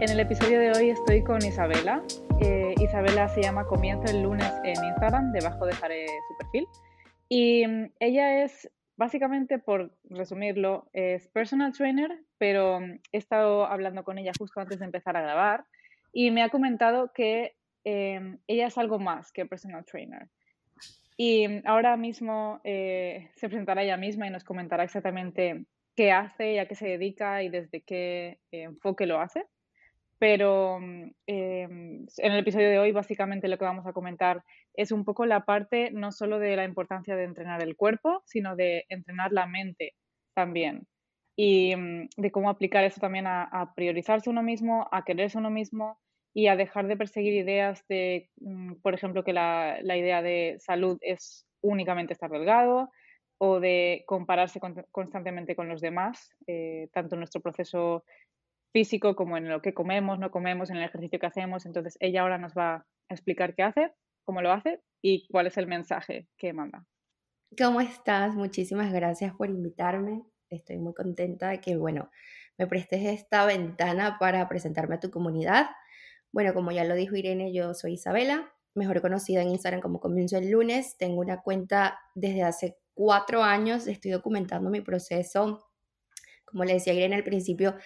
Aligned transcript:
En 0.00 0.10
el 0.10 0.20
episodio 0.20 0.60
de 0.60 0.70
hoy 0.70 0.90
estoy 0.90 1.24
con 1.24 1.44
Isabela. 1.44 2.04
Eh, 2.40 2.72
Isabela 2.80 3.28
se 3.28 3.42
llama 3.42 3.64
Comienzo 3.64 4.04
el 4.04 4.22
lunes 4.22 4.48
en 4.62 4.76
Instagram, 4.84 5.32
debajo 5.32 5.66
dejaré 5.66 6.06
su 6.06 6.36
perfil. 6.38 6.68
Y 7.28 7.66
mm, 7.66 7.90
ella 7.98 8.44
es, 8.44 8.70
básicamente, 8.96 9.58
por 9.58 9.92
resumirlo, 10.04 10.88
es 10.92 11.26
personal 11.30 11.72
trainer, 11.72 12.16
pero 12.38 12.78
mm, 12.78 13.00
he 13.10 13.18
estado 13.18 13.66
hablando 13.66 14.04
con 14.04 14.18
ella 14.18 14.30
justo 14.38 14.60
antes 14.60 14.78
de 14.78 14.84
empezar 14.84 15.16
a 15.16 15.20
grabar 15.22 15.64
y 16.12 16.30
me 16.30 16.44
ha 16.44 16.48
comentado 16.48 17.12
que 17.12 17.56
em, 17.82 18.38
ella 18.46 18.68
es 18.68 18.78
algo 18.78 19.00
más 19.00 19.32
que 19.32 19.46
personal 19.46 19.84
trainer. 19.84 20.28
Y 21.16 21.48
mm, 21.48 21.62
ahora 21.64 21.96
mismo 21.96 22.60
eh, 22.62 23.30
se 23.34 23.48
presentará 23.48 23.82
ella 23.82 23.96
misma 23.96 24.28
y 24.28 24.30
nos 24.30 24.44
comentará 24.44 24.84
exactamente 24.84 25.64
qué 25.96 26.12
hace 26.12 26.52
y 26.52 26.58
a 26.58 26.68
qué 26.68 26.76
se 26.76 26.86
dedica 26.86 27.42
y 27.42 27.48
desde 27.48 27.80
qué 27.80 28.38
enfoque 28.52 29.04
lo 29.04 29.20
hace. 29.20 29.44
Pero 30.18 30.80
mm, 30.80 31.10
em, 31.26 32.06
en 32.16 32.32
el 32.32 32.38
episodio 32.38 32.68
de 32.68 32.78
hoy 32.78 32.92
básicamente 32.92 33.48
lo 33.48 33.58
que 33.58 33.64
vamos 33.64 33.86
a 33.86 33.92
comentar 33.92 34.44
es 34.74 34.92
un 34.92 35.04
poco 35.04 35.26
la 35.26 35.44
parte 35.44 35.90
no 35.92 36.12
solo 36.12 36.38
de 36.38 36.56
la 36.56 36.64
importancia 36.64 37.16
de 37.16 37.24
entrenar 37.24 37.62
el 37.62 37.76
cuerpo, 37.76 38.22
sino 38.26 38.56
de 38.56 38.84
entrenar 38.88 39.32
la 39.32 39.46
mente 39.46 39.94
también. 40.34 40.86
Y 41.36 41.74
mm, 41.76 42.08
de 42.16 42.30
cómo 42.32 42.50
aplicar 42.50 42.84
eso 42.84 43.00
también 43.00 43.26
a, 43.26 43.72
priorizarse 43.76 44.30
uno 44.30 44.42
mismo, 44.42 44.88
a 44.92 45.04
quererse 45.04 45.38
uno 45.38 45.50
mismo 45.50 45.98
y 46.34 46.48
a 46.48 46.56
dejar 46.56 46.88
de 46.88 46.96
perseguir 46.96 47.34
ideas 47.34 47.84
de, 47.88 48.30
mm, 48.40 48.74
por 48.82 48.94
ejemplo, 48.94 49.24
que 49.24 49.32
la, 49.32 49.78
la 49.82 49.96
idea 49.96 50.22
de 50.22 50.56
salud 50.60 50.98
es 51.00 51.46
únicamente 51.60 52.12
estar 52.12 52.30
delgado, 52.30 52.90
o 53.38 53.60
de 53.60 54.02
compararse 54.06 54.60
constantemente 54.90 55.54
con 55.54 55.68
los 55.68 55.80
demás, 55.80 56.30
eh, 56.46 56.88
tanto 56.92 57.14
en 57.14 57.20
nuestro 57.20 57.40
proceso 57.40 58.04
físico 58.72 59.16
como 59.16 59.36
en 59.36 59.48
lo 59.48 59.62
que 59.62 59.74
comemos, 59.74 60.18
no 60.18 60.30
comemos, 60.30 60.70
en 60.70 60.76
el 60.76 60.84
ejercicio 60.84 61.18
que 61.18 61.26
hacemos. 61.26 61.66
Entonces 61.66 61.96
ella 62.00 62.22
ahora 62.22 62.38
nos 62.38 62.54
va 62.54 62.74
a 62.74 63.14
explicar 63.14 63.54
qué 63.54 63.62
hace, 63.62 63.92
cómo 64.24 64.42
lo 64.42 64.52
hace 64.52 64.80
y 65.02 65.26
cuál 65.28 65.46
es 65.46 65.56
el 65.56 65.66
mensaje 65.66 66.28
que 66.36 66.52
manda. 66.52 66.86
¿Cómo 67.56 67.80
estás? 67.80 68.34
Muchísimas 68.34 68.92
gracias 68.92 69.34
por 69.34 69.48
invitarme. 69.48 70.22
Estoy 70.50 70.78
muy 70.78 70.94
contenta 70.94 71.48
de 71.48 71.60
que, 71.60 71.76
bueno, 71.76 72.10
me 72.58 72.66
prestes 72.66 73.04
esta 73.04 73.46
ventana 73.46 74.16
para 74.18 74.48
presentarme 74.48 74.96
a 74.96 75.00
tu 75.00 75.10
comunidad. 75.10 75.66
Bueno, 76.32 76.52
como 76.52 76.72
ya 76.72 76.84
lo 76.84 76.94
dijo 76.94 77.16
Irene, 77.16 77.52
yo 77.54 77.72
soy 77.72 77.94
Isabela, 77.94 78.52
mejor 78.74 79.00
conocida 79.00 79.42
en 79.42 79.48
Instagram 79.48 79.80
como 79.80 80.00
Comienzo 80.00 80.36
el 80.36 80.50
lunes. 80.50 80.96
Tengo 80.98 81.20
una 81.20 81.40
cuenta 81.40 81.98
desde 82.14 82.42
hace 82.42 82.76
cuatro 82.98 83.44
años 83.44 83.86
estoy 83.86 84.10
documentando 84.10 84.70
mi 84.70 84.80
proceso. 84.80 85.70
Como 86.44 86.64
le 86.64 86.74
decía 86.74 86.94
Irene 86.94 87.14
al 87.14 87.22
principio, 87.22 87.76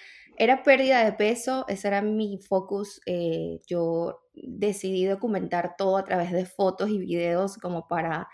era 0.42 0.62
pérdida 0.64 1.04
de 1.04 1.12
peso, 1.12 1.64
ese 1.68 1.88
era 1.88 2.02
mi 2.02 2.38
focus. 2.38 3.00
Eh, 3.06 3.60
yo 3.66 4.24
decidí 4.34 5.04
documentar 5.06 5.76
todo 5.76 5.96
a 5.96 6.04
través 6.04 6.32
de 6.32 6.46
fotos 6.46 6.90
y 6.90 6.98
videos 6.98 7.58
como 7.58 7.86
para 7.86 8.28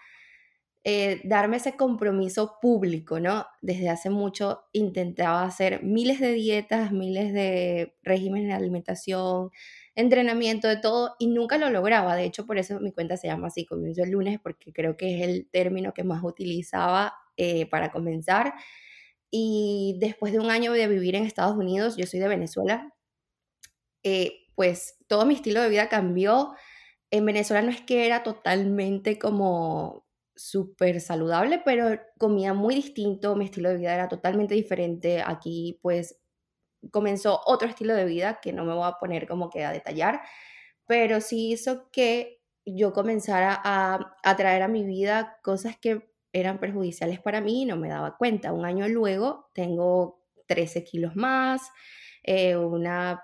eh, 0.85 1.21
darme 1.25 1.59
ese 1.59 1.77
compromiso 1.77 2.59
público, 2.63 3.21
¿no? 3.21 3.47
Desde 3.61 3.91
hace 3.91 4.11
mucho 4.11 4.63
intentaba 4.73 5.43
hacer 5.45 5.83
miles 5.83 6.21
de 6.21 6.33
dietas, 6.33 6.93
miles 6.93 7.33
de 7.35 7.97
regímenes 8.03 8.49
de 8.49 8.55
alimentación, 8.55 9.51
entrenamiento, 9.95 10.69
de 10.69 10.79
todo, 10.79 11.15
y 11.19 11.27
nunca 11.27 11.59
lo 11.59 11.69
lograba. 11.71 12.17
De 12.17 12.25
hecho, 12.25 12.47
por 12.47 12.57
eso 12.59 12.81
mi 12.81 12.93
cuenta 12.93 13.17
se 13.19 13.27
llama 13.27 13.49
así, 13.49 13.67
comienzo 13.67 14.03
el 14.05 14.13
lunes, 14.13 14.39
porque 14.43 14.73
creo 14.73 14.97
que 14.97 15.17
es 15.21 15.29
el 15.29 15.49
término 15.51 15.93
que 15.93 16.05
más 16.05 16.23
utilizaba 16.25 17.13
eh, 17.37 17.67
para 17.69 17.91
comenzar. 17.93 18.55
Y 19.31 19.97
después 20.01 20.33
de 20.33 20.41
un 20.41 20.51
año 20.51 20.73
de 20.73 20.89
vivir 20.89 21.15
en 21.17 21.25
Estados 21.25 21.57
Unidos, 21.57 21.97
yo 21.97 22.07
soy 22.07 22.21
de 22.21 22.29
Venezuela, 22.29 22.95
eh, 24.03 24.47
pues 24.55 24.97
todo 25.07 25.27
mi 25.27 25.35
estilo 25.35 25.63
de 25.63 25.69
vida 25.69 25.89
cambió. 25.89 26.55
En 27.11 27.27
Venezuela 27.27 27.63
no 27.63 27.71
es 27.71 27.83
que 27.83 28.07
era 28.07 28.23
totalmente 28.23 29.19
como 29.19 30.07
súper 30.37 31.01
saludable, 31.01 31.61
pero 31.65 32.01
comía 32.19 32.55
muy 32.55 32.77
distinto, 32.77 33.37
mi 33.37 33.47
estilo 33.47 33.71
de 33.71 33.79
vida 33.79 33.95
era 33.95 34.09
totalmente 34.09 34.55
diferente. 34.55 35.23
Aquí 35.27 35.81
pues 35.83 36.21
comenzó 36.93 37.41
otro 37.47 37.69
estilo 37.69 37.95
de 37.95 38.05
vida 38.07 38.41
que 38.43 38.53
no 38.53 38.65
me 38.65 38.75
voy 38.75 38.89
a 38.89 38.99
poner 39.01 39.29
como 39.29 39.51
que 39.51 39.65
a 39.65 39.73
detallar, 39.73 40.23
pero 40.87 41.21
sí 41.21 41.53
hizo 41.53 41.91
que 41.93 42.43
yo 42.67 42.93
comenzara 42.93 43.61
a 43.65 44.17
atraer 44.25 44.63
a 44.63 44.69
mi 44.69 44.85
vida 44.85 45.39
cosas 45.43 45.77
que 45.79 46.11
eran 46.41 46.59
perjudiciales 46.59 47.21
para 47.21 47.41
mí 47.41 47.63
y 47.63 47.65
no 47.67 47.77
me 47.77 47.89
daba 47.89 48.17
cuenta. 48.17 48.53
Un 48.53 48.65
año 48.65 48.89
luego 48.89 49.51
tengo 49.55 50.23
13 50.47 50.85
kilos 50.85 51.17
más, 51.17 51.71
eh, 52.23 52.57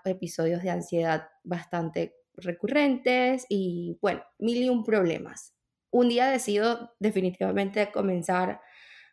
episodios 0.05 0.63
de 0.63 0.71
ansiedad 0.71 1.29
bastante 1.43 2.17
recurrentes 2.37 3.47
y 3.49 3.99
bueno, 4.01 4.23
mil 4.39 4.63
y 4.63 4.69
un 4.69 4.85
problemas. 4.85 5.55
Un 5.91 6.09
día 6.09 6.27
decido 6.27 6.95
definitivamente 6.99 7.91
comenzar 7.93 8.61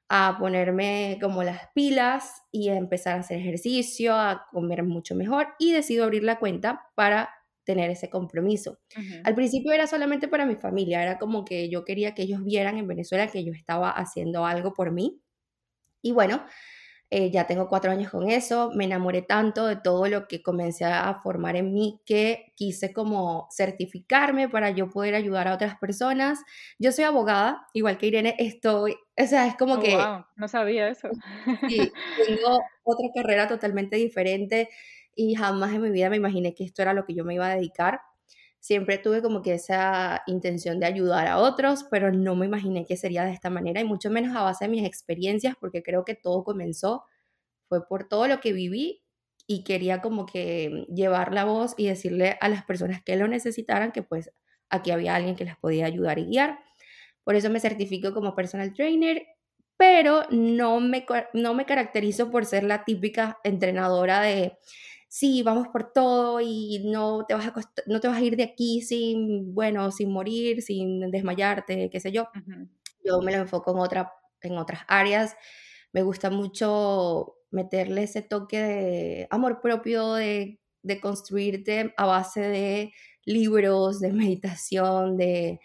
a 0.09 0.37
ponerme 0.39 1.17
como 1.21 1.43
las 1.43 1.69
pilas 1.73 2.43
y 2.51 2.69
a 2.69 2.75
empezar 2.75 3.17
a 3.17 3.19
hacer 3.21 3.39
ejercicio, 3.39 4.15
a 4.15 4.47
comer 4.51 4.83
mucho 4.83 5.15
mejor 5.15 5.49
y 5.57 5.71
decido 5.71 6.03
abrir 6.03 6.23
la 6.23 6.39
cuenta 6.39 6.89
para 6.95 7.29
tener 7.63 7.89
ese 7.89 8.09
compromiso. 8.09 8.79
Al 9.23 9.35
principio 9.35 9.71
era 9.71 9.87
solamente 9.87 10.27
para 10.27 10.45
mi 10.45 10.55
familia, 10.55 11.01
era 11.01 11.17
como 11.17 11.45
que 11.45 11.69
yo 11.69 11.85
quería 11.85 12.13
que 12.13 12.23
ellos 12.23 12.43
vieran 12.43 12.77
en 12.77 12.87
Venezuela 12.87 13.27
que 13.27 13.43
yo 13.43 13.53
estaba 13.53 13.91
haciendo 13.91 14.45
algo 14.45 14.73
por 14.73 14.91
mí. 14.91 15.21
Y 16.01 16.11
bueno, 16.11 16.43
eh, 17.13 17.29
ya 17.29 17.45
tengo 17.45 17.67
cuatro 17.67 17.91
años 17.91 18.09
con 18.09 18.29
eso, 18.29 18.71
me 18.73 18.85
enamoré 18.85 19.21
tanto 19.21 19.67
de 19.67 19.75
todo 19.75 20.07
lo 20.07 20.29
que 20.29 20.41
comencé 20.41 20.85
a 20.85 21.13
formar 21.21 21.57
en 21.57 21.73
mí 21.73 22.01
que 22.05 22.53
quise 22.55 22.93
como 22.93 23.49
certificarme 23.51 24.47
para 24.47 24.69
yo 24.69 24.89
poder 24.89 25.15
ayudar 25.15 25.49
a 25.49 25.53
otras 25.53 25.77
personas. 25.77 26.39
Yo 26.79 26.93
soy 26.93 27.03
abogada, 27.03 27.67
igual 27.73 27.97
que 27.97 28.07
Irene, 28.07 28.35
estoy, 28.39 28.95
o 29.17 29.25
sea, 29.27 29.45
es 29.45 29.57
como 29.57 29.73
oh, 29.73 29.79
que... 29.81 29.93
Wow, 29.93 30.25
no 30.37 30.47
sabía 30.47 30.87
eso. 30.87 31.09
Sí, 31.67 31.91
tengo 32.25 32.59
otra 32.83 33.07
carrera 33.13 33.47
totalmente 33.49 33.97
diferente 33.97 34.69
y 35.15 35.35
jamás 35.35 35.73
en 35.73 35.81
mi 35.81 35.89
vida 35.91 36.09
me 36.09 36.17
imaginé 36.17 36.53
que 36.55 36.63
esto 36.63 36.81
era 36.81 36.93
lo 36.93 37.05
que 37.05 37.13
yo 37.13 37.23
me 37.25 37.35
iba 37.35 37.47
a 37.47 37.55
dedicar. 37.55 38.01
Siempre 38.59 38.97
tuve 38.99 39.21
como 39.21 39.41
que 39.41 39.55
esa 39.55 40.21
intención 40.27 40.79
de 40.79 40.85
ayudar 40.85 41.27
a 41.27 41.39
otros, 41.39 41.85
pero 41.89 42.11
no 42.11 42.35
me 42.35 42.45
imaginé 42.45 42.85
que 42.85 42.97
sería 42.97 43.25
de 43.25 43.33
esta 43.33 43.49
manera 43.49 43.81
y 43.81 43.85
mucho 43.85 44.11
menos 44.11 44.35
a 44.35 44.43
base 44.43 44.65
de 44.65 44.71
mis 44.71 44.85
experiencias, 44.85 45.55
porque 45.59 45.81
creo 45.83 46.05
que 46.05 46.15
todo 46.15 46.43
comenzó, 46.43 47.03
fue 47.69 47.87
por 47.87 48.07
todo 48.07 48.27
lo 48.27 48.39
que 48.41 48.53
viví 48.53 49.03
y 49.47 49.63
quería 49.63 50.01
como 50.01 50.25
que 50.25 50.85
llevar 50.93 51.33
la 51.33 51.45
voz 51.45 51.73
y 51.77 51.87
decirle 51.87 52.37
a 52.41 52.49
las 52.49 52.63
personas 52.65 53.03
que 53.03 53.15
lo 53.17 53.27
necesitaran 53.27 53.91
que 53.91 54.03
pues 54.03 54.31
aquí 54.69 54.91
había 54.91 55.15
alguien 55.15 55.35
que 55.35 55.45
las 55.45 55.57
podía 55.57 55.85
ayudar 55.85 56.19
y 56.19 56.25
guiar. 56.25 56.59
Por 57.23 57.35
eso 57.35 57.49
me 57.49 57.59
certifico 57.59 58.13
como 58.13 58.35
personal 58.35 58.73
trainer, 58.73 59.25
pero 59.77 60.23
no 60.29 60.79
me, 60.79 61.05
no 61.33 61.53
me 61.53 61.65
caracterizo 61.65 62.31
por 62.31 62.45
ser 62.45 62.63
la 62.63 62.83
típica 62.85 63.39
entrenadora 63.43 64.21
de 64.21 64.57
sí, 65.11 65.43
vamos 65.43 65.67
por 65.67 65.91
todo 65.91 66.39
y 66.39 66.79
no 66.85 67.25
te 67.27 67.33
vas 67.33 67.47
a, 67.47 67.53
no 67.85 67.99
te 67.99 68.07
vas 68.07 68.17
a 68.17 68.21
ir 68.21 68.37
de 68.37 68.43
aquí 68.43 68.81
sin, 68.81 69.53
bueno, 69.53 69.91
sin 69.91 70.09
morir, 70.09 70.61
sin 70.61 71.11
desmayarte, 71.11 71.89
qué 71.89 71.99
sé 71.99 72.13
yo. 72.13 72.29
Yo 73.03 73.21
me 73.21 73.33
lo 73.33 73.39
enfoco 73.39 73.71
en, 73.71 73.79
otra, 73.79 74.13
en 74.41 74.57
otras 74.57 74.83
áreas. 74.87 75.35
Me 75.91 76.01
gusta 76.01 76.29
mucho 76.29 77.35
meterle 77.51 78.03
ese 78.03 78.21
toque 78.21 78.61
de 78.61 79.27
amor 79.31 79.59
propio, 79.59 80.13
de, 80.13 80.61
de 80.81 81.01
construirte 81.01 81.93
a 81.97 82.05
base 82.05 82.39
de 82.39 82.93
libros, 83.25 83.99
de 83.99 84.13
meditación, 84.13 85.17
de, 85.17 85.59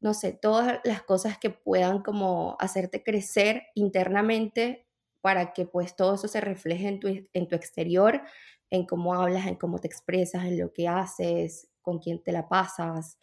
no 0.00 0.14
sé, 0.14 0.32
todas 0.40 0.78
las 0.84 1.02
cosas 1.02 1.36
que 1.38 1.50
puedan 1.50 2.02
como 2.02 2.56
hacerte 2.60 3.02
crecer 3.02 3.64
internamente 3.74 4.86
para 5.20 5.52
que 5.52 5.66
pues 5.66 5.96
todo 5.96 6.14
eso 6.14 6.28
se 6.28 6.40
refleje 6.40 6.88
en 6.88 7.00
tu, 7.00 7.08
en 7.08 7.48
tu 7.48 7.56
exterior, 7.56 8.22
en 8.70 8.86
cómo 8.86 9.14
hablas, 9.14 9.46
en 9.46 9.56
cómo 9.56 9.78
te 9.78 9.86
expresas, 9.88 10.44
en 10.44 10.58
lo 10.58 10.72
que 10.72 10.88
haces, 10.88 11.68
con 11.82 11.98
quién 11.98 12.22
te 12.22 12.32
la 12.32 12.48
pasas. 12.48 13.18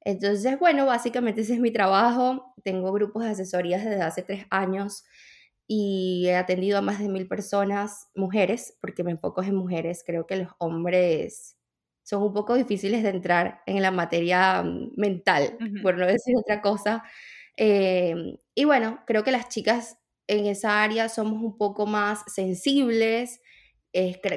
Entonces, 0.00 0.58
bueno, 0.58 0.86
básicamente 0.86 1.42
ese 1.42 1.54
es 1.54 1.60
mi 1.60 1.72
trabajo. 1.72 2.54
Tengo 2.62 2.92
grupos 2.92 3.24
de 3.24 3.30
asesorías 3.30 3.84
desde 3.84 4.02
hace 4.02 4.22
tres 4.22 4.46
años 4.50 5.04
y 5.66 6.24
he 6.28 6.36
atendido 6.36 6.78
a 6.78 6.82
más 6.82 6.98
de 6.98 7.08
mil 7.08 7.26
personas, 7.26 8.08
mujeres, 8.14 8.76
porque 8.80 9.02
me 9.04 9.12
enfoco 9.12 9.42
en 9.42 9.54
mujeres. 9.54 10.04
Creo 10.06 10.26
que 10.26 10.36
los 10.36 10.48
hombres 10.58 11.56
son 12.02 12.22
un 12.22 12.34
poco 12.34 12.54
difíciles 12.54 13.02
de 13.02 13.08
entrar 13.10 13.62
en 13.66 13.80
la 13.82 13.90
materia 13.90 14.62
mm, 14.62 14.92
mental, 14.96 15.56
por 15.82 15.96
no 15.96 16.06
decir 16.06 16.36
otra 16.38 16.60
cosa. 16.60 17.02
Em, 17.56 18.36
y 18.54 18.64
bueno, 18.64 19.00
creo 19.06 19.24
que 19.24 19.32
las 19.32 19.48
chicas 19.48 19.98
en 20.26 20.46
esa 20.46 20.82
área 20.82 21.08
somos 21.08 21.42
un 21.42 21.56
poco 21.58 21.86
más 21.86 22.22
sensibles, 22.26 23.40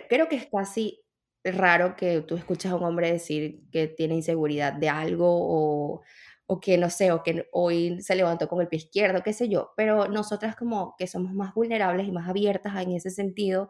creo 0.08 0.28
que 0.28 0.36
es 0.36 0.48
casi 0.52 1.04
raro 1.44 1.96
que 1.96 2.22
tú 2.22 2.36
escuchas 2.36 2.72
a 2.72 2.76
un 2.76 2.84
hombre 2.84 3.12
decir 3.12 3.64
que 3.72 3.88
tiene 3.88 4.16
inseguridad 4.16 4.74
de 4.74 4.90
algo 4.90 5.28
o, 5.30 6.02
o 6.46 6.60
que 6.60 6.78
no 6.78 6.90
sé, 6.90 7.12
o 7.12 7.24
que 7.24 7.48
hoy 7.52 8.02
se 8.02 8.16
levantó 8.16 8.48
con 8.48 8.62
el 8.62 8.68
pie 8.68 8.78
izquierdo, 8.78 9.24
qué 9.24 9.34
sé 9.34 9.50
yo, 9.50 9.72
pero 9.76 10.08
nosotras 10.08 10.56
como 10.56 10.96
que 10.98 11.08
somos 11.08 11.34
más 11.34 11.54
vulnerables 11.54 12.08
y 12.08 12.12
más 12.12 12.30
abiertas 12.30 12.76
en 12.82 12.92
ese 12.92 13.10
sentido, 13.10 13.70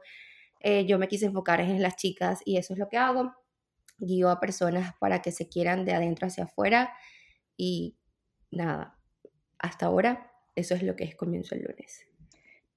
eh, 0.62 0.86
yo 0.86 1.00
me 1.00 1.08
quise 1.08 1.28
enfocar 1.28 1.62
en 1.62 1.82
las 1.82 1.96
chicas 1.96 2.42
y 2.46 2.58
eso 2.58 2.74
es 2.74 2.80
lo 2.80 2.90
que 2.90 2.98
hago. 2.98 3.34
Guío 4.00 4.30
a 4.30 4.40
personas 4.40 4.94
para 5.00 5.22
que 5.22 5.32
se 5.32 5.50
quieran 5.50 5.86
de 5.86 5.94
adentro 5.94 6.28
hacia 6.28 6.46
afuera 6.46 6.94
y 7.56 7.98
nada, 8.52 9.00
hasta 9.60 9.88
ahora 9.88 10.32
eso 10.56 10.76
es 10.76 10.84
lo 10.84 10.96
que 10.96 11.04
es 11.04 11.16
comienzo 11.16 11.56
el 11.56 11.64
lunes. 11.64 12.06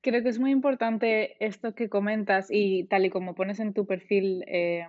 Creo 0.02 0.22
que 0.22 0.30
es 0.30 0.38
muy 0.38 0.50
importante 0.50 1.36
esto 1.44 1.74
que 1.74 1.88
comentas 1.88 2.48
y 2.50 2.84
tal 2.84 3.04
y 3.04 3.10
como 3.10 3.34
pones 3.34 3.60
en 3.60 3.74
tu 3.74 3.86
perfil 3.86 4.44
eh, 4.46 4.86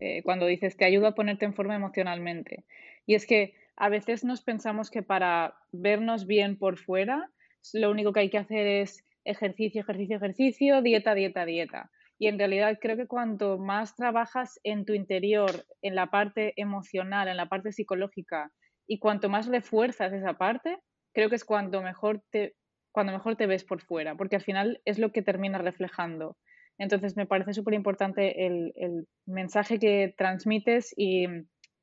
eh, 0.00 0.22
cuando 0.24 0.46
dices 0.46 0.76
te 0.76 0.84
ayuda 0.84 1.08
a 1.08 1.14
ponerte 1.14 1.44
en 1.44 1.54
forma 1.54 1.76
emocionalmente. 1.76 2.64
Y 3.06 3.14
es 3.14 3.26
que 3.26 3.54
a 3.76 3.88
veces 3.88 4.24
nos 4.24 4.42
pensamos 4.42 4.90
que 4.90 5.02
para 5.02 5.54
vernos 5.72 6.26
bien 6.26 6.58
por 6.58 6.76
fuera, 6.76 7.30
lo 7.72 7.90
único 7.90 8.12
que 8.12 8.20
hay 8.20 8.30
que 8.30 8.38
hacer 8.38 8.66
es 8.66 9.04
ejercicio, 9.24 9.82
ejercicio, 9.82 10.16
ejercicio, 10.16 10.82
dieta, 10.82 11.14
dieta, 11.14 11.44
dieta. 11.44 11.90
Y 12.18 12.26
en 12.26 12.38
realidad 12.38 12.78
creo 12.80 12.96
que 12.96 13.06
cuanto 13.06 13.58
más 13.58 13.94
trabajas 13.96 14.60
en 14.64 14.84
tu 14.84 14.92
interior, 14.92 15.64
en 15.82 15.94
la 15.94 16.10
parte 16.10 16.52
emocional, 16.56 17.28
en 17.28 17.36
la 17.36 17.48
parte 17.48 17.72
psicológica, 17.72 18.52
y 18.86 18.98
cuanto 18.98 19.28
más 19.28 19.46
refuerzas 19.46 20.12
esa 20.12 20.34
parte, 20.34 20.78
creo 21.14 21.30
que 21.30 21.36
es 21.36 21.44
cuando 21.44 21.80
mejor 21.80 22.22
te, 22.30 22.56
cuando 22.92 23.12
mejor 23.12 23.36
te 23.36 23.46
ves 23.46 23.64
por 23.64 23.80
fuera, 23.80 24.14
porque 24.16 24.36
al 24.36 24.42
final 24.42 24.80
es 24.84 24.98
lo 24.98 25.12
que 25.12 25.22
termina 25.22 25.58
reflejando. 25.58 26.36
Entonces 26.78 27.16
me 27.16 27.26
parece 27.26 27.52
súper 27.52 27.74
importante 27.74 28.46
el, 28.46 28.72
el 28.76 29.06
mensaje 29.26 29.78
que 29.78 30.14
transmites 30.16 30.94
y 30.96 31.26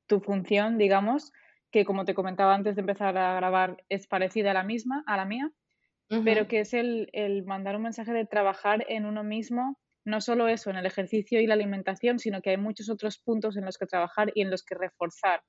tu 0.08 0.20
función, 0.22 0.78
digamos, 0.78 1.32
que 1.72 1.86
como 1.86 2.06
te 2.06 2.16
comentaba 2.16 2.56
antes 2.56 2.76
de 2.76 2.82
empezar 2.82 3.18
a 3.18 3.36
grabar, 3.36 3.84
es 3.90 4.08
parecida 4.08 4.52
a 4.52 4.54
la 4.54 4.64
misma, 4.64 5.04
a 5.06 5.18
la 5.18 5.26
mía, 5.26 5.52
pero 6.24 6.48
que 6.48 6.62
es 6.62 6.74
el, 6.74 7.10
mandar 7.46 7.76
un 7.76 7.84
mensaje 7.84 8.14
de 8.14 8.26
trabajar 8.26 8.86
en 8.88 9.06
uno 9.06 9.26
mismo, 9.26 9.78
no 10.06 10.22
solo 10.22 10.48
eso, 10.48 10.70
en 10.70 10.78
el 10.78 10.86
ejercicio 10.86 11.42
y 11.42 11.48
la 11.48 11.56
alimentación, 11.56 12.18
sino 12.18 12.42
que 12.42 12.52
hay 12.52 12.58
muchos 12.58 12.90
otros 12.90 13.20
puntos 13.20 13.58
en 13.58 13.66
los 13.66 13.78
que 13.78 13.88
trabajar 13.88 14.32
y 14.34 14.42
en 14.42 14.50
los 14.50 14.64
que 14.64 14.76
reforzar 14.76 15.42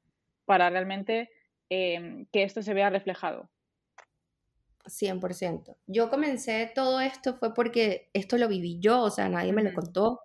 para 0.46 0.69
realmente 0.69 1.31
em, 1.70 2.26
que 2.32 2.43
esto 2.43 2.62
se 2.62 2.75
vea 2.75 2.90
reflejado. 2.90 3.49
100%. 4.86 5.76
Yo 5.86 6.10
comencé 6.10 6.70
todo 6.75 7.00
esto 7.00 7.36
fue 7.36 7.54
porque 7.54 8.10
esto 8.12 8.38
lo 8.38 8.48
viví 8.48 8.78
yo, 8.80 9.02
o 9.02 9.10
sea, 9.10 9.28
nadie 9.28 9.52
me 9.52 9.62
lo 9.62 9.72
contó. 9.75 10.20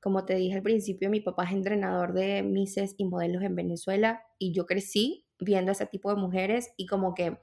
Como 0.00 0.24
te 0.24 0.34
dije 0.34 0.54
al 0.56 0.62
principio, 0.62 1.10
mi 1.10 1.20
papá 1.20 1.44
es 1.44 1.52
entrenador 1.52 2.12
de 2.12 2.42
Mises 2.42 2.94
y 2.96 3.04
modelos 3.04 3.42
en 3.42 3.56
Venezuela 3.56 4.22
y 4.38 4.52
yo 4.52 4.66
crecí 4.66 5.26
viendo 5.38 5.72
ese 5.72 5.86
tipo 5.86 6.14
de 6.14 6.20
mujeres 6.20 6.72
y 6.76 6.86
como 6.86 7.14
que 7.14 7.38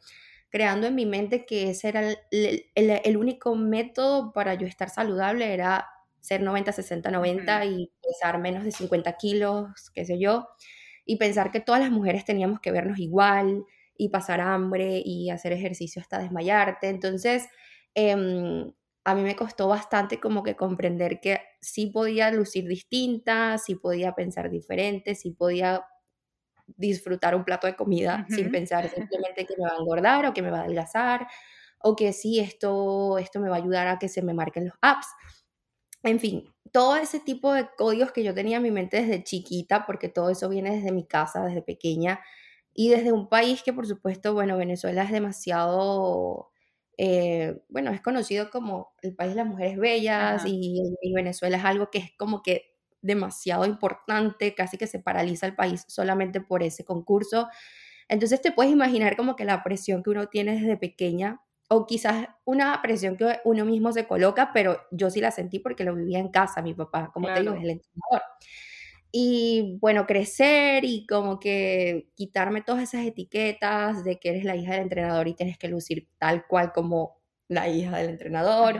creando 0.49 0.85
en 0.85 0.95
mi 0.95 1.07
mente 1.07 1.45
que 1.45 1.71
ese 1.71 1.89
era 1.89 2.13
el, 2.31 3.17
único 3.17 3.55
método 3.55 4.31
para 4.33 4.53
yo 4.53 4.67
estar 4.67 4.89
saludable, 4.89 5.51
era 5.51 5.87
ser 6.21 6.43
90, 6.43 6.71
60, 6.71 7.09
90 7.09 7.65
y 7.65 7.91
pesar 8.03 8.39
menos 8.39 8.63
de 8.63 8.71
50 8.71 9.17
kilos, 9.17 9.89
qué 9.95 10.05
sé 10.05 10.19
yo, 10.19 10.47
y 11.05 11.17
pensar 11.17 11.51
que 11.51 11.59
todas 11.59 11.81
las 11.81 11.89
mujeres 11.89 12.23
teníamos 12.23 12.59
que 12.59 12.71
vernos 12.71 12.99
igual 12.99 13.65
y 13.97 14.09
pasar 14.09 14.41
hambre 14.41 15.01
y 15.03 15.29
hacer 15.29 15.53
ejercicio 15.53 16.01
hasta 16.01 16.19
desmayarte. 16.19 16.89
Entonces, 16.89 17.47
em, 17.95 18.71
a 19.05 19.15
mí 19.15 19.21
me 19.21 19.35
costó 19.35 19.67
bastante 19.67 20.19
como 20.19 20.43
que 20.43 20.55
comprender 20.55 21.19
que 21.19 21.41
sí 21.61 21.87
podía 21.87 22.31
lucir 22.31 22.67
distinta, 22.67 23.57
sí 23.57 23.75
podía 23.75 24.15
pensar 24.15 24.49
diferente, 24.49 25.15
sí 25.15 25.31
podía 25.31 25.85
disfrutar 26.67 27.35
un 27.35 27.43
plato 27.43 27.67
de 27.67 27.75
comida 27.75 28.25
sin 28.29 28.51
pensar 28.51 28.89
simplemente 28.95 29.45
que 29.45 29.55
me 29.57 29.65
va 29.65 29.73
a 29.75 29.79
engordar 29.79 30.25
o 30.25 30.33
que 30.33 30.41
me 30.41 30.51
va 30.51 30.59
a 30.59 30.61
adelgazar 30.61 31.27
o 31.83 31.95
que 31.95 32.13
sí, 32.13 32.39
esto, 32.39 33.17
esto 33.17 33.41
me 33.41 33.49
va 33.49 33.57
a 33.57 33.59
ayudar 33.59 33.87
a 33.87 33.99
que 33.99 34.07
se 34.07 34.21
me 34.21 34.33
marquen 34.33 34.65
los 34.65 34.75
apps. 34.81 35.07
En 36.01 36.19
fin, 36.19 36.53
todo 36.71 36.95
ese 36.95 37.19
tipo 37.19 37.53
de 37.53 37.67
códigos 37.77 38.13
que 38.13 38.23
yo 38.23 38.33
tenía 38.33 38.57
en 38.57 38.63
mi 38.63 38.71
mente 38.71 39.01
desde 39.01 39.23
chiquita, 39.23 39.85
porque 39.85 40.07
todo 40.07 40.29
eso 40.29 40.47
viene 40.47 40.77
desde 40.77 40.93
mi 40.93 41.05
casa, 41.05 41.43
desde 41.43 41.61
pequeña, 41.61 42.21
y 42.73 42.89
desde 42.89 43.11
un 43.11 43.29
país 43.29 43.63
que 43.63 43.73
por 43.73 43.87
supuesto, 43.87 44.33
bueno, 44.33 44.57
Venezuela 44.57 45.03
es 45.03 45.11
demasiado, 45.11 46.51
eh, 46.97 47.61
bueno, 47.69 47.91
es 47.91 48.01
conocido 48.01 48.49
como 48.49 48.93
el 49.01 49.15
país 49.15 49.31
de 49.31 49.37
las 49.37 49.47
mujeres 49.47 49.77
bellas 49.77 50.43
y, 50.45 50.81
y, 51.01 51.13
Venezuela 51.13 51.57
es 51.57 51.65
algo 51.65 51.89
que 51.89 51.99
es 51.99 52.11
como 52.17 52.41
que 52.41 52.73
demasiado 53.01 53.65
importante, 53.65 54.55
casi 54.55 54.77
que 54.77 54.87
se 54.87 54.99
paraliza 54.99 55.45
el 55.45 55.55
país 55.55 55.85
solamente 55.87 56.41
por 56.41 56.63
ese 56.63 56.85
concurso. 56.85 57.49
Entonces 58.07 58.41
te 58.41 58.51
puedes 58.51 58.71
imaginar 58.71 59.15
como 59.15 59.35
que 59.35 59.45
la 59.45 59.63
presión 59.63 60.03
que 60.03 60.09
uno 60.09 60.27
tiene 60.27 60.53
desde 60.53 60.77
pequeña, 60.77 61.41
o 61.69 61.85
quizás 61.85 62.27
una 62.45 62.81
presión 62.81 63.17
que 63.17 63.39
uno 63.45 63.65
mismo 63.65 63.91
se 63.91 64.07
coloca, 64.07 64.51
pero 64.53 64.81
yo 64.91 65.09
sí 65.09 65.21
la 65.21 65.31
sentí 65.31 65.59
porque 65.59 65.83
lo 65.83 65.95
vivía 65.95 66.19
en 66.19 66.29
casa, 66.29 66.61
mi 66.61 66.73
papá, 66.73 67.11
como 67.13 67.27
te 67.33 67.41
digo, 67.41 67.53
es 67.53 67.63
el 67.63 67.69
entrenador. 67.71 68.21
Y 69.15 69.77
bueno, 69.79 70.07
crecer 70.07 70.83
y 70.85 71.05
como 71.05 71.39
que 71.39 72.09
quitarme 72.15 72.63
todas 72.63 72.81
esas 72.81 73.05
etiquetas 73.05 74.03
de 74.03 74.19
que 74.19 74.29
eres 74.29 74.43
la 74.43 74.55
hija 74.55 74.73
del 74.73 74.81
entrenador 74.81 75.27
y 75.27 75.35
tienes 75.35 75.57
que 75.59 75.67
lucir 75.67 76.09
tal 76.17 76.47
cual 76.47 76.73
como 76.73 77.21
la 77.47 77.69
hija 77.69 77.97
del 77.97 78.09
entrenador, 78.09 78.79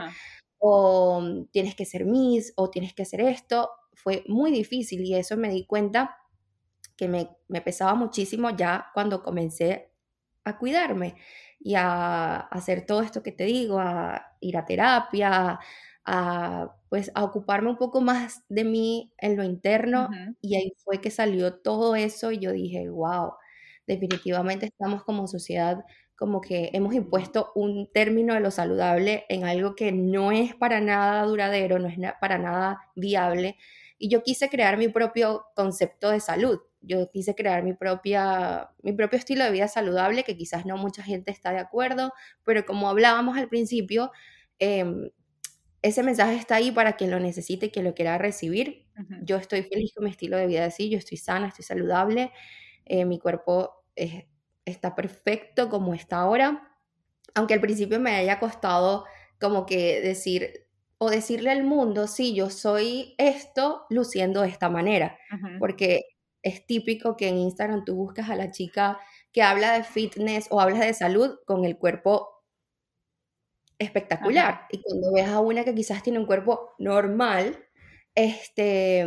o 0.58 1.46
tienes 1.52 1.76
que 1.76 1.84
ser 1.84 2.04
Miss, 2.04 2.52
o 2.56 2.68
tienes 2.68 2.94
que 2.94 3.02
hacer 3.02 3.20
esto 3.20 3.70
fue 3.94 4.24
muy 4.28 4.50
difícil 4.50 5.02
y 5.02 5.14
eso 5.14 5.36
me 5.36 5.48
di 5.48 5.64
cuenta 5.64 6.18
que 6.96 7.08
me, 7.08 7.60
pesaba 7.62 7.94
muchísimo 7.94 8.50
ya 8.50 8.90
cuando 8.94 9.22
comencé 9.22 9.90
a 10.44 10.58
cuidarme 10.58 11.14
y 11.58 11.74
a, 11.74 12.36
hacer 12.36 12.86
todo 12.86 13.02
esto 13.02 13.22
que 13.22 13.32
te 13.32 13.44
digo, 13.44 13.78
a 13.78 14.36
ir 14.40 14.56
a 14.56 14.64
terapia, 14.64 15.58
a 16.04 16.74
pues 16.88 17.10
a 17.14 17.24
ocuparme 17.24 17.70
un 17.70 17.76
poco 17.76 18.00
más 18.00 18.44
de 18.48 18.64
mí 18.64 19.12
en 19.18 19.36
lo 19.36 19.44
interno 19.44 20.08
y 20.40 20.56
ahí 20.56 20.72
fue 20.84 21.00
que 21.00 21.10
salió 21.10 21.54
todo 21.54 21.96
eso 21.96 22.30
y 22.30 22.38
yo 22.38 22.52
dije, 22.52 22.88
wow, 22.88 23.32
definitivamente 23.86 24.66
estamos 24.66 25.02
como 25.04 25.26
sociedad 25.26 25.84
como 26.16 26.40
que 26.40 26.70
hemos 26.72 26.94
impuesto 26.94 27.50
un 27.56 27.90
término 27.92 28.34
de 28.34 28.40
lo 28.40 28.52
saludable 28.52 29.24
en 29.28 29.44
algo 29.44 29.74
que 29.74 29.90
no 29.90 30.30
es 30.30 30.54
para 30.54 30.80
nada 30.80 31.24
duradero, 31.24 31.80
no 31.80 31.88
es 31.88 31.98
para 32.20 32.38
nada 32.38 32.78
viable 32.94 33.56
y 33.98 34.08
yo 34.08 34.22
quise 34.22 34.48
crear 34.48 34.76
mi 34.76 34.88
propio 34.88 35.46
concepto 35.54 36.10
de 36.10 36.20
salud. 36.20 36.60
Yo 36.80 37.10
quise 37.10 37.34
crear 37.34 37.62
mi, 37.62 37.72
propia, 37.72 38.70
mi 38.82 38.92
propio 38.92 39.18
estilo 39.18 39.44
de 39.44 39.50
vida 39.50 39.68
saludable, 39.68 40.24
que 40.24 40.36
quizás 40.36 40.66
no 40.66 40.76
mucha 40.76 41.02
gente 41.02 41.30
está 41.30 41.52
de 41.52 41.58
acuerdo, 41.58 42.12
pero 42.44 42.66
como 42.66 42.88
hablábamos 42.88 43.38
al 43.38 43.48
principio, 43.48 44.12
em, 44.58 45.10
ese 45.84 46.02
mensaje 46.02 46.34
está 46.36 46.56
ahí 46.56 46.72
para 46.72 46.96
quien 46.96 47.10
lo 47.10 47.20
necesite, 47.20 47.70
quien 47.70 47.84
lo 47.84 47.94
quiera 47.94 48.16
recibir. 48.16 48.86
Yo 49.18 49.36
estoy 49.36 49.62
feliz 49.64 49.92
con 49.94 50.04
mi 50.04 50.10
estilo 50.10 50.38
de 50.38 50.46
vida 50.46 50.64
así, 50.64 50.88
yo 50.88 50.96
estoy 50.96 51.18
sana, 51.18 51.48
estoy 51.48 51.64
saludable, 51.64 52.32
eh, 52.86 53.04
mi 53.04 53.18
cuerpo 53.18 53.84
está 54.64 54.94
perfecto 54.94 55.68
como 55.68 55.92
está 55.92 56.20
ahora, 56.20 56.72
aunque 57.34 57.52
al 57.54 57.60
principio 57.60 58.00
me 58.00 58.16
haya 58.16 58.40
costado 58.40 59.04
como 59.38 59.66
que 59.66 60.00
decir, 60.00 60.66
o 60.96 61.10
decirle 61.10 61.50
al 61.50 61.64
mundo, 61.64 62.06
sí, 62.06 62.34
yo 62.34 62.48
soy 62.48 63.14
esto 63.18 63.84
luciendo 63.90 64.40
de 64.40 64.48
esta 64.48 64.70
manera, 64.70 65.18
porque 65.58 66.00
es 66.42 66.66
típico 66.66 67.16
que 67.16 67.28
en 67.28 67.36
Instagram 67.36 67.84
tú 67.84 67.94
buscas 67.94 68.30
a 68.30 68.36
la 68.36 68.50
chica 68.50 68.98
que 69.32 69.42
habla 69.42 69.74
de 69.74 69.84
fitness 69.84 70.46
o 70.50 70.60
habla 70.62 70.78
de 70.80 70.94
salud 70.94 71.36
con 71.46 71.66
el 71.66 71.76
cuerpo 71.76 72.33
espectacular. 73.78 74.66
Y 74.70 74.82
cuando 74.82 75.12
ves 75.12 75.28
a 75.28 75.40
una 75.40 75.64
que 75.64 75.74
quizás 75.74 76.02
tiene 76.02 76.18
un 76.18 76.26
cuerpo 76.26 76.74
normal, 76.78 77.58
este, 78.14 79.04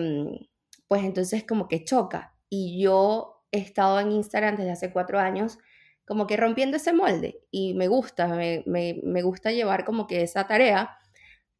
pues 0.88 1.04
entonces 1.04 1.44
como 1.44 1.68
que 1.68 1.84
choca. 1.84 2.36
Y 2.50 2.82
yo 2.82 3.46
he 3.52 3.60
estado 3.60 4.00
en 4.00 4.12
Instagram 4.12 4.58
desde 4.58 4.72
hace 4.72 4.92
cuatro 4.92 5.20
años 5.20 5.58
como 6.06 6.26
que 6.26 6.38
rompiendo 6.38 6.78
ese 6.78 6.94
molde 6.94 7.42
y 7.52 7.74
me 7.74 7.90
gusta, 7.90 8.28
me, 8.28 8.64
me 8.66 9.22
gusta 9.24 9.52
llevar 9.52 9.84
como 9.84 10.08
que 10.08 10.22
esa 10.22 10.48
tarea 10.48 10.98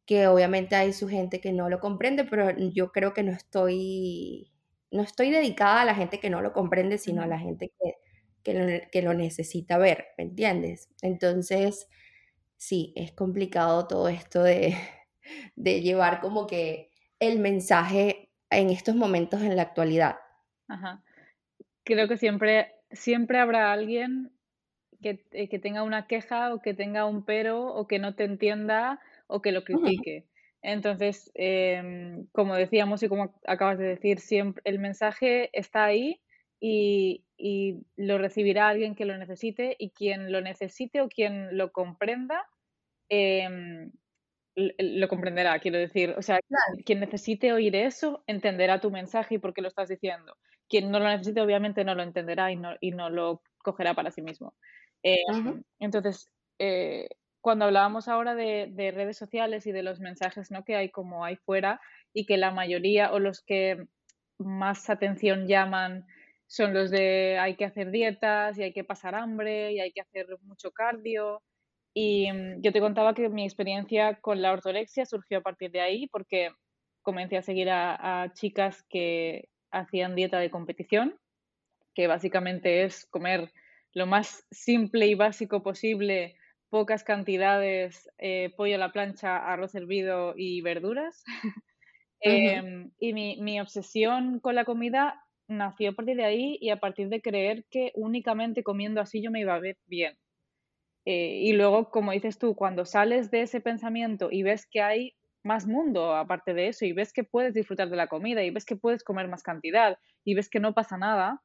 que 0.08 0.26
obviamente 0.26 0.74
hay 0.74 0.94
su 0.94 1.06
gente 1.06 1.38
que 1.38 1.52
no 1.52 1.68
lo 1.68 1.80
comprende, 1.80 2.24
pero 2.24 2.50
yo 2.56 2.92
creo 2.92 3.12
que 3.12 3.22
no 3.22 3.30
estoy, 3.30 4.50
no 4.90 5.02
estoy 5.02 5.30
dedicada 5.30 5.82
a 5.82 5.84
la 5.84 5.94
gente 5.94 6.18
que 6.18 6.30
no 6.30 6.40
lo 6.40 6.54
comprende, 6.54 6.96
sino 6.96 7.20
a 7.20 7.26
la 7.26 7.38
gente 7.38 7.70
que, 7.78 7.96
que, 8.42 8.54
lo, 8.54 8.90
que 8.90 9.02
lo 9.02 9.12
necesita 9.12 9.76
ver, 9.76 10.06
¿me 10.16 10.24
entiendes? 10.24 10.88
Entonces, 11.02 11.88
sí, 12.58 12.92
es 12.96 13.12
complicado 13.12 13.86
todo 13.88 14.08
esto 14.08 14.42
de, 14.42 14.76
de 15.56 15.80
llevar 15.80 16.20
como 16.20 16.46
que 16.46 16.90
el 17.18 17.38
mensaje 17.38 18.30
en 18.50 18.70
estos 18.70 18.94
momentos 18.94 19.40
en 19.42 19.56
la 19.56 19.62
actualidad. 19.62 20.16
Ajá. 20.68 21.02
Creo 21.84 22.06
que 22.08 22.18
siempre, 22.18 22.74
siempre 22.90 23.38
habrá 23.38 23.72
alguien 23.72 24.30
que, 25.02 25.24
eh, 25.32 25.48
que 25.48 25.58
tenga 25.58 25.82
una 25.82 26.06
queja 26.06 26.52
o 26.52 26.60
que 26.60 26.74
tenga 26.74 27.06
un 27.06 27.24
pero 27.24 27.66
o 27.66 27.86
que 27.86 27.98
no 27.98 28.14
te 28.14 28.24
entienda 28.24 29.00
o 29.26 29.40
que 29.40 29.52
lo 29.52 29.64
critique. 29.64 30.26
Entonces, 30.62 31.30
em, 31.34 32.26
como 32.32 32.56
decíamos 32.56 33.02
y 33.02 33.08
como 33.08 33.34
acabas 33.46 33.78
de 33.78 33.86
decir, 33.86 34.18
siempre 34.18 34.62
el 34.64 34.78
mensaje 34.78 35.50
está 35.52 35.84
ahí 35.84 36.20
y, 36.60 37.24
lo 37.38 38.18
recibirá 38.18 38.68
alguien 38.68 38.94
que 38.94 39.04
lo 39.04 39.16
necesite 39.16 39.76
y 39.78 39.90
quien 39.90 40.32
lo 40.32 40.40
necesite 40.40 41.00
o 41.00 41.08
quien 41.08 41.56
lo 41.56 41.70
comprenda, 41.70 42.46
em, 43.08 43.92
lo 44.56 45.08
comprenderá, 45.08 45.58
quiero 45.60 45.78
decir. 45.78 46.14
O 46.18 46.22
sea, 46.22 46.40
quien 46.84 47.00
necesite 47.00 47.52
oír 47.52 47.76
eso 47.76 48.24
entenderá 48.26 48.80
tu 48.80 48.90
mensaje 48.90 49.36
y 49.36 49.38
por 49.38 49.54
qué 49.54 49.62
lo 49.62 49.68
estás 49.68 49.88
diciendo. 49.88 50.36
Quien 50.68 50.90
no 50.90 50.98
lo 50.98 51.06
necesite, 51.06 51.40
obviamente, 51.40 51.84
no 51.84 51.94
lo 51.94 52.02
entenderá 52.02 52.50
y 52.50 52.56
no, 52.56 52.74
y 52.80 52.90
no 52.90 53.08
lo 53.08 53.42
cogerá 53.58 53.94
para 53.94 54.10
sí 54.10 54.20
mismo. 54.20 54.54
Eh, 55.02 55.22
entonces, 55.78 56.28
eh, 56.58 57.08
cuando 57.40 57.66
hablábamos 57.66 58.08
ahora 58.08 58.34
de, 58.34 58.68
de, 58.72 58.90
redes 58.90 59.16
sociales 59.16 59.66
y 59.66 59.72
de 59.72 59.84
los 59.84 60.00
mensajes 60.00 60.50
¿no? 60.50 60.64
que 60.64 60.74
hay 60.74 60.90
como 60.90 61.24
ahí 61.24 61.36
fuera 61.36 61.80
y 62.12 62.26
que 62.26 62.36
la 62.36 62.50
mayoría 62.50 63.12
o 63.12 63.20
los 63.20 63.42
que 63.42 63.86
más 64.38 64.90
atención 64.90 65.46
llaman 65.46 66.04
son 66.48 66.72
los 66.72 66.90
de 66.90 67.38
hay 67.38 67.56
que 67.56 67.66
hacer 67.66 67.90
dietas 67.90 68.58
y 68.58 68.62
hay 68.62 68.72
que 68.72 68.82
pasar 68.82 69.14
hambre 69.14 69.72
y 69.72 69.80
hay 69.80 69.92
que 69.92 70.00
hacer 70.00 70.26
mucho 70.42 70.72
cardio. 70.72 71.42
Y 71.94 72.32
mm, 72.32 72.62
yo 72.62 72.72
te 72.72 72.80
contaba 72.80 73.14
que 73.14 73.28
mi 73.28 73.44
experiencia 73.44 74.18
con 74.20 74.40
la 74.40 74.52
ortorexia 74.52 75.04
surgió 75.04 75.38
a 75.38 75.42
partir 75.42 75.70
de 75.70 75.82
ahí 75.82 76.06
porque 76.08 76.50
comencé 77.02 77.36
a 77.36 77.42
seguir 77.42 77.68
a, 77.70 78.32
chicas 78.34 78.82
que 78.88 79.48
hacían 79.70 80.14
dieta 80.14 80.38
de 80.38 80.50
competición, 80.50 81.18
que 81.94 82.06
básicamente 82.06 82.84
es 82.84 83.06
comer 83.06 83.52
lo 83.92 84.06
más 84.06 84.46
simple 84.50 85.06
y 85.06 85.14
básico 85.14 85.62
posible, 85.62 86.36
pocas 86.70 87.04
cantidades, 87.04 88.08
eh, 88.18 88.52
pollo 88.56 88.76
a 88.76 88.78
la 88.78 88.92
plancha, 88.92 89.36
arroz 89.36 89.74
hervido 89.74 90.34
y 90.36 90.62
verduras. 90.62 91.24
Em, 92.20 92.90
y 92.98 93.12
mi, 93.12 93.40
mi, 93.40 93.60
obsesión 93.60 94.40
con 94.40 94.56
la 94.56 94.64
comida 94.64 95.24
nació 95.48 95.90
a 95.90 95.92
partir 95.94 96.16
de 96.16 96.24
ahí 96.24 96.58
y 96.60 96.70
a 96.70 96.78
partir 96.80 97.08
de 97.08 97.22
creer 97.22 97.66
que 97.70 97.92
únicamente 97.94 98.62
comiendo 98.62 99.00
así 99.00 99.22
yo 99.22 99.30
me 99.30 99.40
iba 99.40 99.54
a 99.54 99.60
ver 99.60 99.76
bien. 99.86 100.18
Eh, 101.06 101.40
y 101.42 101.52
luego, 101.54 101.90
como 101.90 102.12
dices 102.12 102.38
tú, 102.38 102.54
cuando 102.54 102.84
sales 102.84 103.30
de 103.30 103.42
ese 103.42 103.60
pensamiento 103.60 104.28
y 104.30 104.42
ves 104.42 104.66
que 104.70 104.82
hay 104.82 105.14
más 105.42 105.66
mundo 105.66 106.14
aparte 106.14 106.52
de 106.54 106.68
eso 106.68 106.84
y 106.84 106.92
ves 106.92 107.12
que 107.12 107.24
puedes 107.24 107.54
disfrutar 107.54 107.88
de 107.88 107.96
la 107.96 108.08
comida 108.08 108.42
y 108.44 108.50
ves 108.50 108.66
que 108.66 108.76
puedes 108.76 109.02
comer 109.04 109.28
más 109.28 109.42
cantidad 109.42 109.98
y 110.24 110.34
ves 110.34 110.50
que 110.50 110.60
no 110.60 110.74
pasa 110.74 110.98
nada, 110.98 111.42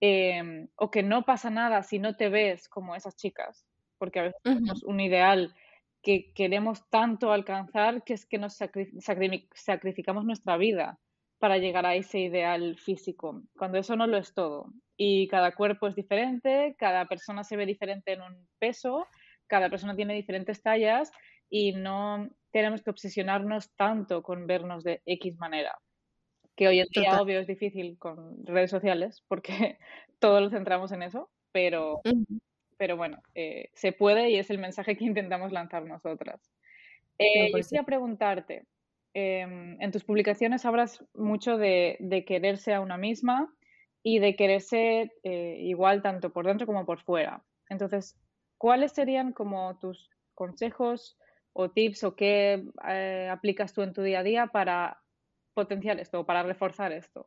em, 0.00 0.68
o 0.76 0.90
que 0.90 1.02
no 1.02 1.24
pasa 1.24 1.50
nada 1.50 1.82
si 1.82 1.98
no 1.98 2.16
te 2.16 2.28
ves 2.28 2.68
como 2.68 2.94
esas 2.94 3.16
chicas, 3.16 3.66
porque 3.98 4.20
a 4.20 4.22
veces 4.24 4.40
tenemos 4.52 4.82
un 4.84 5.00
ideal 5.00 5.54
que 6.02 6.32
queremos 6.34 6.88
tanto 6.90 7.32
alcanzar 7.32 8.04
que 8.04 8.14
es 8.14 8.26
que 8.26 8.38
nos 8.38 8.56
sacrificamos 8.56 10.24
nuestra 10.24 10.56
vida 10.58 11.00
para 11.38 11.58
llegar 11.58 11.84
a 11.86 11.94
ese 11.94 12.20
ideal 12.20 12.76
físico, 12.78 13.42
cuando 13.56 13.78
eso 13.78 13.96
no 13.96 14.06
lo 14.06 14.16
es 14.16 14.32
todo. 14.34 14.72
Y 14.96 15.28
cada 15.28 15.52
cuerpo 15.52 15.86
es 15.86 15.94
diferente, 15.94 16.74
cada 16.78 17.04
persona 17.06 17.44
se 17.44 17.56
ve 17.56 17.66
diferente 17.66 18.12
en 18.12 18.22
un 18.22 18.48
peso, 18.58 19.06
cada 19.46 19.68
persona 19.68 19.94
tiene 19.94 20.14
diferentes 20.14 20.62
tallas 20.62 21.12
y 21.50 21.72
no 21.72 22.28
tenemos 22.50 22.82
que 22.82 22.90
obsesionarnos 22.90 23.74
tanto 23.76 24.22
con 24.22 24.46
vernos 24.46 24.82
de 24.82 25.02
X 25.04 25.36
manera. 25.38 25.78
Que 26.56 26.68
hoy 26.68 26.80
en 26.80 26.86
día, 26.90 27.20
obvio, 27.20 27.38
es 27.38 27.46
difícil 27.46 27.98
con 27.98 28.44
redes 28.46 28.70
sociales 28.70 29.22
porque 29.28 29.78
todos 30.18 30.42
lo 30.42 30.50
centramos 30.50 30.90
en 30.92 31.02
eso, 31.02 31.30
pero, 31.52 32.00
pero 32.78 32.96
bueno, 32.96 33.18
eh, 33.34 33.68
se 33.74 33.92
puede 33.92 34.30
y 34.30 34.36
es 34.36 34.48
el 34.48 34.58
mensaje 34.58 34.96
que 34.96 35.04
intentamos 35.04 35.52
lanzar 35.52 35.84
nosotras. 35.84 36.40
Eh, 37.18 37.50
yo 37.50 37.58
quería 37.58 37.82
preguntarte, 37.82 38.64
Em, 39.18 39.80
en 39.80 39.92
tus 39.92 40.04
publicaciones 40.04 40.66
hablas 40.66 41.02
mucho 41.14 41.56
de, 41.56 42.24
quererse 42.26 42.74
a 42.74 42.82
una 42.82 42.98
misma 42.98 43.50
y 44.02 44.18
de 44.18 44.36
quererse 44.36 45.10
eh, 45.22 45.56
igual 45.62 46.02
tanto 46.02 46.34
por 46.34 46.46
dentro 46.46 46.66
como 46.66 46.84
por 46.84 47.00
fuera. 47.00 47.42
Entonces, 47.70 48.20
¿cuáles 48.58 48.92
serían 48.92 49.32
como 49.32 49.78
tus 49.78 50.10
consejos 50.34 51.16
o 51.54 51.70
tips 51.70 52.04
o 52.04 52.14
qué 52.14 52.62
eh, 52.86 53.30
aplicas 53.32 53.72
tú 53.72 53.80
en 53.80 53.94
tu 53.94 54.02
día 54.02 54.18
a 54.18 54.22
día 54.22 54.48
para 54.48 55.02
potenciar 55.54 55.98
esto 55.98 56.26
para 56.26 56.42
reforzar 56.42 56.92
esto? 56.92 57.26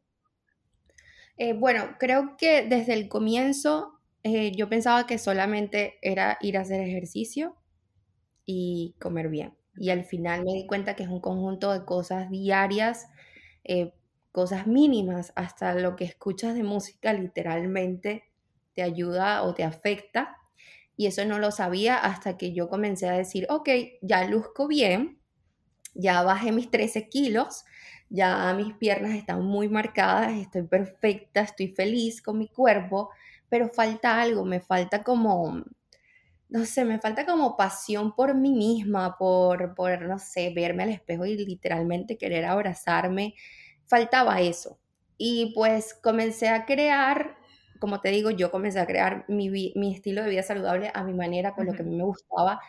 Eh, 1.37 1.53
bueno, 1.53 1.95
creo 1.97 2.37
que 2.37 2.67
desde 2.67 2.93
el 2.93 3.09
comienzo 3.09 3.99
yo 4.23 4.69
pensaba 4.69 5.07
que 5.07 5.17
solamente 5.17 5.97
era 6.03 6.37
ir 6.39 6.55
a 6.55 6.61
hacer 6.61 6.81
ejercicio 6.81 7.55
y 8.45 8.93
comer 8.99 9.29
bien 9.29 9.58
y 9.77 9.89
al 9.91 10.03
final 10.03 10.43
me 10.45 10.53
di 10.53 10.67
cuenta 10.67 10.95
que 10.95 11.03
es 11.03 11.09
un 11.09 11.21
conjunto 11.21 11.71
de 11.71 11.85
cosas 11.85 12.29
diarias, 12.29 13.07
eh, 13.63 13.93
cosas 14.31 14.67
mínimas, 14.67 15.33
hasta 15.35 15.73
lo 15.75 15.95
que 15.95 16.05
escuchas 16.05 16.55
de 16.55 16.63
música 16.63 17.13
literalmente 17.13 18.23
te 18.75 18.83
ayuda 18.83 19.43
o 19.43 19.53
te 19.53 19.63
afecta. 19.63 20.37
Y 20.97 21.07
eso 21.07 21.25
no 21.25 21.39
lo 21.39 21.51
sabía 21.51 21.97
hasta 21.97 22.37
que 22.37 22.53
yo 22.53 22.69
comencé 22.69 23.07
a 23.07 23.13
decir, 23.13 23.47
ok, 23.49 23.69
ya 24.01 24.25
luzco 24.25 24.67
bien, 24.67 25.19
ya 25.93 26.23
bajé 26.23 26.51
mis 26.51 26.71
13 26.71 27.09
kilos, 27.09 27.65
ya 28.09 28.53
mis 28.55 28.73
piernas 28.75 29.11
están 29.13 29.43
muy 29.45 29.69
marcadas, 29.69 30.33
estoy 30.33 30.63
perfecta, 30.63 31.41
estoy 31.41 31.69
feliz 31.69 32.21
con 32.21 32.37
mi 32.39 32.47
cuerpo, 32.47 33.11
pero 33.49 33.69
falta 33.69 34.21
algo, 34.21 34.45
me 34.45 34.59
falta 34.59 35.03
como 35.03 35.63
no 36.49 36.65
sé, 36.65 36.83
me 36.83 36.99
falta 36.99 37.25
como 37.25 37.55
pasión 37.55 38.15
por 38.15 38.35
mí 38.35 38.51
misma, 38.51 39.17
por, 39.17 39.75
por, 39.75 40.01
no 40.01 40.17
sé, 40.17 40.51
verme 40.53 40.83
al 40.83 40.89
espejo 40.89 41.25
y 41.25 41.37
literalmente 41.37 42.17
querer 42.17 42.45
abrazarme. 42.45 43.35
Faltaba 43.85 44.41
eso. 44.41 44.79
Y 45.17 45.53
pues 45.53 45.93
comencé 45.93 46.49
a 46.49 46.65
crear, 46.65 47.37
como 47.79 48.01
te 48.01 48.09
digo, 48.09 48.31
yo 48.31 48.51
comencé 48.51 48.79
a 48.79 48.87
crear 48.87 49.25
mi, 49.27 49.73
estilo 49.93 50.23
de 50.23 50.29
vida 50.29 50.43
saludable 50.43 50.91
a 50.93 51.03
mi 51.03 51.13
manera, 51.13 51.53
con 51.53 51.67
lo 51.67 51.73
que 51.73 51.83
a 51.83 51.85
mí 51.85 51.95
me 51.95 52.03
gustaba. 52.03 52.59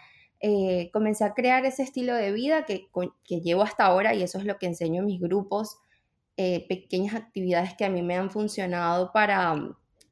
Eh, 0.41 0.91
comencé 0.93 1.25
a 1.25 1.33
crear 1.35 1.65
ese 1.65 1.83
estilo 1.83 2.15
de 2.15 2.33
vida 2.33 2.65
que, 2.65 2.89
que, 3.25 3.41
llevo 3.41 3.63
hasta 3.63 3.85
ahora 3.87 4.15
y 4.15 4.23
eso 4.23 4.39
es 4.39 4.45
lo 4.45 4.59
que 4.59 4.67
enseño 4.67 5.01
en 5.01 5.07
mis 5.07 5.21
grupos, 5.21 5.79
eh, 6.37 6.67
pequeñas 6.69 7.15
actividades 7.15 7.75
que 7.75 7.85
a 7.85 7.91
mí 7.91 8.03
me 8.03 8.17
han 8.17 8.31
funcionado 8.31 9.13
para 9.13 9.55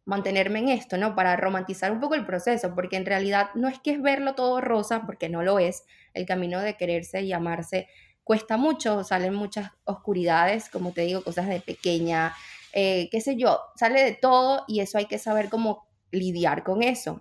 mantenerme 0.08 0.60
en 0.60 0.70
esto, 0.70 0.96
¿no? 0.96 1.14
Para 1.14 1.36
romantizar 1.36 1.92
un 1.92 2.00
poco 2.00 2.14
el 2.14 2.24
proceso, 2.24 2.74
porque 2.74 2.96
en 2.96 3.04
realidad 3.04 3.50
no 3.54 3.68
es 3.68 3.78
que 3.78 3.90
es 3.90 4.00
verlo 4.00 4.34
todo 4.34 4.62
rosa, 4.62 5.02
porque 5.04 5.28
no 5.28 5.42
lo 5.42 5.58
es. 5.58 5.84
El 6.14 6.24
camino 6.24 6.62
de 6.62 6.78
quererse 6.78 7.20
y 7.20 7.34
amarse 7.34 7.88
cuesta 8.24 8.56
mucho, 8.56 9.04
salen 9.04 9.34
muchas 9.34 9.70
oscuridades, 9.84 10.70
como 10.70 10.92
te 10.92 11.02
digo, 11.02 11.22
cosas 11.22 11.46
de 11.46 11.60
pequeña, 11.60 12.34
eh, 12.72 13.10
qué 13.10 13.20
sé 13.20 13.36
yo, 13.36 13.60
sale 13.76 14.02
de 14.02 14.12
todo 14.12 14.64
y 14.66 14.80
eso 14.80 14.96
hay 14.96 15.04
que 15.04 15.18
saber 15.18 15.50
cómo 15.50 15.86
lidiar 16.10 16.64
con 16.64 16.82
eso. 16.82 17.20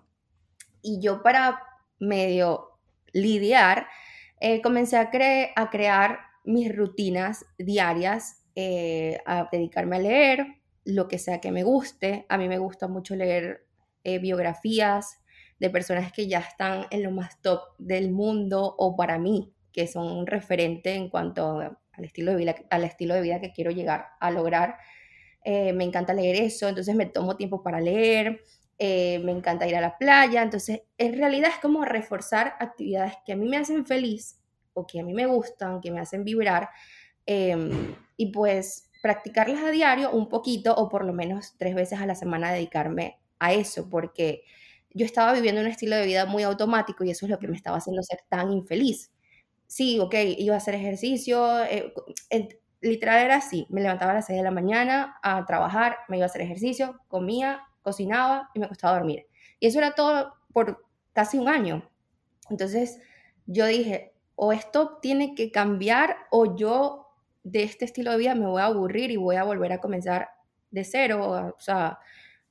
Y 0.81 1.01
yo 1.01 1.21
para 1.21 1.59
medio 1.99 2.79
lidiar, 3.11 3.87
eh, 4.39 4.61
comencé 4.61 4.95
a, 4.95 5.09
crear 5.09 6.19
mis 6.45 6.73
rutinas 6.73 7.45
diarias, 7.57 8.45
eh, 8.55 9.19
a 9.25 9.49
dedicarme 9.51 9.97
a 9.97 9.99
leer, 9.99 10.56
lo 10.87 11.09
que 11.09 11.19
sea 11.19 11.41
que 11.41 11.51
me 11.51 11.63
guste. 11.63 12.25
A 12.29 12.37
mí 12.37 12.47
me 12.47 12.57
gusta 12.57 12.87
mucho 12.87 13.15
leer 13.15 13.67
eh, 14.05 14.19
biografías 14.19 15.19
de 15.59 15.69
personas 15.69 16.13
que 16.13 16.27
ya 16.27 16.39
están 16.39 16.85
en 16.91 17.03
lo 17.03 17.11
más 17.11 17.41
top 17.41 17.61
del 17.77 18.11
mundo 18.11 18.73
o 18.77 18.95
para 18.95 19.19
mí, 19.19 19.53
que 19.73 19.85
son 19.85 20.07
un 20.07 20.25
referente 20.25 20.95
en 20.95 21.09
cuanto 21.09 21.59
al 21.59 22.05
estilo 22.05 22.31
de 22.31 22.37
vida, 22.37 22.55
al 22.69 22.85
estilo 22.85 23.15
de 23.15 23.21
vida 23.21 23.41
que 23.41 23.51
quiero 23.51 23.71
llegar 23.71 24.07
a 24.21 24.31
lograr. 24.31 24.77
Eh, 25.43 25.73
me 25.73 25.83
encanta 25.83 26.13
leer 26.13 26.37
eso, 26.37 26.69
entonces 26.69 26.95
me 26.95 27.05
tomo 27.05 27.35
tiempo 27.35 27.61
para 27.61 27.81
leer, 27.81 28.41
eh, 28.79 29.19
me 29.19 29.33
encanta 29.33 29.67
ir 29.67 29.75
a 29.75 29.81
la 29.81 29.97
playa, 29.97 30.41
entonces 30.41 30.83
en 30.97 31.17
realidad 31.17 31.49
es 31.53 31.59
como 31.59 31.83
reforzar 31.83 32.55
actividades 32.59 33.13
que 33.25 33.33
a 33.33 33.35
mí 33.35 33.47
me 33.47 33.57
hacen 33.57 33.85
feliz 33.85 34.39
o 34.73 34.87
que 34.87 34.99
a 34.99 35.03
mí 35.03 35.13
me 35.13 35.25
gustan, 35.25 35.81
que 35.81 35.91
me 35.91 35.99
hacen 35.99 36.23
vibrar, 36.23 36.69
em, 37.25 37.95
y 38.15 38.31
pues 38.31 38.86
practicarlas 39.07 39.63
a 39.63 39.71
diario 39.71 40.11
un 40.11 40.27
poquito 40.27 40.75
o 40.75 40.89
por 40.89 41.05
lo 41.05 41.13
menos 41.13 41.55
tres 41.57 41.75
veces 41.75 41.97
a 42.01 42.05
la 42.05 42.13
semana 42.13 42.51
dedicarme 42.51 43.17
a 43.39 43.53
eso, 43.53 43.87
porque 43.89 44.43
yo 44.93 45.05
estaba 45.05 45.31
viviendo 45.31 45.61
un 45.61 45.67
estilo 45.67 45.95
de 45.95 46.05
vida 46.05 46.25
muy 46.25 46.43
automático 46.43 47.05
y 47.05 47.11
eso 47.11 47.25
es 47.25 47.29
lo 47.29 47.39
que 47.39 47.47
me 47.47 47.55
estaba 47.55 47.77
haciendo 47.77 48.03
ser 48.03 48.19
tan 48.27 48.51
infeliz. 48.51 49.13
Sí, 49.65 49.97
ok, 50.01 50.13
iba 50.39 50.55
a 50.55 50.57
hacer 50.57 50.75
ejercicio, 50.75 51.63
eh, 51.63 51.93
literal 52.81 53.23
era 53.23 53.37
así, 53.37 53.65
me 53.69 53.79
levantaba 53.79 54.11
a 54.11 54.15
las 54.15 54.25
6 54.25 54.39
de 54.39 54.43
la 54.43 54.51
mañana 54.51 55.17
a 55.23 55.45
trabajar, 55.45 55.99
me 56.09 56.17
iba 56.17 56.25
a 56.25 56.29
hacer 56.29 56.41
ejercicio, 56.41 56.99
comía, 57.07 57.61
cocinaba 57.83 58.49
y 58.53 58.59
me 58.59 58.67
costaba 58.67 58.97
dormir. 58.97 59.25
Y 59.61 59.67
eso 59.67 59.77
era 59.77 59.95
todo 59.95 60.33
por 60.51 60.85
casi 61.13 61.37
un 61.37 61.47
año. 61.47 61.89
Entonces 62.49 62.99
yo 63.45 63.67
dije, 63.67 64.13
o 64.35 64.51
esto 64.51 64.97
tiene 65.01 65.33
que 65.33 65.49
cambiar 65.49 66.17
o 66.29 66.57
yo 66.57 67.06
de 67.47 67.63
este 67.63 67.85
estilo 67.85 68.11
de 68.11 68.17
vida 68.17 68.35
me 68.35 68.45
voy 68.45 68.61
a 68.61 68.65
aburrir 68.65 69.09
y 69.11 69.17
voy 69.17 69.37
a 69.37 69.43
volver 69.43 69.71
a 69.71 69.79
comenzar 69.79 70.29
de 70.69 70.83
cero, 70.83 71.53
o 71.57 71.59
sea, 71.59 71.97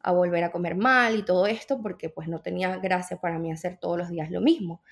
a 0.00 0.12
volver 0.12 0.44
a 0.44 0.50
comer 0.50 0.74
mal 0.74 1.16
y 1.16 1.24
todo 1.24 1.46
esto, 1.46 1.80
porque 1.82 2.08
pues 2.08 2.28
no 2.28 2.40
tenía 2.40 2.76
gracia 2.78 3.18
para 3.18 3.38
mí 3.38 3.52
hacer 3.52 3.78
todos 3.78 3.98
los 3.98 4.08
días 4.08 4.30
lo 4.30 4.40
mismo. 4.40 4.82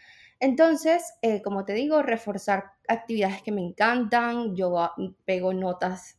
Entonces, 0.40 1.14
eh, 1.22 1.40
como 1.40 1.64
te 1.64 1.72
digo, 1.72 2.02
reforzar 2.02 2.72
actividades 2.86 3.42
que 3.42 3.52
me 3.52 3.62
encantan, 3.62 4.54
yo 4.54 4.90
pego 5.24 5.54
notas 5.54 6.18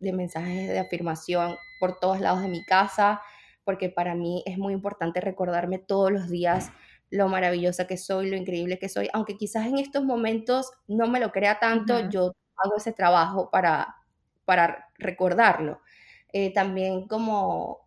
de 0.00 0.12
mensajes 0.12 0.68
de 0.68 0.78
afirmación 0.78 1.56
por 1.78 1.98
todos 1.98 2.20
lados 2.20 2.40
de 2.40 2.48
mi 2.48 2.64
casa, 2.64 3.20
porque 3.64 3.90
para 3.90 4.14
mí 4.14 4.42
es 4.46 4.56
muy 4.56 4.72
importante 4.72 5.20
recordarme 5.20 5.78
todos 5.78 6.10
los 6.10 6.28
días 6.30 6.70
lo 7.10 7.28
maravillosa 7.28 7.86
que 7.86 7.98
soy, 7.98 8.30
lo 8.30 8.36
increíble 8.36 8.78
que 8.78 8.88
soy, 8.88 9.08
aunque 9.12 9.36
quizás 9.36 9.66
en 9.66 9.78
estos 9.78 10.04
momentos 10.04 10.70
no 10.86 11.06
me 11.06 11.20
lo 11.20 11.32
crea 11.32 11.58
tanto, 11.58 12.08
yo 12.08 12.32
hago 12.56 12.76
ese 12.76 12.92
trabajo 12.92 13.50
para, 13.50 13.96
para 14.44 14.88
recordarlo. 14.98 15.80
Eh, 16.32 16.52
también 16.52 17.06
como 17.08 17.86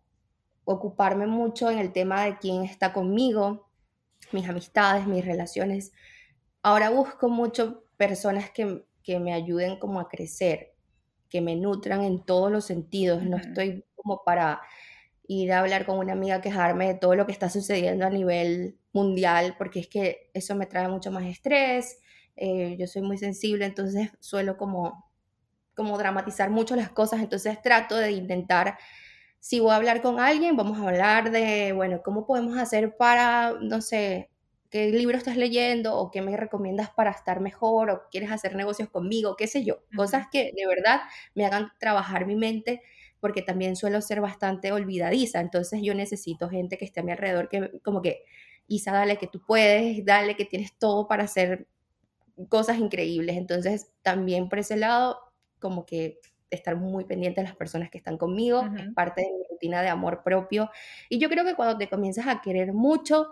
ocuparme 0.64 1.26
mucho 1.26 1.70
en 1.70 1.78
el 1.78 1.92
tema 1.92 2.24
de 2.24 2.38
quién 2.38 2.64
está 2.64 2.92
conmigo, 2.92 3.68
mis 4.32 4.48
amistades, 4.48 5.06
mis 5.06 5.24
relaciones. 5.24 5.92
Ahora 6.62 6.90
busco 6.90 7.28
mucho 7.28 7.84
personas 7.96 8.50
que, 8.50 8.84
me 9.18 9.32
ayuden 9.34 9.76
como 9.80 9.98
a 9.98 10.08
crecer, 10.08 10.72
que 11.28 11.40
me 11.40 11.56
nutran 11.56 12.04
en 12.04 12.24
todos 12.24 12.52
los 12.52 12.64
sentidos. 12.64 13.24
No 13.24 13.38
estoy 13.38 13.84
como 13.96 14.22
para 14.24 14.60
ir 15.26 15.52
a 15.52 15.60
hablar 15.60 15.84
con 15.84 15.98
una 15.98 16.12
amiga, 16.12 16.40
quejarme 16.40 16.86
de 16.86 16.94
todo 16.94 17.16
lo 17.16 17.26
que 17.26 17.32
está 17.32 17.50
sucediendo 17.50 18.06
a 18.06 18.10
nivel 18.10 18.78
mundial, 18.92 19.56
porque 19.58 19.80
es 19.80 19.88
que 19.88 20.30
eso 20.32 20.54
me 20.54 20.66
trae 20.66 20.86
mucho 20.88 21.10
más 21.10 21.24
estrés. 21.24 21.98
Eh, 22.40 22.76
yo 22.78 22.86
soy 22.86 23.02
muy 23.02 23.18
sensible, 23.18 23.66
entonces 23.66 24.10
suelo 24.18 24.56
como, 24.56 25.04
como 25.74 25.98
dramatizar 25.98 26.50
mucho 26.50 26.74
las 26.76 26.90
cosas, 26.90 27.20
entonces 27.20 27.60
trato 27.62 27.96
de 27.96 28.12
intentar 28.12 28.78
si 29.40 29.60
voy 29.60 29.72
a 29.72 29.76
hablar 29.76 30.02
con 30.02 30.20
alguien, 30.20 30.56
vamos 30.56 30.78
a 30.78 30.88
hablar 30.88 31.30
de, 31.30 31.72
bueno, 31.74 32.02
¿cómo 32.04 32.26
podemos 32.26 32.58
hacer 32.58 32.96
para, 32.96 33.54
no 33.60 33.82
sé, 33.82 34.30
qué 34.70 34.88
libro 34.90 35.18
estás 35.18 35.36
leyendo 35.36 35.96
o 35.96 36.10
qué 36.10 36.22
me 36.22 36.36
recomiendas 36.36 36.90
para 36.90 37.10
estar 37.10 37.40
mejor 37.40 37.90
o 37.90 38.02
quieres 38.10 38.30
hacer 38.32 38.54
negocios 38.56 38.88
conmigo, 38.90 39.36
qué 39.36 39.46
sé 39.46 39.64
yo? 39.64 39.82
Cosas 39.96 40.28
que 40.32 40.52
de 40.56 40.66
verdad 40.66 41.00
me 41.34 41.44
hagan 41.46 41.70
trabajar 41.78 42.26
mi 42.26 42.36
mente 42.36 42.82
porque 43.20 43.42
también 43.42 43.76
suelo 43.76 44.00
ser 44.00 44.20
bastante 44.22 44.72
olvidadiza, 44.72 45.40
entonces 45.40 45.80
yo 45.82 45.94
necesito 45.94 46.48
gente 46.48 46.78
que 46.78 46.86
esté 46.86 47.00
a 47.00 47.02
mi 47.02 47.12
alrededor 47.12 47.48
que 47.50 47.80
como 47.82 48.02
que, 48.02 48.24
Isa, 48.66 48.92
dale 48.92 49.18
que 49.18 49.26
tú 49.26 49.42
puedes, 49.46 50.04
dale 50.06 50.36
que 50.36 50.44
tienes 50.46 50.74
todo 50.78 51.06
para 51.08 51.24
hacer 51.24 51.66
cosas 52.48 52.78
increíbles, 52.78 53.36
entonces 53.36 53.92
también 54.02 54.48
por 54.48 54.58
ese 54.58 54.76
lado 54.76 55.18
como 55.58 55.84
que 55.86 56.20
estar 56.50 56.76
muy 56.76 57.04
pendiente 57.04 57.40
de 57.40 57.46
las 57.46 57.56
personas 57.56 57.90
que 57.90 57.98
están 57.98 58.18
conmigo, 58.18 58.68
es 58.76 58.92
parte 58.94 59.22
de 59.22 59.28
mi 59.28 59.44
rutina 59.50 59.82
de 59.82 59.88
amor 59.88 60.22
propio. 60.24 60.70
Y 61.08 61.18
yo 61.18 61.28
creo 61.28 61.44
que 61.44 61.54
cuando 61.54 61.78
te 61.78 61.88
comienzas 61.88 62.26
a 62.26 62.40
querer 62.40 62.72
mucho, 62.72 63.28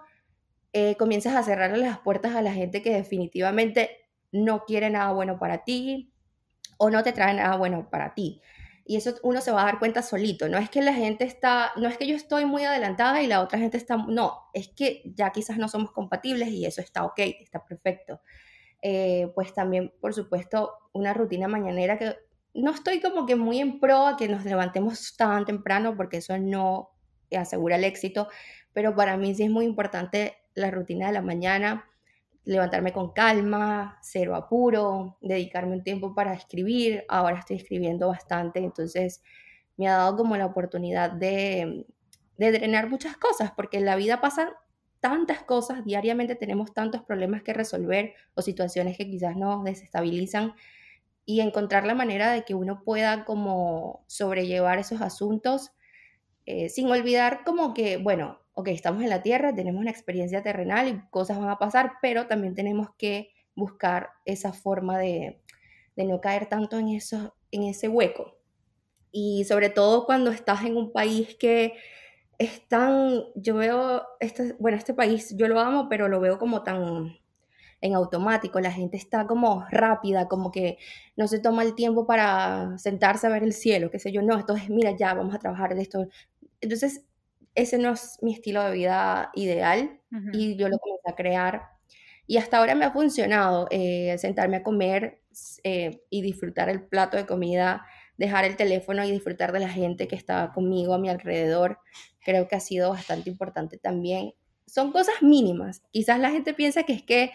eh, 0.73 0.97
comienzas 0.97 1.35
a 1.35 1.43
cerrarle 1.43 1.79
las 1.79 1.99
puertas 1.99 2.37
a 2.37 2.43
la 2.43 2.53
gente 2.53 2.83
que 2.83 2.93
definitivamente 2.93 3.91
no 4.31 4.65
quiere 4.65 4.91
nada 4.91 5.13
bueno 5.13 5.39
para 5.39 5.65
ti 5.65 6.13
o 6.77 6.91
no 6.91 7.03
te 7.03 7.13
trae 7.13 7.35
nada 7.35 7.57
bueno 7.57 7.89
para 7.91 8.15
ti. 8.15 8.41
Y 8.85 8.97
eso 8.97 9.15
uno 9.23 9.41
se 9.41 9.51
va 9.51 9.63
a 9.63 9.65
dar 9.67 9.79
cuenta 9.79 10.01
solito. 10.03 10.49
No 10.49 10.57
es 10.57 10.71
que 10.71 10.81
la 10.81 10.95
gente 10.95 11.25
está, 11.25 11.73
no 11.77 11.89
es 11.89 11.99
que 11.99 12.07
yo 12.07 12.17
estoy 12.17 12.47
muy 12.47 12.65
adelantada 12.65 13.21
y 13.23 13.27
la 13.27 13.43
otra 13.43 13.59
gente 13.59 13.77
está, 13.77 13.97
no, 13.97 14.45
es 14.55 14.69
que 14.69 15.03
ya 15.05 15.31
quizás 15.31 15.59
no 15.59 15.69
somos 15.69 15.93
compatibles 15.93 16.49
y 16.49 16.65
eso 16.65 16.81
está 16.81 17.05
ok, 17.05 17.19
está 17.19 17.65
perfecto. 17.67 18.23
Eh, 18.83 19.33
pues 19.35 19.53
también, 19.55 19.93
por 20.01 20.15
supuesto, 20.15 20.73
una 20.93 21.13
rutina 21.13 21.49
mañanera 21.49 21.99
que 21.99 22.17
no 22.55 22.71
estoy 22.73 23.01
como 23.01 23.27
que 23.27 23.37
muy 23.37 23.59
en 23.59 23.81
pro 23.81 24.07
a 24.07 24.17
que 24.17 24.29
nos 24.29 24.45
levantemos 24.45 25.17
tan 25.17 25.45
temprano 25.45 25.97
porque 25.97 26.19
eso 26.19 26.39
no 26.39 26.91
asegura 27.37 27.77
el 27.77 27.85
éxito, 27.85 28.29
pero 28.73 28.95
para 28.95 29.17
mí 29.17 29.35
sí 29.35 29.45
es 29.45 29.51
muy 29.51 29.65
importante 29.65 30.37
la 30.55 30.71
rutina 30.71 31.09
de 31.09 31.13
la 31.13 31.23
mañana, 31.23 31.87
levantarme 32.45 32.93
con 32.93 33.13
calma, 33.13 33.99
cero 34.03 34.35
apuro, 34.35 35.19
dedicarme 35.21 35.77
un 35.77 35.85
tiempo 35.85 36.15
para 36.15 36.33
escribir. 36.33 37.05
Ahora 37.09 37.39
estoy 37.41 37.57
escribiendo 37.57 38.09
bastante, 38.09 38.61
entonces 38.61 39.23
me 39.77 39.89
ha 39.89 39.99
dado 39.99 40.17
como 40.17 40.37
la 40.37 40.47
oportunidad 40.47 41.13
de, 41.13 41.87
de 42.39 42.53
drenar 42.53 42.89
muchas 42.89 43.17
cosas, 43.17 43.53
porque 43.53 43.81
la 43.81 43.97
vida 43.97 44.21
pasan 44.21 44.49
tantas 45.01 45.43
cosas, 45.43 45.85
diariamente 45.85 46.35
tenemos 46.35 46.75
tantos 46.75 47.03
problemas 47.03 47.43
que 47.43 47.53
resolver 47.53 48.15
o 48.35 48.43
situaciones 48.43 48.97
que 48.97 49.09
quizás 49.09 49.37
nos 49.37 49.65
desestabilizan 49.65 50.55
y 51.25 51.41
encontrar 51.41 51.87
la 51.87 51.95
manera 51.95 52.33
de 52.33 52.45
que 52.45 52.55
uno 52.55 52.83
pueda 52.85 53.25
como 53.25 54.05
sobrellevar 54.07 54.79
esos 54.79 55.01
asuntos 55.01 55.73
eh, 56.51 56.71
sin 56.71 56.91
olvidar 56.91 57.45
como 57.45 57.75
que, 57.75 57.99
bueno, 57.99 58.39
ok, 58.55 58.69
estamos 58.69 59.03
en 59.03 59.11
la 59.11 59.23
Tierra, 59.23 59.55
tenemos 59.55 59.83
una 59.83 59.91
experiencia 59.91 60.43
terrenal 60.43 60.89
y 60.89 61.11
cosas 61.11 61.39
van 61.39 61.51
a 61.51 61.59
pasar, 61.59 61.93
pero 62.01 62.27
también 62.27 62.55
tenemos 62.55 62.89
que 62.97 63.35
buscar 63.55 64.13
esa 64.25 64.55
forma 64.55 64.99
de, 64.99 65.43
de 65.95 66.05
no 66.05 66.23
caer 66.23 66.47
tanto 66.47 66.79
en, 66.79 66.89
eso, 66.89 67.35
en 67.51 67.65
ese 67.65 67.89
hueco. 67.89 68.39
Y 69.13 69.45
sobre 69.45 69.69
todo 69.69 70.07
cuando 70.07 70.31
estás 70.31 70.65
en 70.65 70.79
un 70.79 70.91
país 70.91 71.37
que 71.39 71.75
es 72.39 72.67
tan, 72.69 73.25
yo 73.35 73.57
veo, 73.57 74.07
este, 74.21 74.55
bueno, 74.59 74.77
este 74.79 74.95
país 74.95 75.35
yo 75.37 75.49
lo 75.49 75.61
amo, 75.61 75.89
pero 75.89 76.09
lo 76.09 76.21
veo 76.21 76.39
como 76.39 76.63
tan 76.63 77.17
en 77.81 77.95
automático, 77.95 78.61
la 78.61 78.73
gente 78.73 78.97
está 78.97 79.27
como 79.27 79.65
rápida, 79.71 80.29
como 80.29 80.51
que 80.51 80.79
no 81.17 81.29
se 81.29 81.41
toma 81.41 81.63
el 81.63 81.75
tiempo 81.75 82.07
para 82.07 82.77
sentarse 82.79 83.27
a 83.27 83.31
ver 83.31 83.45
el 83.45 83.53
cielo, 83.53 83.91
qué 83.91 83.99
sé 83.99 84.13
yo, 84.13 84.23
no, 84.23 84.39
entonces 84.39 84.69
mira, 84.71 84.93
ya 84.97 85.15
vamos 85.15 85.35
a 85.35 85.39
trabajar 85.39 85.75
de 85.75 85.83
esto. 85.83 86.07
Entonces, 86.61 87.05
ese 87.55 87.79
no 87.79 87.93
es 87.93 88.19
mi 88.23 88.35
estilo 88.35 88.63
de 88.65 88.73
vida 88.73 89.31
ideal 89.35 90.01
y 90.33 90.57
yo 90.57 90.69
lo 90.69 90.79
comencé 90.79 91.11
a 91.11 91.15
crear 91.17 91.63
y 92.27 92.37
hasta 92.37 92.59
ahora 92.59 92.75
me 92.75 92.85
ha 92.85 92.93
funcionado 92.93 93.67
eh, 93.71 94.17
sentarme 94.19 94.59
a 94.59 94.63
comer 94.63 95.23
eh, 95.65 96.03
y 96.11 96.23
disfrutar 96.23 96.69
el 96.69 96.83
plato 96.83 97.17
de 97.17 97.27
comida, 97.27 97.85
dejar 98.19 98.45
el 98.45 98.57
teléfono 98.57 99.05
y 99.05 99.13
disfrutar 99.13 99.53
de 99.53 99.61
la 99.61 99.69
gente 99.69 100.09
que 100.09 100.17
está 100.17 100.53
conmigo 100.53 100.93
a 100.93 100.99
mi 100.99 101.09
alrededor. 101.09 101.79
Creo 102.23 102.49
que 102.49 102.57
ha 102.57 102.61
sido 102.61 102.91
bastante 102.91 103.31
importante 103.31 103.79
también. 103.79 104.35
Son 104.67 104.93
cosas 104.93 105.23
mínimas. 105.23 105.83
Quizás 105.93 106.19
la 106.21 106.31
gente 106.31 106.53
piensa 106.53 106.83
que 106.83 106.93
es 106.93 107.03
que 107.03 107.31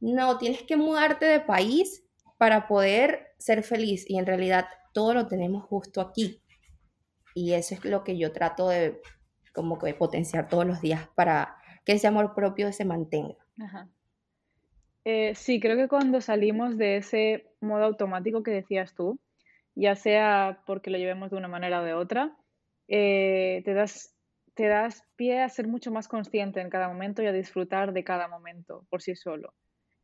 no, 0.00 0.38
tienes 0.38 0.62
que 0.62 0.76
mudarte 0.76 1.24
de 1.24 1.40
país 1.40 2.04
para 2.38 2.68
poder 2.68 3.34
ser 3.38 3.62
feliz 3.62 4.08
y 4.08 4.18
en 4.18 4.26
realidad 4.26 4.66
todo 4.92 5.14
lo 5.14 5.26
tenemos 5.26 5.64
justo 5.64 6.00
aquí. 6.00 6.42
Y 7.34 7.54
eso 7.54 7.74
es 7.74 7.84
lo 7.84 8.04
que 8.04 8.16
yo 8.16 8.32
trato 8.32 8.68
de 8.68 9.00
como 9.54 9.78
que 9.78 9.94
potenciar 9.94 10.48
todos 10.48 10.66
los 10.66 10.82
días 10.82 11.08
para 11.14 11.56
que 11.84 11.92
ese 11.92 12.06
amor 12.06 12.34
propio 12.34 12.72
se 12.72 12.84
mantenga. 12.84 13.36
Eh, 15.04 15.34
sí, 15.34 15.60
creo 15.60 15.76
que 15.76 15.88
cuando 15.88 16.20
salimos 16.20 16.76
de 16.76 16.98
ese 16.98 17.46
modo 17.60 17.84
automático 17.84 18.42
que 18.42 18.50
decías 18.50 18.94
tú, 18.94 19.18
ya 19.76 19.94
sea 19.94 20.62
porque 20.66 20.90
lo 20.90 20.98
llevemos 20.98 21.30
de 21.30 21.36
una 21.36 21.48
manera 21.48 21.80
o 21.80 21.84
de 21.84 21.94
otra, 21.94 22.36
eh, 22.88 23.62
te, 23.64 23.74
das, 23.74 24.16
te 24.54 24.66
das 24.66 25.04
pie 25.14 25.42
a 25.42 25.48
ser 25.48 25.68
mucho 25.68 25.92
más 25.92 26.08
consciente 26.08 26.60
en 26.60 26.70
cada 26.70 26.88
momento 26.88 27.22
y 27.22 27.26
a 27.26 27.32
disfrutar 27.32 27.92
de 27.92 28.02
cada 28.02 28.26
momento 28.26 28.84
por 28.90 29.02
sí 29.02 29.14
solo 29.14 29.54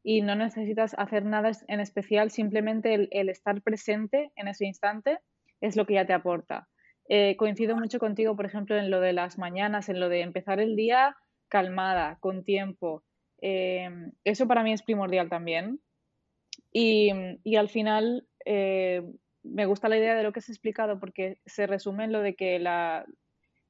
y 0.03 0.23
no 0.23 0.35
necesitas 0.35 0.95
hacer 0.99 1.25
nada 1.25 1.53
en 1.69 1.81
especial, 1.81 2.31
simplemente 2.31 3.09
el, 3.11 3.29
estar 3.29 3.63
presente 3.63 4.33
en 4.37 4.49
ese 4.49 4.67
instante 4.67 5.19
es 5.61 5.77
lo 5.77 5.87
que 5.87 5.95
ya 5.95 6.07
te 6.07 6.13
aporta. 6.13 6.69
Eh, 7.09 7.37
coincido 7.37 7.77
mucho 7.77 7.99
contigo, 7.99 8.35
por 8.35 8.47
ejemplo, 8.47 8.77
en 8.77 8.91
lo 8.91 9.01
de 9.01 9.13
las 9.13 9.39
mañanas, 9.39 9.89
en 9.89 10.01
lo 10.01 10.09
de 10.09 10.23
empezar 10.23 10.61
el 10.61 10.77
día 10.77 11.17
calmada, 11.49 12.19
con 12.21 12.45
tiempo. 12.45 13.05
Eh, 13.41 13.89
eso 14.25 14.49
para 14.49 14.63
mí 14.63 14.73
es 14.73 14.83
primordial 14.83 15.29
también. 15.29 15.81
Y, 16.73 17.11
al 17.57 17.69
final 17.69 18.27
me 19.43 19.67
gusta 19.67 19.89
la 19.89 19.99
idea 19.99 20.15
de 20.15 20.23
lo 20.23 20.33
que 20.33 20.41
has 20.41 20.49
explicado 20.49 20.99
porque 20.99 21.41
se 21.47 21.67
resume 21.67 22.05
en 22.05 22.13
lo 22.13 22.21
de 22.21 22.35
que 22.35 22.59
la, 22.59 23.05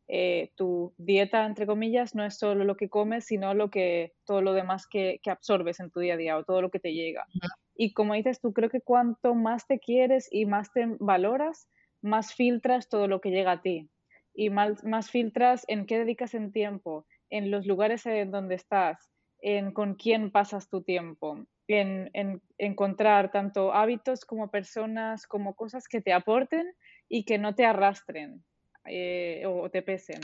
eh, 0.09 0.53
tu 0.57 0.95
dieta, 0.99 1.47
entre 1.47 1.67
comillas, 1.67 2.15
no 2.15 2.25
es 2.25 2.39
solo 2.39 2.65
lo 2.65 2.77
que 2.77 2.89
comes, 2.89 3.25
sino 3.25 3.55
lo 3.55 3.71
que, 3.71 4.13
todo 4.27 4.43
lo 4.43 4.53
demás 4.53 4.87
que, 4.87 5.21
absorbes 5.27 5.81
en 5.81 5.91
tu 5.91 6.01
día 6.01 6.15
a 6.15 6.17
día 6.17 6.37
o 6.37 6.45
todo 6.45 6.61
lo 6.61 6.71
que 6.71 6.81
te 6.81 6.93
llega. 6.93 7.27
Y 7.75 7.95
como 7.95 8.15
dices 8.15 8.41
tú, 8.41 8.53
creo 8.53 8.69
que 8.69 8.81
cuanto 8.81 9.35
más 9.35 9.67
te 9.67 9.79
quieres 9.79 10.29
y 10.31 10.45
más 10.45 10.73
te 10.73 10.87
valoras, 10.99 11.69
más 12.03 12.35
filtras 12.35 12.89
todo 12.89 13.09
lo 13.09 13.21
que 13.21 13.31
llega 13.31 13.53
a 13.53 13.63
ti. 13.63 13.89
Y 14.35 14.51
más, 14.51 14.85
más 14.85 15.11
filtras 15.11 15.65
en 15.69 15.87
qué 15.87 15.99
dedicas 15.99 16.35
en 16.35 16.53
tiempo, 16.53 17.07
en 17.31 17.51
los 17.51 17.67
lugares 17.67 18.05
en 18.07 18.31
donde 18.31 18.55
estás, 18.55 19.11
en 19.41 19.73
con 19.73 19.95
quién 19.95 20.31
pasas 20.31 20.69
tu 20.69 20.83
tiempo, 20.83 21.47
en, 21.75 22.11
en, 22.13 22.43
encontrar 22.59 23.31
tanto 23.31 23.73
hábitos 23.73 24.25
como 24.25 24.51
personas, 24.51 25.27
como 25.27 25.55
cosas 25.55 25.89
que 25.89 26.01
te 26.01 26.13
aporten 26.13 26.67
y 27.09 27.25
que 27.25 27.39
no 27.39 27.55
te 27.55 27.65
arrastren. 27.65 28.45
Eh, 28.85 29.45
o 29.47 29.71
te 29.71 29.83
pesen. 29.83 30.21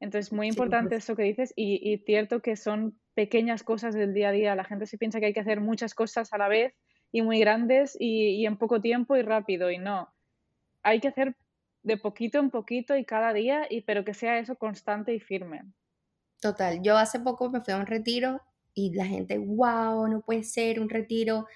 Entonces, 0.00 0.32
muy 0.32 0.46
importante 0.46 0.94
eso 0.96 1.16
que 1.16 1.24
dices 1.24 1.52
y, 1.56 1.98
cierto 2.06 2.40
que 2.40 2.54
son 2.54 2.96
pequeñas 3.14 3.64
cosas 3.64 3.94
del 3.94 4.14
día 4.14 4.28
a 4.28 4.32
día. 4.32 4.54
La 4.54 4.64
gente 4.64 4.86
se 4.86 4.98
piensa 4.98 5.18
que 5.18 5.26
hay 5.26 5.32
que 5.32 5.40
hacer 5.40 5.60
muchas 5.60 5.94
cosas 5.94 6.32
a 6.32 6.38
la 6.38 6.46
vez 6.46 6.74
y 7.10 7.22
muy 7.22 7.40
grandes 7.40 7.96
y, 7.98 8.46
en 8.46 8.56
poco 8.56 8.80
tiempo 8.80 9.16
y 9.16 9.22
rápido 9.22 9.70
y 9.70 9.78
no. 9.78 10.14
Hay 10.84 11.00
que 11.00 11.08
hacer 11.08 11.34
de 11.82 11.96
poquito 11.96 12.38
en 12.38 12.50
poquito 12.50 12.96
y 12.96 13.04
cada 13.04 13.32
día, 13.32 13.66
y, 13.68 13.80
pero 13.80 14.04
que 14.04 14.14
sea 14.14 14.38
eso 14.38 14.56
constante 14.56 15.12
y 15.12 15.18
firme. 15.18 15.62
Total, 16.40 16.80
yo 16.82 16.96
hace 16.96 17.18
poco 17.18 17.50
me 17.50 17.60
fui 17.60 17.74
a 17.74 17.78
un 17.78 17.86
retiro 17.86 18.40
y 18.78 18.92
la 18.92 19.04
gente, 19.04 19.38
wow, 19.38 20.06
no 20.06 20.20
puede 20.20 20.44
ser 20.44 20.78
un 20.78 20.88
retiro, 20.88 21.46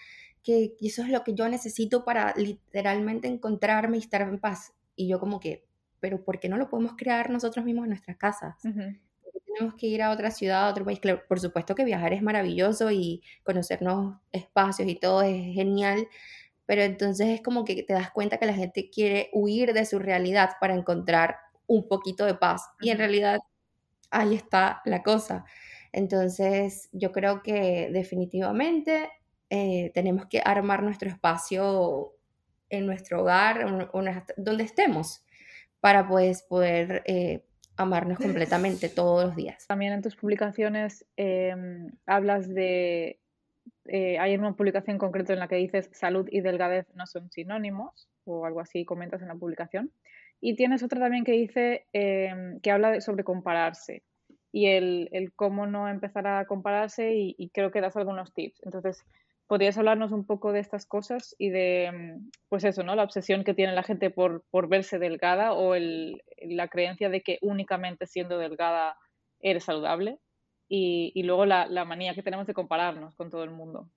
que 0.42 0.74
eso 0.80 1.02
es 1.02 1.08
lo 1.08 1.22
que 1.22 1.34
yo 1.34 1.48
necesito 1.48 2.04
para 2.04 2.34
literalmente 2.36 3.28
encontrarme 3.28 3.96
y 3.96 4.00
estar 4.00 4.22
en 4.22 4.40
paz. 4.40 4.74
Y 4.96 5.06
yo 5.06 5.20
como 5.20 5.38
que, 5.38 5.64
pero 6.00 6.24
¿por 6.24 6.40
qué 6.40 6.48
no 6.48 6.56
lo 6.56 6.68
podemos 6.68 6.94
crear 6.96 7.30
nosotros 7.30 7.64
mismos 7.64 7.84
en 7.84 7.90
nuestras 7.90 8.16
casas? 8.16 8.56
tenemos 9.54 9.74
que 9.74 9.86
ir 9.86 10.02
a 10.02 10.10
otra 10.10 10.30
ciudad, 10.30 10.66
a 10.66 10.70
otro 10.70 10.84
país. 10.84 10.98
Claro, 10.98 11.22
por 11.28 11.38
supuesto 11.38 11.74
que 11.74 11.84
viajar 11.84 12.12
es 12.12 12.22
maravilloso 12.22 12.90
y 12.90 13.22
conocer 13.44 13.82
nuevos 13.82 14.16
espacios 14.32 14.88
y 14.88 14.96
todo 14.96 15.22
es 15.22 15.54
genial, 15.54 16.08
pero 16.66 16.82
entonces 16.82 17.28
es 17.28 17.40
como 17.42 17.64
que 17.64 17.82
te 17.82 17.92
das 17.92 18.10
cuenta 18.10 18.38
que 18.38 18.46
la 18.46 18.54
gente 18.54 18.90
quiere 18.90 19.30
huir 19.32 19.74
de 19.74 19.84
su 19.84 19.98
realidad 19.98 20.52
para 20.60 20.74
encontrar 20.74 21.36
un 21.66 21.86
poquito 21.86 22.24
de 22.24 22.34
paz. 22.34 22.62
Y 22.80 22.90
en 22.90 22.98
realidad 22.98 23.40
ahí 24.10 24.34
está 24.34 24.80
la 24.86 25.02
cosa. 25.02 25.44
Entonces 25.92 26.88
yo 26.92 27.12
creo 27.12 27.42
que 27.42 27.90
definitivamente 27.92 29.10
eh, 29.50 29.90
tenemos 29.94 30.26
que 30.26 30.40
armar 30.42 30.82
nuestro 30.82 31.10
espacio 31.10 32.14
en 32.70 32.86
nuestro 32.86 33.20
hogar, 33.20 33.90
donde 34.38 34.64
estemos, 34.64 35.24
para 35.80 36.08
pues, 36.08 36.42
poder 36.42 37.02
eh, 37.04 37.44
amarnos 37.76 38.18
completamente 38.18 38.88
todos 38.88 39.26
los 39.26 39.36
días. 39.36 39.66
También 39.66 39.92
en 39.92 40.00
tus 40.00 40.16
publicaciones 40.16 41.04
em, 41.16 41.90
hablas 42.06 42.48
de 42.48 43.20
eh, 43.84 44.18
hay 44.18 44.34
una 44.36 44.54
publicación 44.56 44.96
concreta 44.96 45.32
en 45.32 45.38
la 45.38 45.48
que 45.48 45.56
dices 45.56 45.90
salud 45.92 46.26
y 46.30 46.40
delgadez 46.40 46.86
no 46.94 47.06
son 47.06 47.30
sinónimos 47.30 48.08
o 48.24 48.46
algo 48.46 48.60
así 48.60 48.84
comentas 48.84 49.20
en 49.20 49.28
la 49.28 49.34
publicación. 49.34 49.92
Y 50.40 50.56
tienes 50.56 50.82
otra 50.82 51.00
también 51.00 51.24
que 51.24 51.32
dice 51.32 51.86
em, 51.92 52.58
que 52.60 52.70
habla 52.70 53.00
sobre 53.00 53.22
compararse 53.22 54.02
y 54.52 54.66
el, 54.66 55.32
cómo 55.34 55.66
no 55.66 55.88
empezar 55.88 56.26
a 56.26 56.44
compararse 56.46 57.14
y, 57.14 57.50
creo 57.54 57.70
que 57.70 57.80
das 57.80 57.96
algunos 57.96 58.34
tips. 58.34 58.60
Entonces, 58.64 59.04
¿podrías 59.46 59.78
hablarnos 59.78 60.12
un 60.12 60.26
poco 60.26 60.52
de 60.52 60.60
estas 60.60 60.86
cosas 60.86 61.34
y 61.38 61.50
de, 61.50 61.86
em, 61.86 62.30
pues 62.48 62.64
eso, 62.64 62.82
¿no? 62.82 62.94
La 62.94 63.04
obsesión 63.04 63.44
que 63.44 63.54
tiene 63.54 63.72
la 63.72 63.82
gente 63.82 64.10
por, 64.10 64.44
por 64.50 64.68
verse 64.68 64.98
delgada 64.98 65.54
o 65.54 65.74
el, 65.74 66.22
la 66.42 66.68
creencia 66.68 67.08
de 67.08 67.22
que 67.22 67.38
únicamente 67.40 68.06
siendo 68.06 68.38
delgada 68.38 68.96
eres 69.40 69.64
saludable 69.64 70.18
y, 70.68 71.22
luego 71.24 71.44
la, 71.44 71.66
manía 71.84 72.14
que 72.14 72.22
tenemos 72.22 72.46
de 72.46 72.54
compararnos 72.54 73.14
con 73.14 73.30
todo 73.30 73.44
el 73.44 73.50
mundo. 73.50 73.88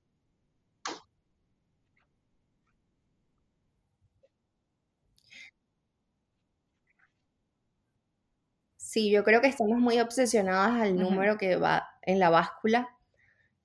Sí, 8.95 9.11
yo 9.11 9.25
creo 9.25 9.41
que 9.41 9.47
estamos 9.47 9.77
muy 9.79 9.99
obsesionadas 9.99 10.81
al 10.81 10.95
número 10.95 11.37
que 11.37 11.57
va 11.57 11.89
en 12.01 12.17
la 12.17 12.29
báscula, 12.29 12.95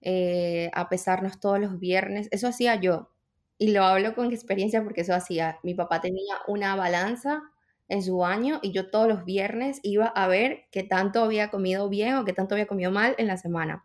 eh, 0.01 0.73
a 0.75 0.89
pesarnos 0.89 1.39
todos 1.39 1.61
los 1.61 1.79
viernes. 1.79 2.27
Eso 2.33 2.49
hacía 2.49 2.75
yo, 2.81 3.11
y 3.57 3.71
lo 3.71 3.85
hablo 3.85 4.17
con 4.17 4.33
experiencia 4.33 4.83
porque 4.83 5.03
eso 5.03 5.15
hacía. 5.15 5.61
Mi 5.63 5.75
papá 5.75 6.01
tenía 6.01 6.35
una 6.49 6.75
balanza 6.75 7.45
en 7.89 8.03
su 8.03 8.17
baño 8.17 8.59
y 8.61 8.73
yo 8.73 8.91
todos 8.91 9.07
los 9.07 9.25
viernes 9.25 9.79
iba 9.85 10.07
a 10.07 10.27
ver 10.27 10.65
qué 10.73 10.83
tanto 10.83 11.23
había 11.23 11.49
comido 11.49 11.89
bien 11.89 12.17
o 12.17 12.25
qué 12.25 12.33
tanto 12.33 12.57
había 12.57 12.67
comido 12.67 12.91
mal 12.91 13.15
en 13.17 13.29
la 13.29 13.37
semana. 13.37 13.85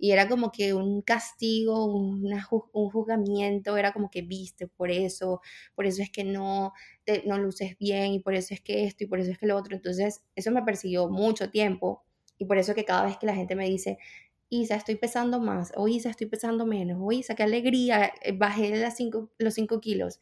Y 0.00 0.12
era 0.12 0.28
como 0.28 0.50
que 0.50 0.72
un 0.74 1.02
castigo, 1.02 1.86
un 1.86 2.90
juzgamiento, 2.90 3.76
era 3.76 3.92
como 3.92 4.10
que 4.10 4.22
viste 4.22 4.66
por 4.66 4.90
eso, 4.90 5.40
por 5.74 5.86
eso 5.86 6.02
es 6.02 6.10
que 6.10 6.24
no, 6.24 6.72
te, 7.04 7.22
no 7.26 7.38
luces 7.38 7.76
bien 7.78 8.12
y 8.14 8.20
por 8.20 8.34
eso 8.34 8.54
es 8.54 8.60
que 8.62 8.84
esto 8.84 9.04
y 9.04 9.06
por 9.06 9.20
eso 9.20 9.30
es 9.30 9.38
que 9.38 9.46
lo 9.46 9.56
otro. 9.56 9.76
Entonces, 9.76 10.22
eso 10.34 10.50
me 10.50 10.62
persiguió 10.62 11.08
mucho 11.08 11.50
tiempo 11.50 12.02
y 12.38 12.46
por 12.46 12.58
eso 12.58 12.74
que 12.74 12.84
cada 12.84 13.04
vez 13.04 13.18
que 13.18 13.26
la 13.26 13.34
gente 13.34 13.54
me 13.54 13.68
dice, 13.68 13.98
Isa, 14.48 14.74
estoy 14.74 14.96
pesando 14.96 15.38
más, 15.40 15.72
o 15.76 15.86
Isa, 15.86 16.10
estoy 16.10 16.26
pesando 16.26 16.66
menos, 16.66 16.98
o 17.00 17.12
Isa, 17.12 17.34
qué 17.36 17.42
alegría, 17.44 18.12
eh, 18.22 18.32
bajé 18.32 18.74
las 18.76 18.96
cinco, 18.96 19.30
los 19.38 19.54
5 19.54 19.80
kilos 19.80 20.18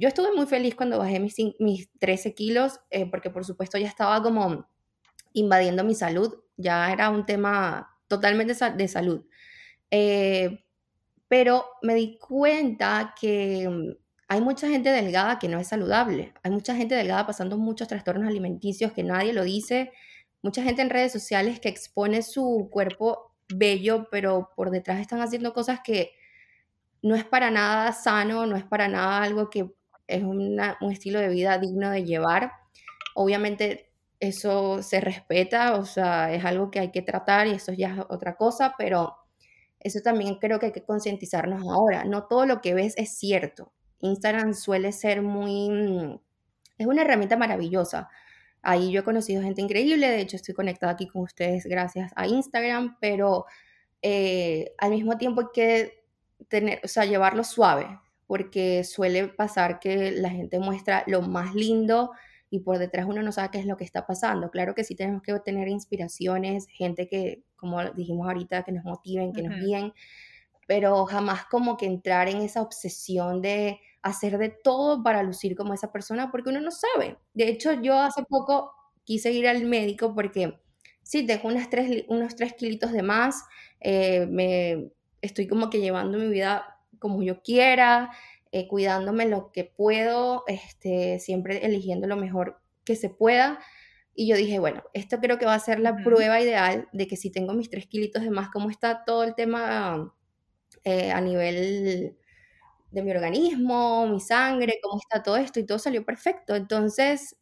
yo 0.00 0.08
estuve 0.08 0.32
muy 0.34 0.46
feliz 0.46 0.74
cuando 0.74 0.96
bajé 0.96 1.20
mis, 1.20 1.36
mis 1.58 1.90
13 1.98 2.32
kilos, 2.32 2.80
eh, 2.90 3.04
porque 3.04 3.28
por 3.28 3.44
supuesto 3.44 3.76
ya 3.76 3.86
estaba 3.86 4.22
como 4.22 4.66
invadiendo 5.34 5.84
mi 5.84 5.94
salud, 5.94 6.38
ya 6.56 6.90
era 6.90 7.10
un 7.10 7.26
tema 7.26 7.99
totalmente 8.10 8.54
de 8.76 8.88
salud. 8.88 9.24
Eh, 9.90 10.64
pero 11.28 11.64
me 11.82 11.94
di 11.94 12.18
cuenta 12.18 13.14
que 13.18 13.68
mm, 13.68 13.96
hay 14.28 14.40
mucha 14.40 14.68
gente 14.68 14.90
delgada 14.90 15.38
que 15.38 15.48
no 15.48 15.60
es 15.60 15.68
saludable, 15.68 16.34
hay 16.42 16.50
mucha 16.50 16.74
gente 16.74 16.96
delgada 16.96 17.26
pasando 17.26 17.56
muchos 17.56 17.86
trastornos 17.88 18.28
alimenticios 18.28 18.92
que 18.92 19.04
nadie 19.04 19.32
lo 19.32 19.44
dice, 19.44 19.92
mucha 20.42 20.62
gente 20.62 20.82
en 20.82 20.90
redes 20.90 21.12
sociales 21.12 21.60
que 21.60 21.68
expone 21.68 22.22
su 22.22 22.68
cuerpo 22.72 23.36
bello, 23.48 24.08
pero 24.10 24.50
por 24.56 24.70
detrás 24.70 25.00
están 25.00 25.20
haciendo 25.20 25.52
cosas 25.52 25.80
que 25.84 26.12
no 27.02 27.14
es 27.14 27.24
para 27.24 27.50
nada 27.50 27.92
sano, 27.92 28.44
no 28.46 28.56
es 28.56 28.64
para 28.64 28.88
nada 28.88 29.22
algo 29.22 29.50
que 29.50 29.72
es 30.08 30.22
un 30.24 30.58
estilo 30.90 31.20
de 31.20 31.28
vida 31.28 31.58
digno 31.58 31.90
de 31.90 32.04
llevar. 32.04 32.52
Obviamente 33.14 33.89
eso 34.20 34.82
se 34.82 35.00
respeta, 35.00 35.76
o 35.76 35.84
sea, 35.84 36.32
es 36.32 36.44
algo 36.44 36.70
que 36.70 36.78
hay 36.78 36.90
que 36.92 37.02
tratar 37.02 37.46
y 37.46 37.52
eso 37.52 37.72
ya 37.72 37.94
es 37.94 38.00
otra 38.08 38.36
cosa, 38.36 38.74
pero 38.78 39.16
eso 39.80 40.00
también 40.02 40.36
creo 40.36 40.58
que 40.58 40.66
hay 40.66 40.72
que 40.72 40.84
concientizarnos 40.84 41.62
ahora. 41.62 42.04
No 42.04 42.24
todo 42.24 42.46
lo 42.46 42.60
que 42.60 42.74
ves 42.74 42.94
es 42.98 43.16
cierto. 43.16 43.72
Instagram 44.00 44.54
suele 44.54 44.92
ser 44.92 45.22
muy... 45.22 45.70
Mm, 45.70 46.20
es 46.78 46.86
una 46.86 47.02
herramienta 47.02 47.36
maravillosa. 47.36 48.08
Ahí 48.62 48.92
yo 48.92 49.00
he 49.00 49.04
conocido 49.04 49.42
gente 49.42 49.62
increíble, 49.62 50.08
de 50.08 50.20
hecho 50.20 50.36
estoy 50.36 50.54
conectada 50.54 50.92
aquí 50.92 51.08
con 51.08 51.22
ustedes 51.22 51.64
gracias 51.64 52.12
a 52.14 52.26
Instagram, 52.26 52.98
pero 53.00 53.46
eh, 54.02 54.74
al 54.78 54.90
mismo 54.90 55.16
tiempo 55.16 55.40
hay 55.40 55.46
que 55.54 56.04
tener, 56.48 56.80
o 56.84 56.88
sea, 56.88 57.06
llevarlo 57.06 57.42
suave 57.42 57.98
porque 58.26 58.84
suele 58.84 59.26
pasar 59.28 59.80
que 59.80 60.12
la 60.12 60.30
gente 60.30 60.58
muestra 60.60 61.02
lo 61.08 61.20
más 61.20 61.54
lindo 61.54 62.12
y 62.50 62.60
por 62.60 62.78
detrás 62.78 63.06
uno 63.06 63.22
no 63.22 63.32
sabe 63.32 63.50
qué 63.52 63.58
es 63.60 63.66
lo 63.66 63.76
que 63.76 63.84
está 63.84 64.06
pasando. 64.06 64.50
Claro 64.50 64.74
que 64.74 64.84
sí 64.84 64.96
tenemos 64.96 65.22
que 65.22 65.38
tener 65.40 65.68
inspiraciones, 65.68 66.66
gente 66.68 67.08
que, 67.08 67.44
como 67.56 67.82
dijimos 67.92 68.26
ahorita, 68.26 68.64
que 68.64 68.72
nos 68.72 68.84
motiven, 68.84 69.32
que 69.32 69.42
nos 69.42 69.58
guíen, 69.60 69.92
pero 70.66 71.06
jamás 71.06 71.46
como 71.46 71.76
que 71.76 71.86
entrar 71.86 72.28
en 72.28 72.38
esa 72.38 72.60
obsesión 72.60 73.40
de 73.40 73.80
hacer 74.02 74.38
de 74.38 74.48
todo 74.48 75.02
para 75.02 75.22
lucir 75.22 75.54
como 75.54 75.74
esa 75.74 75.92
persona, 75.92 76.30
porque 76.30 76.50
uno 76.50 76.60
no 76.60 76.70
sabe. 76.70 77.18
De 77.34 77.48
hecho, 77.48 77.72
yo 77.74 77.98
hace 77.98 78.24
poco 78.24 78.72
quise 79.04 79.32
ir 79.32 79.46
al 79.46 79.64
médico 79.64 80.14
porque 80.14 80.60
sí, 81.02 81.26
tengo 81.26 81.48
unas 81.48 81.70
tres, 81.70 82.04
unos 82.08 82.34
tres 82.36 82.54
kilitos 82.54 82.92
de 82.92 83.02
más, 83.02 83.44
eh, 83.80 84.26
me 84.28 84.90
estoy 85.20 85.46
como 85.46 85.70
que 85.70 85.80
llevando 85.80 86.18
mi 86.18 86.28
vida 86.28 86.78
como 86.98 87.22
yo 87.22 87.42
quiera, 87.42 88.10
eh, 88.52 88.68
cuidándome 88.68 89.26
lo 89.26 89.52
que 89.52 89.64
puedo, 89.64 90.44
este, 90.46 91.18
siempre 91.20 91.64
eligiendo 91.64 92.06
lo 92.06 92.16
mejor 92.16 92.60
que 92.84 92.96
se 92.96 93.10
pueda. 93.10 93.60
Y 94.14 94.26
yo 94.28 94.36
dije, 94.36 94.58
bueno, 94.58 94.82
esto 94.92 95.18
creo 95.20 95.38
que 95.38 95.46
va 95.46 95.54
a 95.54 95.60
ser 95.60 95.80
la 95.80 95.96
prueba 95.96 96.40
ideal 96.40 96.88
de 96.92 97.06
que 97.06 97.16
si 97.16 97.30
tengo 97.30 97.54
mis 97.54 97.70
tres 97.70 97.86
kilitos 97.86 98.22
de 98.22 98.30
más, 98.30 98.50
cómo 98.50 98.70
está 98.70 99.04
todo 99.04 99.24
el 99.24 99.34
tema 99.34 100.12
eh, 100.84 101.12
a 101.12 101.20
nivel 101.20 102.16
de 102.90 103.02
mi 103.02 103.10
organismo, 103.12 104.06
mi 104.08 104.20
sangre, 104.20 104.80
cómo 104.82 105.00
está 105.00 105.22
todo 105.22 105.36
esto 105.36 105.60
y 105.60 105.66
todo 105.66 105.78
salió 105.78 106.04
perfecto. 106.04 106.56
Entonces, 106.56 107.36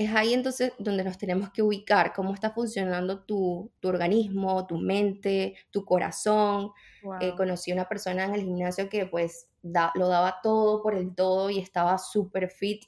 es 0.00 0.14
ahí 0.14 0.32
entonces 0.32 0.72
donde 0.78 1.04
nos 1.04 1.18
tenemos 1.18 1.50
que 1.50 1.60
ubicar, 1.60 2.14
cómo 2.14 2.32
está 2.32 2.52
funcionando 2.52 3.22
tu, 3.22 3.70
organismo, 3.82 4.66
tu 4.66 4.78
mente, 4.78 5.56
tu 5.70 5.84
corazón. 5.84 6.72
Eh, 7.20 7.34
conocí 7.36 7.70
una 7.70 7.86
persona 7.86 8.24
en 8.24 8.34
el 8.34 8.40
gimnasio 8.40 8.88
que 8.88 9.04
pues 9.04 9.50
lo 9.62 10.08
daba 10.08 10.40
todo 10.42 10.82
por 10.82 10.94
el 10.94 11.14
todo 11.14 11.50
y 11.50 11.58
estaba 11.58 11.98
súper 11.98 12.48
fit 12.48 12.84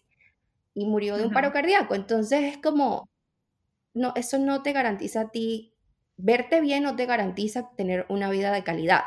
y 0.73 0.87
murió 0.87 1.19
de 1.19 1.27
un 1.27 1.35
paro 1.35 1.53
cardíaco. 1.53 1.95
Entonces 1.95 2.45
es 2.45 2.57
como, 2.57 3.11
no, 3.93 4.15
eso 4.17 4.39
no 4.39 4.63
te 4.63 4.73
garantiza 4.73 5.21
a 5.21 5.31
ti, 5.31 5.75
verte 6.17 6.63
bien 6.63 6.83
no 6.83 6.97
te 6.97 7.05
garantiza 7.05 7.73
tener 7.77 8.07
una 8.09 8.31
vida 8.31 8.53
de 8.53 8.65
calidad. 8.65 9.03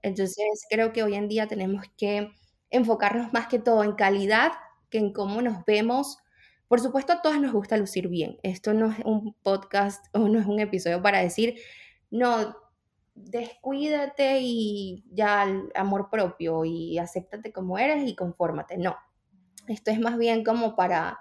Entonces 0.00 0.64
creo 0.70 0.92
que 0.92 1.02
hoy 1.02 1.16
en 1.16 1.26
día 1.26 1.48
tenemos 1.48 1.86
que 1.96 2.30
enfocarnos 2.70 3.32
más 3.32 3.48
que 3.48 3.58
todo 3.58 3.82
en 3.82 3.94
calidad 3.94 4.52
que 4.90 4.98
en 4.98 5.12
cómo 5.12 5.42
nos 5.42 5.64
vemos 5.64 6.21
por 6.72 6.80
supuesto, 6.80 7.12
a 7.12 7.20
todas 7.20 7.38
nos 7.38 7.52
gusta 7.52 7.76
lucir 7.76 8.08
bien. 8.08 8.38
Esto 8.42 8.72
no 8.72 8.90
es 8.90 8.98
un 9.04 9.34
podcast 9.42 10.06
o 10.14 10.20
no 10.20 10.40
es 10.40 10.46
un 10.46 10.58
episodio 10.58 11.02
para 11.02 11.18
decir, 11.18 11.56
no, 12.10 12.56
descuídate 13.14 14.38
y 14.40 15.04
ya 15.10 15.46
amor 15.74 16.08
propio 16.10 16.64
y 16.64 16.96
acéptate 16.96 17.52
como 17.52 17.78
eres 17.78 18.08
y 18.08 18.16
confórmate. 18.16 18.78
No, 18.78 18.96
esto 19.68 19.90
es 19.90 20.00
más 20.00 20.16
bien 20.16 20.44
como 20.44 20.74
para, 20.74 21.18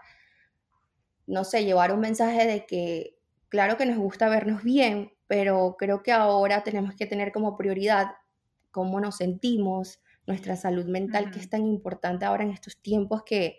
no 1.28 1.44
sé, 1.44 1.66
llevar 1.66 1.92
un 1.92 2.00
mensaje 2.00 2.48
de 2.48 2.66
que, 2.66 3.18
claro 3.50 3.76
que 3.76 3.86
nos 3.86 3.98
gusta 3.98 4.30
vernos 4.30 4.64
bien, 4.64 5.12
pero 5.28 5.76
creo 5.78 6.02
que 6.02 6.14
ahora 6.14 6.64
tenemos 6.64 6.96
que 6.96 7.08
tener 7.08 7.34
como 7.34 7.58
prioridad 7.58 8.12
cómo 8.72 9.02
nos 9.02 9.18
sentimos, 9.18 10.00
nuestra 10.26 10.56
salud 10.56 10.86
mental, 10.86 11.30
que 11.30 11.40
es 11.40 11.50
tan 11.50 11.66
importante 11.68 12.24
ahora 12.24 12.46
en 12.46 12.52
estos 12.52 12.82
tiempos 12.82 13.24
que 13.26 13.58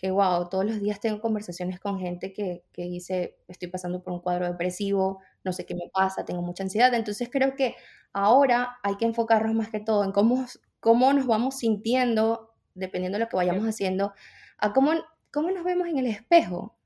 que, 0.00 0.10
wow, 0.10 0.48
todos 0.48 0.64
los 0.64 0.80
días 0.80 0.98
tengo 0.98 1.20
conversaciones 1.20 1.78
con 1.78 1.98
gente 2.00 2.32
que, 2.32 2.64
que, 2.72 2.84
dice, 2.84 3.36
estoy 3.48 3.68
pasando 3.68 4.02
por 4.02 4.14
un 4.14 4.20
cuadro 4.20 4.46
depresivo, 4.46 5.20
no 5.44 5.52
sé 5.52 5.66
qué 5.66 5.74
me 5.74 5.90
pasa, 5.92 6.24
tengo 6.24 6.40
mucha 6.40 6.62
ansiedad. 6.62 6.94
Entonces 6.94 7.28
creo 7.30 7.54
que 7.54 7.76
ahora 8.14 8.78
hay 8.82 8.96
que 8.96 9.04
enfocarnos 9.04 9.54
más 9.54 9.68
que 9.68 9.78
todo 9.78 10.02
en 10.02 10.12
cómo, 10.12 10.46
cómo 10.80 11.12
nos 11.12 11.26
vamos 11.26 11.58
sintiendo, 11.58 12.54
dependiendo 12.72 13.18
de 13.18 13.24
lo 13.24 13.28
que 13.28 13.36
vayamos 13.36 13.66
haciendo, 13.66 14.14
a 14.56 14.72
cómo, 14.72 14.92
cómo 15.30 15.50
nos 15.50 15.64
vemos 15.64 15.86
en 15.86 15.98
el 15.98 16.06
espejo. 16.06 16.78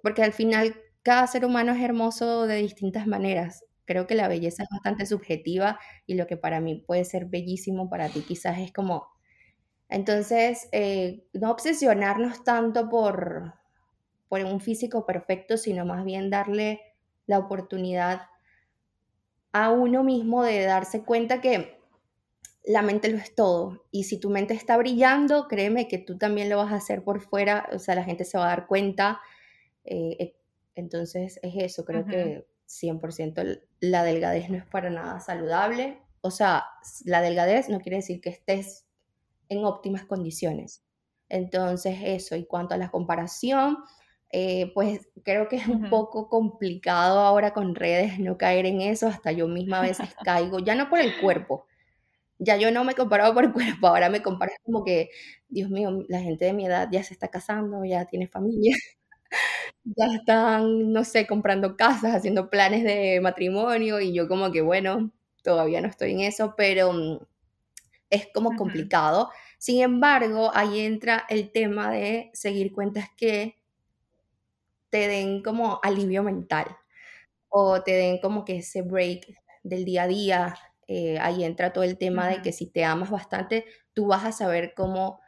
Porque 0.00 0.22
al 0.22 0.32
final 0.32 0.76
cada 1.02 1.26
ser 1.26 1.44
humano 1.44 1.72
es 1.72 1.82
hermoso 1.82 2.46
de 2.46 2.58
distintas 2.58 3.08
maneras. 3.08 3.64
Creo 3.84 4.06
que 4.06 4.14
la 4.14 4.28
belleza 4.28 4.62
es 4.62 4.68
bastante 4.70 5.06
subjetiva 5.06 5.80
y 6.06 6.14
lo 6.14 6.28
que 6.28 6.36
para 6.36 6.60
mí 6.60 6.84
puede 6.86 7.04
ser 7.04 7.26
bellísimo, 7.26 7.90
para 7.90 8.08
ti 8.08 8.20
quizás 8.20 8.58
es 8.60 8.72
como... 8.72 9.08
Entonces, 9.88 10.68
eh, 10.72 11.24
no 11.32 11.50
obsesionarnos 11.50 12.44
tanto 12.44 12.88
por, 12.88 13.54
por 14.28 14.44
un 14.44 14.60
físico 14.60 15.06
perfecto, 15.06 15.56
sino 15.56 15.86
más 15.86 16.04
bien 16.04 16.30
darle 16.30 16.80
la 17.26 17.38
oportunidad 17.38 18.22
a 19.52 19.70
uno 19.70 20.04
mismo 20.04 20.42
de 20.42 20.64
darse 20.64 21.04
cuenta 21.04 21.40
que 21.40 21.78
la 22.64 22.82
mente 22.82 23.08
lo 23.08 23.16
es 23.16 23.34
todo. 23.34 23.86
Y 23.90 24.04
si 24.04 24.18
tu 24.18 24.28
mente 24.28 24.52
está 24.52 24.76
brillando, 24.76 25.48
créeme 25.48 25.88
que 25.88 25.98
tú 25.98 26.18
también 26.18 26.50
lo 26.50 26.58
vas 26.58 26.72
a 26.72 26.76
hacer 26.76 27.02
por 27.02 27.20
fuera, 27.20 27.68
o 27.72 27.78
sea, 27.78 27.94
la 27.94 28.04
gente 28.04 28.24
se 28.24 28.36
va 28.36 28.44
a 28.44 28.48
dar 28.48 28.66
cuenta. 28.66 29.20
Eh, 29.84 30.16
eh, 30.18 30.36
entonces 30.74 31.40
es 31.42 31.54
eso, 31.56 31.84
creo 31.84 32.04
que 32.06 32.46
100% 32.68 33.62
la 33.80 34.04
delgadez 34.04 34.50
no 34.50 34.58
es 34.58 34.66
para 34.66 34.90
nada 34.90 35.18
saludable. 35.20 35.98
O 36.20 36.30
sea, 36.30 36.64
la 37.04 37.22
delgadez 37.22 37.68
no 37.70 37.80
quiere 37.80 37.96
decir 37.96 38.20
que 38.20 38.28
estés 38.30 38.87
en 39.48 39.64
óptimas 39.64 40.04
condiciones. 40.04 40.82
Entonces 41.28 41.98
eso, 42.02 42.36
y 42.36 42.46
cuanto 42.46 42.74
a 42.74 42.78
la 42.78 42.90
comparación, 42.90 43.78
eh, 44.30 44.70
pues 44.74 45.08
creo 45.24 45.48
que 45.48 45.56
es 45.56 45.68
un 45.68 45.88
poco 45.90 46.28
complicado 46.28 47.20
ahora 47.20 47.52
con 47.54 47.74
redes 47.74 48.18
no 48.18 48.36
caer 48.38 48.66
en 48.66 48.80
eso, 48.82 49.06
hasta 49.08 49.32
yo 49.32 49.48
misma 49.48 49.78
a 49.80 49.82
veces 49.82 50.08
caigo, 50.24 50.58
ya 50.60 50.74
no 50.74 50.88
por 50.90 51.00
el 51.00 51.18
cuerpo, 51.20 51.66
ya 52.38 52.56
yo 52.56 52.70
no 52.72 52.84
me 52.84 52.94
comparaba 52.94 53.34
por 53.34 53.44
el 53.44 53.52
cuerpo, 53.80 53.88
ahora 53.88 54.10
me 54.10 54.22
comparo 54.22 54.52
como 54.64 54.84
que, 54.84 55.10
Dios 55.48 55.70
mío, 55.70 56.04
la 56.08 56.20
gente 56.20 56.44
de 56.46 56.52
mi 56.54 56.66
edad 56.66 56.88
ya 56.92 57.02
se 57.04 57.14
está 57.14 57.28
casando, 57.28 57.84
ya 57.84 58.06
tiene 58.06 58.28
familia, 58.28 58.76
ya 59.84 60.06
están, 60.14 60.92
no 60.92 61.04
sé, 61.04 61.26
comprando 61.26 61.76
casas, 61.76 62.14
haciendo 62.14 62.50
planes 62.50 62.84
de 62.84 63.20
matrimonio 63.20 64.00
y 64.00 64.12
yo 64.14 64.28
como 64.28 64.52
que, 64.52 64.62
bueno, 64.62 65.12
todavía 65.42 65.80
no 65.80 65.88
estoy 65.88 66.12
en 66.12 66.20
eso, 66.20 66.54
pero 66.56 66.92
mm, 66.92 67.18
es 68.10 68.28
como 68.32 68.56
complicado. 68.56 69.30
Sin 69.58 69.82
embargo, 69.82 70.50
ahí 70.54 70.80
entra 70.80 71.24
el 71.28 71.52
tema 71.52 71.90
de 71.90 72.30
seguir 72.32 72.72
cuentas 72.72 73.08
que 73.16 73.58
te 74.90 75.08
den 75.08 75.42
como 75.42 75.80
alivio 75.82 76.22
mental 76.22 76.76
o 77.48 77.82
te 77.82 77.92
den 77.92 78.20
como 78.20 78.44
que 78.44 78.58
ese 78.58 78.82
break 78.82 79.26
del 79.62 79.84
día 79.84 80.04
a 80.04 80.08
día, 80.08 80.54
eh, 80.86 81.18
ahí 81.20 81.44
entra 81.44 81.72
todo 81.72 81.84
el 81.84 81.98
tema 81.98 82.28
de 82.28 82.42
que 82.42 82.52
si 82.52 82.66
te 82.66 82.84
amas 82.84 83.10
bastante, 83.10 83.66
tú 83.92 84.06
vas 84.06 84.24
a 84.24 84.32
saber 84.32 84.72
cómo 84.74 85.20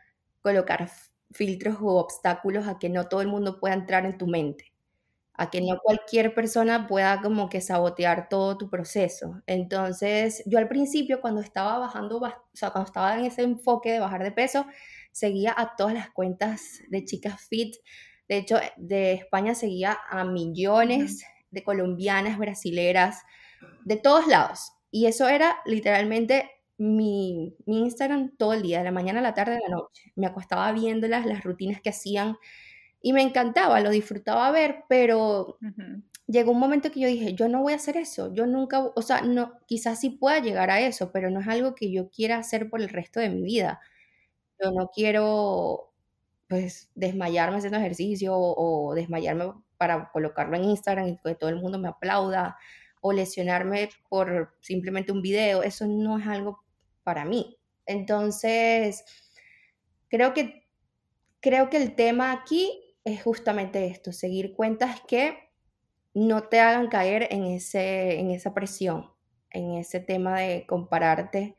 colocar 0.43 0.91
filtros 1.31 1.77
o 1.81 1.97
obstáculos 1.97 2.67
a 2.67 2.79
que 2.79 2.89
no 2.89 3.09
todo 3.09 3.21
el 3.21 3.29
mundo 3.29 3.61
pueda 3.61 3.75
entrar 3.75 4.07
en 4.07 4.19
tu 4.19 4.27
mente, 4.27 4.70
a 5.41 5.49
que 5.49 5.63
no 5.63 5.79
cualquier 5.83 6.35
persona 6.35 6.87
pueda 6.87 7.23
como 7.23 7.49
que 7.49 7.63
sabotear 7.63 8.29
todo 8.29 8.59
tu 8.59 8.69
proceso. 8.69 9.41
Entonces, 9.47 10.43
yo 10.45 10.59
al 10.59 10.69
principio 10.69 11.23
cuando 11.23 11.41
estaba 11.41 11.79
bajando, 11.79 12.19
o 12.19 12.31
sea, 12.53 12.73
cuando 12.73 12.89
estaba 12.89 13.19
en 13.19 13.25
ese 13.25 13.41
enfoque 13.41 13.91
de 13.91 14.01
bajar 14.01 14.23
de 14.23 14.33
peso, 14.33 14.67
seguía 15.13 15.55
a 15.57 15.77
todas 15.77 15.95
las 15.95 16.11
cuentas 16.11 16.83
de 16.91 17.07
chicas 17.07 17.41
fit. 17.41 17.75
De 18.29 18.37
hecho, 18.37 18.59
de 18.77 19.15
España 19.15 19.55
seguía 19.55 19.97
a 20.11 20.25
millones 20.25 21.25
de 21.51 21.65
colombianas, 21.65 22.37
brasileras, 22.37 23.23
de 23.87 23.97
todos 23.97 24.27
lados. 24.27 24.73
Y 24.91 25.07
eso 25.07 25.27
era 25.27 25.57
literalmente 25.65 26.51
mi, 26.77 27.57
Instagram 27.65 28.37
todo 28.37 28.53
el 28.53 28.61
día, 28.61 28.81
de 28.81 28.85
la 28.85 28.93
mañana 28.93 29.21
a 29.21 29.23
la 29.23 29.33
tarde, 29.33 29.55
de 29.55 29.61
la 29.67 29.75
noche. 29.75 30.13
Me 30.17 30.27
acostaba 30.27 30.71
viéndolas, 30.73 31.25
las 31.25 31.45
rutinas 31.45 31.81
que 31.81 31.89
hacían 31.89 32.37
y 33.03 33.13
me 33.13 33.23
encantaba, 33.23 33.81
lo 33.81 33.91
disfrutaba 33.91 34.51
ver, 34.51 34.85
pero 34.89 35.59
llegó 36.27 36.53
un 36.53 36.61
momento 36.61 36.91
que 36.91 37.01
yo 37.01 37.09
dije, 37.09 37.35
yo 37.35 37.49
no 37.49 37.63
voy 37.63 37.73
a 37.73 37.77
hacer 37.77 37.97
eso, 37.97 38.33
yo 38.35 38.47
nunca, 38.47 38.81
o 38.95 39.03
sea, 39.03 39.23
no, 39.23 39.59
quizás 39.67 40.01
sí 40.01 40.11
pueda 40.11 40.39
llegar 40.41 40.71
a 40.71 40.81
eso, 40.81 41.11
pero 41.13 41.31
no 41.31 41.41
es 41.41 41.49
algo 41.49 41.75
que 41.75 41.91
yo 41.93 42.11
quiera 42.11 42.39
hacer 42.39 42.71
por 42.71 42.81
el 42.81 42.89
resto 42.89 43.21
de 43.21 43.31
mi 43.31 43.43
vida. 43.43 43.81
Yo 44.63 44.73
no 44.73 44.91
quiero, 44.95 45.93
pues, 46.49 46.91
desmayarme 46.95 47.59
haciendo 47.59 47.79
ejercicio 47.79 48.35
o, 48.37 48.91
o 48.91 48.95
desmayarme 48.95 49.53
para 49.79 50.11
colocarlo 50.13 50.57
en 50.57 50.65
Instagram 50.65 51.09
y 51.09 51.19
que 51.19 51.35
todo 51.35 51.51
el 51.51 51.57
mundo 51.57 51.79
me 51.79 51.89
aplauda 51.89 52.59
o 53.01 53.13
lesionarme 53.13 53.89
por 54.09 54.55
simplemente 54.61 55.13
un 55.13 55.23
video, 55.23 55.63
eso 55.63 55.87
no 55.87 56.19
es 56.19 56.27
algo 56.27 56.63
para 57.03 57.25
mí. 57.25 57.57
Entonces, 57.87 59.05
creo 60.09 60.35
que, 60.35 60.67
creo 61.41 61.71
que 61.71 61.79
el 61.79 61.95
tema 61.95 62.33
aquí 62.33 62.90
es 63.05 63.23
justamente 63.23 63.87
esto, 63.87 64.13
seguir 64.13 64.55
cuentas 64.55 65.01
que 65.07 65.51
no 66.15 66.43
te 66.45 66.61
hagan 66.61 66.89
caer 66.89 67.29
en, 67.31 67.45
ese, 67.45 68.19
en 68.19 68.31
esa 68.31 68.53
presión, 68.53 69.11
en 69.51 69.75
ese 69.75 70.01
tema 70.01 70.41
de 70.41 70.67
compararte. 70.67 71.57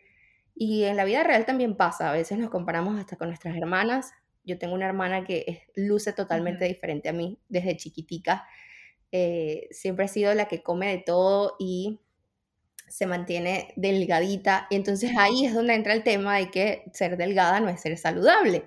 Y 0.54 0.84
en 0.84 0.98
la 0.98 1.06
vida 1.06 1.24
real 1.24 1.46
también 1.46 1.76
pasa, 1.76 2.10
a 2.10 2.14
veces 2.14 2.38
nos 2.38 2.50
comparamos 2.50 3.00
hasta 3.00 3.16
con 3.16 3.30
nuestras 3.30 3.56
hermanas. 3.56 4.12
Yo 4.44 4.58
tengo 4.58 4.74
una 4.74 4.86
hermana 4.88 5.24
que 5.24 5.68
luce 5.76 6.14
totalmente 6.14 6.66
diferente 6.66 7.10
a 7.10 7.14
mí 7.14 7.40
desde 7.48 7.78
chiquitica 7.78 8.46
eh, 9.12 9.68
siempre 9.72 10.06
ha 10.06 10.08
sido 10.08 10.34
la 10.34 10.48
que 10.48 10.64
come 10.64 10.88
de 10.90 11.00
todo 11.00 11.56
y 11.60 12.00
se 12.88 13.06
mantiene 13.06 13.74
delgadita. 13.76 14.68
Y 14.70 14.76
entonces 14.76 15.12
ahí 15.18 15.46
es 15.46 15.54
donde 15.54 15.76
entra 15.76 15.94
el 15.94 16.04
tema 16.04 16.38
de 16.38 16.50
que 16.50 16.84
ser 16.94 17.18
delgada 17.18 17.60
no 17.60 17.70
es 17.70 17.82
ser 17.82 17.98
saludable, 17.98 18.64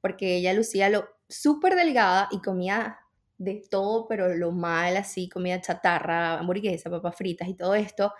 porque 0.00 0.36
ella 0.36 0.52
lucía 0.52 0.88
lo 0.88 1.08
súper 1.28 1.74
delgada 1.76 2.28
y 2.30 2.40
comía 2.40 2.98
de 3.38 3.62
todo, 3.70 4.06
pero 4.08 4.34
lo 4.34 4.52
mal 4.52 4.96
así, 4.96 5.28
comida 5.28 5.60
chatarra, 5.60 6.38
hamburguesa, 6.38 6.90
papas 6.90 7.16
fritas 7.16 7.48
y 7.48 7.54
todo 7.54 7.74
esto. 7.74 8.12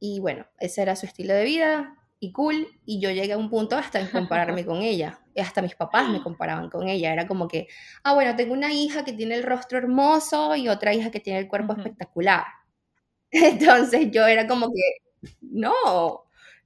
Y 0.00 0.20
bueno, 0.20 0.46
ese 0.58 0.82
era 0.82 0.96
su 0.96 1.06
estilo 1.06 1.34
de 1.34 1.44
vida, 1.44 1.96
y 2.20 2.32
cool, 2.32 2.66
y 2.84 3.00
yo 3.00 3.10
llegué 3.10 3.34
a 3.34 3.38
un 3.38 3.50
punto 3.50 3.76
hasta 3.76 4.00
en 4.00 4.08
compararme 4.08 4.64
con 4.64 4.82
ella, 4.82 5.20
hasta 5.36 5.62
mis 5.62 5.74
papás 5.74 6.08
me 6.10 6.22
comparaban 6.22 6.70
con 6.70 6.88
ella, 6.88 7.12
era 7.12 7.26
como 7.26 7.48
que, 7.48 7.68
ah, 8.04 8.14
bueno, 8.14 8.36
tengo 8.36 8.52
una 8.54 8.72
hija 8.72 9.04
que 9.04 9.12
tiene 9.12 9.34
el 9.36 9.42
rostro 9.42 9.78
hermoso 9.78 10.56
y 10.56 10.68
otra 10.68 10.94
hija 10.94 11.10
que 11.10 11.20
tiene 11.20 11.40
el 11.40 11.48
cuerpo 11.48 11.74
espectacular. 11.74 12.44
Entonces 13.30 14.10
yo 14.12 14.26
era 14.26 14.46
como 14.46 14.68
que, 14.68 14.82
no, 15.42 15.72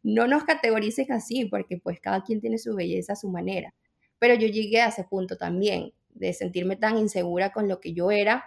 no 0.02 0.26
nos 0.26 0.44
categoricen 0.44 1.12
así, 1.12 1.46
porque 1.46 1.78
pues 1.78 2.00
cada 2.00 2.22
quien 2.24 2.40
tiene 2.40 2.58
su 2.58 2.74
belleza 2.74 3.14
a 3.14 3.16
su 3.16 3.28
manera. 3.30 3.74
Pero 4.20 4.34
yo 4.34 4.46
llegué 4.46 4.80
a 4.80 4.88
ese 4.88 5.02
punto 5.02 5.36
también, 5.36 5.92
de 6.10 6.32
sentirme 6.32 6.76
tan 6.76 6.96
insegura 6.96 7.52
con 7.52 7.66
lo 7.66 7.80
que 7.80 7.92
yo 7.92 8.12
era, 8.12 8.44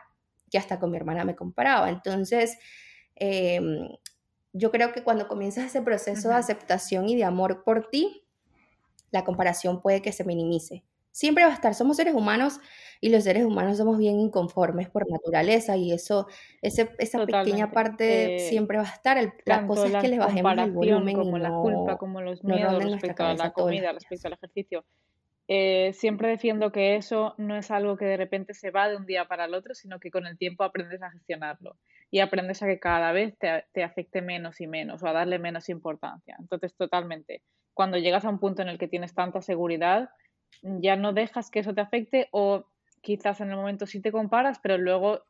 que 0.50 0.58
hasta 0.58 0.80
con 0.80 0.92
mi 0.92 0.98
hermana 0.98 1.26
me 1.26 1.36
comparaba. 1.36 1.90
Entonces, 1.90 2.58
eh, 3.18 3.60
yo 4.54 4.72
creo 4.72 4.94
que 4.94 5.04
cuando 5.04 5.28
comienzas 5.28 5.66
ese 5.66 5.82
proceso 5.82 6.30
de 6.30 6.36
aceptación 6.36 7.10
y 7.10 7.16
de 7.16 7.26
amor 7.26 7.64
por 7.64 7.90
ti, 7.90 8.24
la 9.12 9.24
comparación 9.24 9.82
puede 9.82 10.02
que 10.02 10.12
se 10.12 10.24
minimice. 10.24 10.84
Siempre 11.12 11.44
va 11.44 11.52
a 11.52 11.54
estar, 11.54 11.76
somos 11.76 11.98
seres 11.98 12.16
humanos 12.16 12.60
y 13.00 13.10
los 13.10 13.24
seres 13.24 13.46
humanos 13.46 13.78
somos 13.78 14.00
bien 14.00 14.20
inconformes 14.20 14.90
por 14.90 15.08
naturaleza 15.10 15.78
y 15.78 15.92
eso, 15.92 16.28
ese, 16.64 16.90
esa 16.98 17.24
pequeña 17.24 17.72
parte 17.72 18.36
eh, 18.36 18.40
siempre 18.50 18.78
va 18.78 18.84
a 18.84 18.94
estar. 18.94 19.18
El, 19.20 19.34
la 19.46 19.68
cosa 19.68 19.88
es 19.88 19.96
que 19.98 20.08
le 20.08 20.18
bajemos 20.18 20.58
el 20.58 20.72
volumen 20.72 21.16
como 21.16 21.38
la 21.38 21.52
culpa, 21.52 21.98
como 21.98 22.22
los 22.22 22.44
miedos 22.44 22.84
respecto 22.84 23.24
a 23.24 23.36
la 23.36 23.52
comida, 23.54 23.92
respecto 23.92 24.28
al 24.28 24.34
ejercicio. 24.34 24.86
Eh, 25.50 25.92
siempre 25.94 26.30
defiendo 26.30 26.72
que 26.72 26.96
eso 26.96 27.36
no 27.38 27.58
es 27.58 27.70
algo 27.70 27.98
que 27.98 28.06
de 28.06 28.16
repente 28.16 28.54
se 28.54 28.72
va 28.72 28.88
de 28.88 28.96
un 28.96 29.06
día 29.06 29.26
para 29.26 29.46
el 29.46 29.54
otro, 29.54 29.74
sino 29.76 30.00
que 30.00 30.10
con 30.10 30.26
el 30.26 30.38
tiempo 30.38 30.64
aprendes 30.64 31.02
a 31.02 31.12
gestionarlo 31.12 31.78
y 32.10 32.20
aprendes 32.20 32.64
a 32.64 32.68
que 32.68 32.80
cada 32.80 33.12
vez 33.12 33.36
te, 33.38 33.84
afecte 33.84 34.22
menos 34.22 34.62
y 34.62 34.68
menos 34.68 35.04
o 35.04 35.08
a 35.08 35.14
darle 35.14 35.40
menos 35.40 35.68
importancia. 35.68 36.38
Entonces, 36.40 36.76
totalmente, 36.76 37.42
cuando 37.74 37.98
llegas 37.98 38.24
a 38.24 38.30
un 38.30 38.40
punto 38.40 38.62
en 38.62 38.70
el 38.70 38.78
que 38.78 38.88
tienes 38.88 39.14
tanta 39.14 39.42
seguridad, 39.42 40.10
ya 40.62 40.96
no 40.96 41.12
dejas 41.12 41.50
que 41.50 41.60
eso 41.60 41.74
te 41.74 41.82
afecte 41.82 42.30
o 42.32 42.66
quizás 43.02 43.42
en 43.42 43.50
el 43.50 43.58
momento 43.58 43.86
sí 43.86 44.00
te 44.00 44.12
comparas, 44.12 44.60
pero 44.62 44.78
luego 44.78 45.24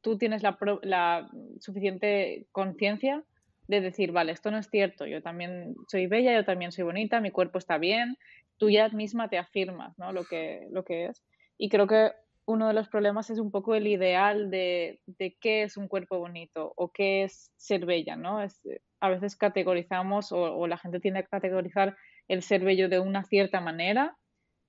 tú 0.00 0.18
tienes 0.18 0.42
la, 0.42 0.58
la 0.82 1.30
suficiente 1.60 2.46
conciencia 2.50 3.22
de 3.68 3.80
decir, 3.80 4.10
vale, 4.10 4.32
esto 4.32 4.50
no 4.50 4.58
es 4.58 4.68
cierto, 4.68 5.06
yo 5.06 5.22
también 5.22 5.76
soy 5.88 6.08
bella, 6.08 6.34
yo 6.34 6.44
también 6.44 6.72
soy 6.72 6.84
bonita, 6.84 7.20
mi 7.20 7.30
cuerpo 7.30 7.58
está 7.58 7.78
bien, 7.78 8.16
tú 8.60 8.68
ya 8.68 8.88
misma 8.90 9.28
te 9.28 9.38
afirmas 9.38 9.98
¿no? 9.98 10.12
lo, 10.12 10.24
que, 10.24 10.68
lo 10.70 10.84
que 10.84 11.06
es. 11.06 11.24
Y 11.56 11.70
creo 11.70 11.86
que 11.86 12.12
uno 12.44 12.68
de 12.68 12.74
los 12.74 12.88
problemas 12.88 13.30
es 13.30 13.38
un 13.38 13.50
poco 13.50 13.74
el 13.74 13.86
ideal 13.86 14.50
de, 14.50 15.00
qué 15.40 15.62
es 15.62 15.76
un 15.76 15.88
cuerpo 15.88 16.18
bonito 16.18 16.72
o 16.76 16.92
qué 16.92 17.24
es 17.24 17.52
ser 17.56 17.86
bella, 17.86 18.16
¿no? 18.16 18.42
Es, 18.42 18.60
a 19.00 19.08
veces 19.08 19.36
categorizamos 19.36 20.30
o, 20.30 20.66
la 20.66 20.76
gente 20.76 21.00
tiende 21.00 21.20
a 21.20 21.26
categorizar 21.26 21.96
el 22.28 22.42
ser 22.42 22.62
bello 22.62 22.88
de 22.88 23.00
una 23.00 23.24
cierta 23.24 23.60
manera. 23.60 24.16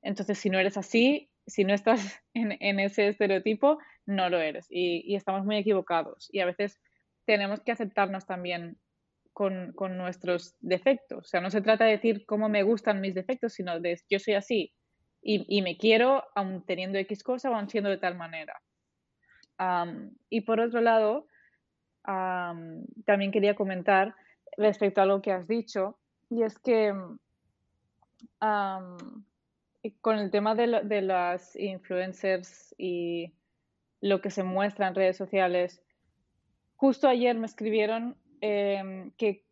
Entonces, 0.01 0.38
si 0.39 0.49
no 0.49 0.58
eres 0.58 0.77
así, 0.77 1.30
si 1.45 1.65
no 1.65 1.73
estás 1.73 2.21
en, 2.34 2.80
ese 2.80 3.10
estereotipo, 3.10 3.77
no 4.06 4.30
lo 4.30 4.39
eres. 4.39 4.67
Y, 4.69 5.15
estamos 5.15 5.43
muy 5.43 5.58
equivocados. 5.58 6.30
Y 6.32 6.39
a 6.39 6.45
veces 6.45 6.80
tenemos 7.25 7.60
que 7.60 7.73
aceptarnos 7.73 8.25
también 8.25 8.77
con, 9.75 9.97
nuestros 9.97 10.56
defectos. 10.60 11.25
O 11.25 11.27
sea, 11.27 11.41
no 11.41 11.49
se 11.49 11.62
trata 11.62 11.86
de 11.86 11.91
decir 11.91 12.25
cómo 12.27 12.47
me 12.47 12.62
gustan 12.62 13.01
mis 13.01 13.15
defectos, 13.15 13.54
sino 13.54 13.80
de 13.80 13.99
yo 14.10 14.19
soy 14.19 14.36
así 14.36 14.71
y, 15.23 15.62
me 15.62 15.77
quiero 15.77 16.23
aun 16.36 16.63
teniendo 16.65 16.99
X 16.99 17.23
cosa 17.23 17.49
o 17.49 17.56
aun 17.56 17.69
siendo 17.69 17.89
de 17.89 17.97
tal 17.97 18.15
manera. 18.15 18.62
y 20.30 20.41
por 20.41 20.60
otro 20.60 20.82
lado, 20.82 21.27
también 22.04 23.32
quería 23.32 23.56
comentar 23.56 24.15
respecto 24.58 25.01
a 25.01 25.06
lo 25.06 25.21
que 25.21 25.32
has 25.32 25.47
dicho, 25.47 25.97
y 26.30 26.43
es 26.43 26.60
que 26.60 26.93
con 30.01 30.17
el 30.19 30.30
tema 30.30 30.56
de, 30.56 30.82
de, 30.84 31.01
las 31.01 31.56
influencers 31.56 32.75
y 32.77 33.34
lo 34.01 34.21
que 34.21 34.30
se 34.30 34.43
muestra 34.43 34.88
en 34.88 34.95
redes 34.95 35.17
sociales, 35.17 35.82
justo 36.75 37.08
ayer 37.08 37.36
me 37.36 37.45
escribieron 37.45 38.17
em, 38.41 39.12
que 39.17 39.45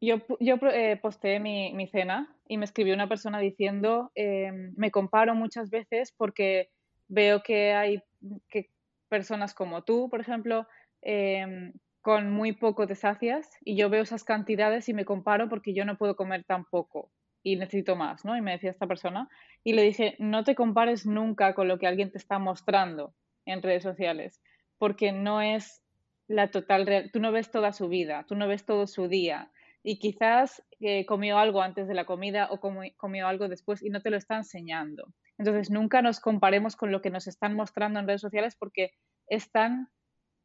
yo, 0.00 0.18
yo 0.38 0.56
eh, 0.72 0.96
posteé 0.96 1.40
mi, 1.40 1.72
mi, 1.72 1.88
cena 1.88 2.34
y 2.46 2.56
me 2.56 2.64
escribió 2.64 2.94
una 2.94 3.08
persona 3.08 3.40
diciendo, 3.40 4.12
em, 4.14 4.72
me 4.76 4.90
comparo 4.90 5.34
muchas 5.34 5.70
veces 5.70 6.14
porque 6.16 6.70
veo 7.08 7.42
que 7.42 7.72
hay 7.72 8.02
que 8.48 8.70
personas 9.08 9.54
como 9.54 9.82
tú, 9.82 10.08
por 10.08 10.20
ejemplo, 10.20 10.66
em, 11.02 11.72
con 12.02 12.30
muy 12.30 12.52
poco 12.52 12.86
te 12.86 12.94
sacias 12.94 13.50
y 13.64 13.76
yo 13.76 13.90
veo 13.90 14.02
esas 14.02 14.24
cantidades 14.24 14.88
y 14.88 14.94
me 14.94 15.04
comparo 15.04 15.48
porque 15.48 15.74
yo 15.74 15.84
no 15.84 15.98
puedo 15.98 16.16
comer 16.16 16.44
tan 16.44 16.64
poco 16.64 17.10
y 17.42 17.56
necesito 17.56 17.96
más, 17.96 18.24
¿no? 18.24 18.36
Y 18.36 18.40
me 18.40 18.52
decía 18.52 18.70
esta 18.70 18.86
persona 18.86 19.28
y 19.64 19.72
le 19.72 19.82
dije, 19.82 20.16
no 20.18 20.44
te 20.44 20.54
compares 20.54 21.06
nunca 21.06 21.54
con 21.54 21.68
lo 21.68 21.78
que 21.78 21.86
alguien 21.86 22.10
te 22.10 22.18
está 22.18 22.38
mostrando 22.38 23.14
en 23.46 23.62
redes 23.62 23.82
sociales, 23.82 24.40
porque 24.78 25.12
no 25.12 25.40
es 25.40 25.82
la 26.28 26.50
total 26.50 26.86
real, 26.86 27.10
tú 27.12 27.20
no 27.20 27.32
ves 27.32 27.50
toda 27.50 27.72
su 27.72 27.88
vida, 27.88 28.24
tú 28.28 28.36
no 28.36 28.46
ves 28.46 28.64
todo 28.64 28.86
su 28.86 29.08
día 29.08 29.50
y 29.82 29.98
quizás 29.98 30.62
eh, 30.80 31.06
comió 31.06 31.38
algo 31.38 31.62
antes 31.62 31.88
de 31.88 31.94
la 31.94 32.04
comida 32.04 32.48
o 32.50 32.60
comió 32.60 33.26
algo 33.26 33.48
después 33.48 33.82
y 33.82 33.90
no 33.90 34.02
te 34.02 34.10
lo 34.10 34.16
está 34.16 34.36
enseñando. 34.36 35.14
Entonces, 35.38 35.70
nunca 35.70 36.02
nos 36.02 36.20
comparemos 36.20 36.76
con 36.76 36.92
lo 36.92 37.00
que 37.00 37.10
nos 37.10 37.26
están 37.26 37.54
mostrando 37.54 38.00
en 38.00 38.06
redes 38.06 38.20
sociales 38.20 38.56
porque 38.58 38.90
están, 39.28 39.88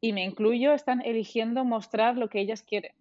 y 0.00 0.12
me 0.12 0.24
incluyo, 0.24 0.72
están 0.72 1.02
eligiendo 1.02 1.64
mostrar 1.64 2.16
lo 2.16 2.28
que 2.28 2.40
ellas 2.40 2.62
quieren. 2.62 2.94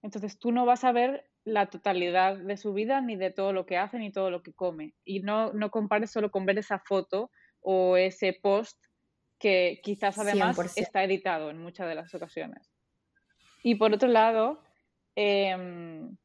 Entonces, 0.00 0.38
tú 0.38 0.52
no 0.52 0.64
vas 0.64 0.84
a 0.84 0.92
ver 0.92 1.28
la 1.44 1.66
totalidad 1.66 2.36
de 2.36 2.56
su 2.56 2.72
vida, 2.72 3.00
ni 3.00 3.16
de 3.16 3.30
todo 3.30 3.52
lo 3.52 3.66
que 3.66 3.78
hace, 3.78 3.98
ni 3.98 4.12
todo 4.12 4.30
lo 4.30 4.42
que 4.42 4.52
come. 4.52 4.94
Y 5.04 5.20
no, 5.20 5.52
no 5.52 5.70
compares 5.70 6.10
solo 6.12 6.30
con 6.30 6.46
ver 6.46 6.58
esa 6.58 6.78
foto 6.78 7.30
o 7.60 7.96
ese 7.96 8.38
post 8.40 8.78
que 9.38 9.80
quizás 9.82 10.18
además 10.18 10.76
está 10.76 11.04
editado 11.04 11.50
en 11.50 11.62
muchas 11.62 11.88
de 11.88 11.94
las 11.94 12.14
ocasiones. 12.14 12.70
Y 13.62 13.76
por 13.76 13.92
otro 13.92 14.08
lado, 14.08 14.62
em, 15.14 16.16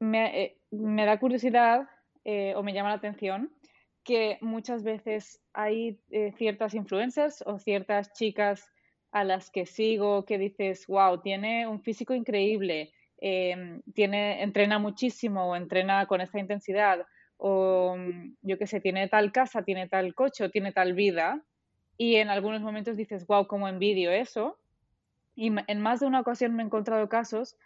eh, 0.00 0.58
me, 0.70 1.06
da 1.06 1.18
curiosidad 1.18 1.88
eh, 2.24 2.54
o 2.56 2.62
me 2.62 2.72
llama 2.72 2.90
la 2.90 2.96
atención 2.96 3.52
que 4.04 4.38
muchas 4.40 4.82
veces 4.82 5.40
hay 5.52 6.00
eh, 6.10 6.32
ciertas 6.36 6.74
influencers 6.74 7.42
o 7.46 7.58
ciertas 7.58 8.12
chicas 8.12 8.68
a 9.12 9.22
las 9.24 9.50
que 9.50 9.66
sigo 9.66 10.24
que 10.24 10.38
dices, 10.38 10.86
wow, 10.86 11.20
tiene 11.20 11.66
un 11.68 11.80
físico 11.82 12.14
increíble, 12.14 12.92
Em, 13.24 13.82
tiene, 13.94 14.42
entrena 14.42 14.80
muchísimo 14.80 15.44
o 15.44 15.54
entrena 15.54 16.06
con 16.06 16.20
esta 16.20 16.40
intensidad 16.40 17.06
o 17.36 17.96
yo 18.40 18.58
qué 18.58 18.66
sé, 18.66 18.80
tiene 18.80 19.06
tal 19.06 19.30
casa, 19.30 19.62
tiene 19.62 19.88
tal 19.88 20.12
coche 20.12 20.42
o 20.42 20.50
tiene 20.50 20.72
tal 20.72 20.92
vida 20.94 21.40
y 22.02 22.16
en 22.16 22.30
algunos 22.30 22.62
momentos 22.62 22.96
dices, 22.96 23.28
wow, 23.28 23.46
cómo 23.46 23.68
envidio 23.68 24.10
eso. 24.10 24.58
Y 25.36 25.52
en 25.68 25.80
más 25.80 26.00
de 26.00 26.06
una 26.06 26.18
ocasión 26.18 26.52
me 26.52 26.64
he 26.64 26.66
encontrado 26.66 27.08
casos 27.08 27.56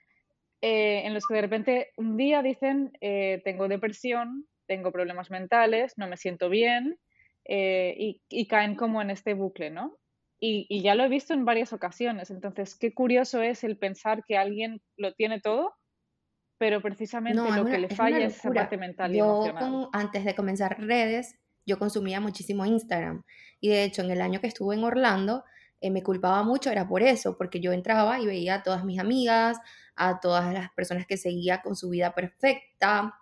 eh, 0.60 1.06
en 1.06 1.14
los 1.14 1.26
que 1.26 1.36
de 1.36 1.40
repente 1.40 1.92
un 1.96 2.18
día 2.18 2.42
dicen, 2.42 2.92
eh, 3.00 3.40
tengo 3.44 3.66
depresión, 3.66 4.46
tengo 4.66 4.92
problemas 4.92 5.30
mentales, 5.30 5.96
no 5.96 6.06
me 6.06 6.18
siento 6.18 6.50
bien 6.50 6.98
eh, 7.46 7.94
y, 7.98 8.20
y, 8.28 8.46
caen 8.46 8.74
como 8.74 9.00
en 9.00 9.08
este 9.08 9.32
bucle, 9.32 9.70
¿no? 9.70 9.96
Y, 10.38 10.82
ya 10.82 10.94
lo 10.94 11.04
he 11.04 11.08
visto 11.08 11.32
en 11.32 11.46
varias 11.46 11.72
ocasiones. 11.72 12.30
Entonces, 12.30 12.76
qué 12.76 12.92
curioso 12.92 13.40
es 13.40 13.64
el 13.64 13.78
pensar 13.78 14.22
que 14.22 14.36
alguien 14.36 14.82
lo 14.98 15.14
tiene 15.14 15.40
todo, 15.40 15.72
pero 16.58 16.82
precisamente 16.82 17.40
lo 17.40 17.64
que 17.64 17.78
le 17.78 17.88
falla 17.88 18.18
es, 18.18 18.36
esa 18.36 18.52
parte 18.52 18.76
mental 18.76 19.14
y 19.14 19.18
yo, 19.18 19.46
emocional. 19.46 19.88
antes 19.94 20.26
de 20.26 20.34
comenzar 20.34 20.78
redes, 20.78 21.38
yo 21.66 21.78
consumía 21.78 22.20
muchísimo 22.20 22.64
Instagram. 22.64 23.24
Y 23.60 23.68
de 23.68 23.84
hecho, 23.84 24.02
en 24.02 24.10
el 24.10 24.22
año 24.22 24.40
que 24.40 24.46
estuve 24.46 24.76
en 24.76 24.84
Orlando, 24.84 25.44
eh, 25.80 25.90
me 25.90 26.02
culpaba 26.02 26.42
mucho, 26.42 26.70
era 26.70 26.88
por 26.88 27.02
eso, 27.02 27.36
porque 27.36 27.60
yo 27.60 27.72
entraba 27.72 28.18
y 28.20 28.26
veía 28.26 28.56
a 28.56 28.62
todas 28.62 28.84
mis 28.84 28.98
amigas, 28.98 29.58
a 29.94 30.20
todas 30.20 30.52
las 30.52 30.70
personas 30.72 31.06
que 31.06 31.16
seguía 31.16 31.60
con 31.62 31.76
su 31.76 31.90
vida 31.90 32.14
perfecta, 32.14 33.14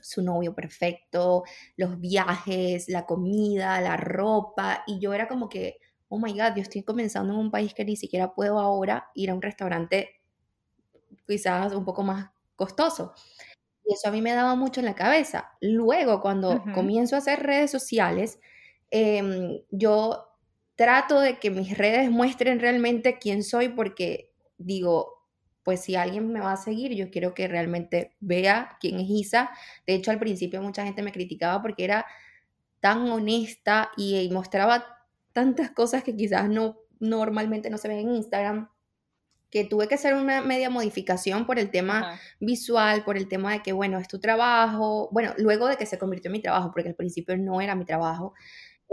su 0.00 0.22
novio 0.22 0.54
perfecto, 0.54 1.44
los 1.76 2.00
viajes, 2.00 2.88
la 2.88 3.06
comida, 3.06 3.80
la 3.80 3.96
ropa, 3.96 4.82
y 4.86 4.98
yo 4.98 5.14
era 5.14 5.28
como 5.28 5.48
que 5.48 5.78
oh 6.14 6.18
my 6.18 6.32
God, 6.32 6.54
yo 6.56 6.62
estoy 6.62 6.82
comenzando 6.82 7.32
en 7.32 7.40
un 7.40 7.50
país 7.50 7.74
que 7.74 7.84
ni 7.84 7.96
siquiera 7.96 8.34
puedo 8.34 8.60
ahora 8.60 9.10
ir 9.14 9.30
a 9.30 9.34
un 9.34 9.42
restaurante 9.42 10.20
quizás 11.26 11.72
un 11.74 11.84
poco 11.84 12.04
más 12.04 12.30
costoso. 12.54 13.12
Y 13.84 13.94
eso 13.94 14.08
a 14.08 14.12
mí 14.12 14.22
me 14.22 14.32
daba 14.32 14.54
mucho 14.54 14.80
en 14.80 14.86
la 14.86 14.94
cabeza. 14.94 15.52
Luego, 15.60 16.20
cuando 16.20 16.62
comienzo 16.74 17.16
a 17.16 17.18
hacer 17.18 17.42
redes 17.42 17.70
sociales, 17.70 18.40
em, 18.90 19.60
yo 19.70 20.28
trato 20.76 21.20
de 21.20 21.38
que 21.38 21.50
mis 21.50 21.76
redes 21.76 22.10
muestren 22.10 22.60
realmente 22.60 23.18
quién 23.18 23.42
soy 23.44 23.68
porque 23.68 24.32
digo, 24.58 25.14
pues 25.62 25.80
si 25.80 25.96
alguien 25.96 26.32
me 26.32 26.40
va 26.40 26.52
a 26.52 26.56
seguir, 26.56 26.94
yo 26.94 27.10
quiero 27.10 27.34
que 27.34 27.48
realmente 27.48 28.16
vea 28.20 28.76
quién 28.80 29.00
es 29.00 29.08
Isa. 29.08 29.50
De 29.86 29.94
hecho, 29.94 30.10
al 30.10 30.18
principio 30.18 30.62
mucha 30.62 30.84
gente 30.84 31.02
me 31.02 31.12
criticaba 31.12 31.62
porque 31.62 31.84
era 31.84 32.06
tan 32.80 33.08
honesta 33.10 33.90
y 33.96 34.28
mostraba 34.30 34.84
tantas 35.32 35.70
cosas 35.70 36.04
que 36.04 36.16
quizás 36.16 36.48
no 36.48 36.78
normalmente 37.00 37.70
no 37.70 37.78
se 37.78 37.88
ven 37.88 37.98
en 37.98 38.14
Instagram, 38.14 38.68
que 39.54 39.64
tuve 39.64 39.86
que 39.86 39.94
hacer 39.94 40.14
una 40.14 40.42
media 40.42 40.68
modificación 40.68 41.46
por 41.46 41.60
el 41.60 41.70
tema 41.70 42.18
visual, 42.40 43.04
por 43.04 43.16
el 43.16 43.28
tema 43.28 43.52
de 43.52 43.62
que, 43.62 43.72
bueno, 43.72 44.00
es 44.00 44.08
tu 44.08 44.18
trabajo, 44.18 45.08
bueno, 45.12 45.32
luego 45.38 45.68
de 45.68 45.76
que 45.76 45.86
se 45.86 45.96
convirtió 45.96 46.28
en 46.28 46.32
mi 46.32 46.42
trabajo, 46.42 46.72
porque 46.72 46.88
al 46.88 46.96
principio 46.96 47.38
no 47.38 47.60
era 47.60 47.76
mi 47.76 47.84
trabajo, 47.84 48.34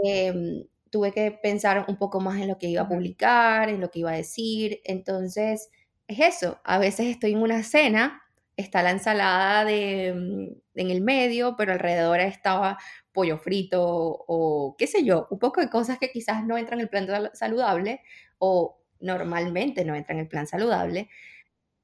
em, 0.04 0.64
tuve 0.90 1.10
que 1.12 1.32
pensar 1.32 1.84
un 1.88 1.96
poco 1.98 2.20
más 2.20 2.40
en 2.40 2.46
lo 2.46 2.58
que 2.58 2.68
iba 2.68 2.82
a 2.82 2.88
publicar, 2.88 3.70
en 3.70 3.80
lo 3.80 3.90
que 3.90 4.00
iba 4.00 4.12
a 4.12 4.16
decir, 4.16 4.80
entonces 4.84 5.68
es 6.06 6.20
eso, 6.20 6.60
a 6.64 6.78
veces 6.78 7.06
estoy 7.08 7.32
en 7.32 7.42
una 7.42 7.64
cena, 7.64 8.22
está 8.56 8.82
la 8.84 8.92
ensalada 8.92 9.64
de, 9.64 10.14
mm, 10.14 10.78
en 10.78 10.90
el 10.92 11.00
medio, 11.02 11.56
pero 11.56 11.72
alrededor 11.72 12.20
estaba 12.20 12.78
pollo 13.12 13.36
frito 13.38 13.82
o 13.84 14.76
qué 14.78 14.86
sé 14.86 15.04
yo, 15.04 15.26
un 15.30 15.40
poco 15.40 15.60
de 15.60 15.68
cosas 15.70 15.98
que 15.98 16.10
quizás 16.12 16.44
no 16.46 16.56
entran 16.56 16.78
en 16.78 16.84
el 16.84 16.88
plan 16.88 17.30
saludable 17.34 18.00
o 18.38 18.81
normalmente 19.02 19.84
no 19.84 19.94
entran 19.94 20.18
en 20.18 20.24
el 20.24 20.28
plan 20.28 20.46
saludable. 20.46 21.08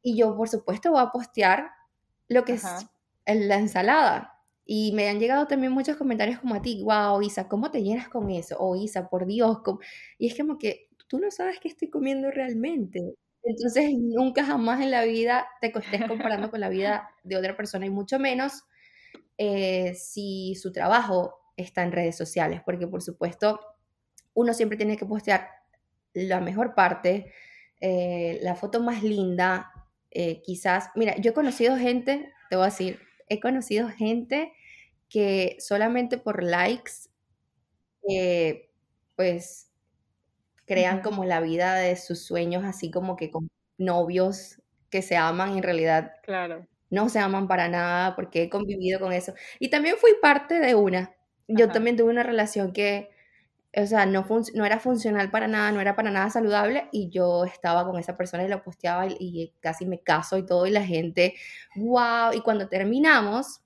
Y 0.03 0.17
yo, 0.17 0.37
por 0.37 0.49
supuesto, 0.49 0.91
voy 0.93 1.03
a 1.03 1.11
postear 1.11 1.71
lo 2.29 2.45
que 2.45 2.53
es 2.55 2.65
la 3.27 3.57
ensalada. 3.57 4.35
Y 4.65 4.93
me 4.93 5.09
han 5.09 5.19
llegado 5.19 5.47
también 5.47 5.73
muchos 5.73 5.97
comentarios 5.97 6.41
como 6.41 6.55
a 6.55 6.63
ti, 6.63 6.83
wow, 6.83 7.21
Isa, 7.23 7.49
¿cómo 7.49 7.71
te 7.71 7.83
llenas 7.83 8.09
con 8.09 8.31
eso? 8.31 8.57
O 8.59 8.77
Isa, 8.77 9.09
por 9.09 9.27
Dios, 9.27 9.59
y 10.19 10.29
es 10.29 10.37
como 10.37 10.59
que 10.59 10.89
tú 11.09 11.19
no 11.19 11.31
sabes 11.31 11.59
qué 11.59 11.69
estoy 11.69 11.89
comiendo 11.89 12.31
realmente. 12.31 13.15
Entonces, 13.43 13.93
nunca 13.97 14.45
jamás 14.45 14.81
en 14.83 14.91
la 14.91 15.05
vida 15.05 15.49
te 15.61 15.69
estés 15.69 16.07
comparando 16.07 16.51
con 16.51 16.61
la 16.61 16.69
vida 16.69 17.09
de 17.23 17.37
otra 17.37 17.57
persona 17.57 17.87
y 17.87 17.91
mucho 17.91 18.19
menos 18.19 18.65
eh, 19.39 19.95
si 19.95 20.55
su 20.55 20.71
trabajo 20.73 21.35
está 21.57 21.83
en 21.83 21.93
redes 21.93 22.17
sociales, 22.17 22.61
porque 22.65 22.87
por 22.87 23.03
supuesto 23.03 23.61
uno 24.35 24.53
siempre 24.53 24.77
tiene 24.77 24.97
que 24.97 25.07
postear 25.07 25.49
la 26.15 26.41
mejor 26.41 26.75
parte, 26.75 27.33
eh, 27.81 28.39
la 28.43 28.55
foto 28.55 28.81
más 28.83 29.03
linda, 29.03 29.73
eh, 30.11 30.43
quizás, 30.43 30.91
mira, 30.95 31.17
yo 31.17 31.31
he 31.31 31.35
conocido 31.35 31.77
gente, 31.77 32.33
te 32.51 32.57
voy 32.57 32.65
a 32.65 32.71
decir, 32.71 33.01
he 33.29 33.41
conocido 33.41 33.89
gente 33.89 34.53
que 35.09 35.57
solamente 35.61 36.19
por 36.19 36.43
likes, 36.43 36.93
pues, 39.17 39.71
crean 40.67 41.01
como 41.03 41.25
la 41.25 41.41
vida 41.41 41.75
de 41.77 41.97
sus 41.97 42.21
sueños, 42.25 42.65
así 42.65 42.91
como 42.91 43.17
que 43.17 43.31
con 43.31 43.49
novios 43.79 44.63
que 44.91 45.03
se 45.03 45.17
aman 45.17 45.57
en 45.57 45.63
realidad. 45.63 46.13
Claro 46.25 46.67
no 46.91 47.09
se 47.09 47.19
aman 47.19 47.49
para 47.49 47.69
nada 47.69 48.17
porque 48.17 48.45
he 48.45 48.51
convivido 48.51 49.01
con 49.01 49.13
eso. 49.13 49.35
Y 49.59 49.71
también 49.71 49.97
fui 49.99 50.13
parte 50.23 50.59
de 50.59 50.75
una. 50.75 51.15
Yo 51.47 51.71
también 51.71 51.97
tuve 51.97 52.11
una 52.11 52.23
relación 52.23 52.73
que, 52.73 53.11
o 53.83 53.87
sea, 53.87 54.07
no, 54.07 54.27
era 54.65 54.79
funcional 54.81 55.31
para 55.31 55.49
nada, 55.49 55.73
no 55.73 55.81
era 55.81 55.97
para 55.97 56.11
nada 56.11 56.31
saludable 56.31 56.89
y 56.93 57.11
yo 57.11 57.45
estaba 57.45 57.85
con 57.85 57.99
esa 57.99 58.17
persona 58.17 58.45
y 58.45 58.49
lo 58.49 58.63
posteaba 58.63 59.07
y, 59.07 59.55
casi 59.61 59.87
me 59.87 60.01
caso 60.01 60.39
y 60.39 60.47
todo 60.47 60.67
y 60.67 60.71
la 60.71 60.85
gente, 60.85 61.35
wow, 61.77 62.33
y 62.33 62.41
cuando 62.41 62.69
terminamos, 62.69 63.61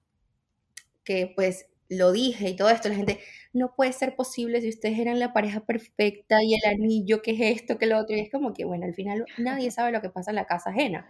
que 1.05 1.33
pues 1.35 1.67
lo 1.89 2.13
dije 2.13 2.51
y 2.51 2.57
todo 2.57 2.71
esto, 2.71 2.89
la 2.89 2.95
gente, 2.95 3.21
no 3.53 3.75
puede 3.75 3.93
ser 3.93 4.17
posible 4.17 4.61
si 4.61 4.69
ustedes 4.71 4.99
eran 4.99 5.19
la 5.19 5.33
pareja 5.33 5.61
perfecta 5.61 6.43
y 6.43 6.55
el 6.55 6.65
anillo, 6.65 7.21
que 7.23 7.33
es 7.33 7.61
esto, 7.61 7.79
que 7.79 7.87
lo 7.87 7.99
otro, 7.99 8.17
y 8.17 8.21
es 8.21 8.31
como 8.31 8.55
que, 8.55 8.65
bueno, 8.65 8.87
al 8.87 8.95
final 8.95 9.27
nadie 9.39 9.71
sabe 9.71 9.93
lo 9.93 10.01
que 10.01 10.09
pasa 10.11 10.31
en 10.31 10.37
la 10.37 10.47
casa 10.47 10.71
ajena. 10.71 11.07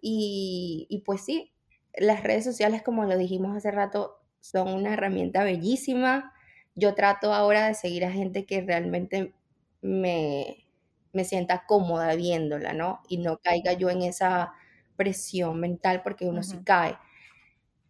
Y, 0.00 1.02
pues 1.06 1.24
sí, 1.24 1.52
las 1.94 2.22
redes 2.22 2.44
sociales, 2.44 2.82
como 2.82 3.04
lo 3.04 3.16
dijimos 3.16 3.56
hace 3.56 3.70
rato, 3.70 4.20
son 4.40 4.68
una 4.68 4.94
herramienta 4.94 5.44
bellísima. 5.44 6.32
Yo 6.74 6.94
trato 6.94 7.32
ahora 7.34 7.68
de 7.68 7.74
seguir 7.74 8.04
a 8.04 8.10
gente 8.12 8.46
que 8.46 8.62
realmente 8.62 9.34
me, 9.82 10.66
me 11.12 11.24
sienta 11.24 11.64
cómoda 11.66 12.14
viéndola, 12.14 12.72
¿no? 12.72 13.02
Y 13.08 13.18
no 13.18 13.38
caiga 13.38 13.72
yo 13.74 13.90
en 13.90 14.02
esa 14.02 14.52
presión 14.96 15.60
mental 15.60 16.02
porque 16.02 16.26
uno 16.26 16.42
sí 16.42 16.58
cae. 16.64 16.96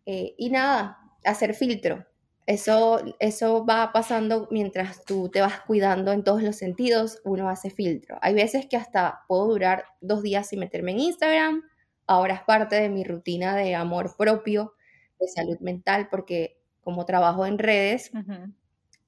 Eh, 0.06 0.34
y 0.36 0.50
nada, 0.50 0.98
hacer 1.24 1.54
filtro. 1.54 2.04
Eso, 2.46 3.00
eso 3.20 3.64
va 3.64 3.92
pasando 3.92 4.48
mientras 4.50 5.04
tú 5.04 5.28
te 5.30 5.40
vas 5.40 5.60
cuidando 5.60 6.10
en 6.12 6.24
todos 6.24 6.42
los 6.42 6.56
sentidos, 6.56 7.20
uno 7.24 7.48
hace 7.48 7.70
filtro. 7.70 8.18
Hay 8.20 8.34
veces 8.34 8.66
que 8.66 8.76
hasta 8.76 9.20
puedo 9.28 9.46
durar 9.46 9.84
dos 10.00 10.22
días 10.22 10.48
sin 10.48 10.58
meterme 10.60 10.90
en 10.92 11.00
Instagram. 11.00 11.62
Ahora 12.06 12.34
es 12.34 12.42
parte 12.42 12.76
de 12.76 12.88
mi 12.88 13.04
rutina 13.04 13.54
de 13.56 13.74
amor 13.76 14.16
propio, 14.16 14.74
de 15.20 15.28
salud 15.28 15.58
mental, 15.60 16.08
porque 16.10 16.58
como 16.80 17.04
trabajo 17.06 17.46
en 17.46 17.58
redes, 17.58 18.10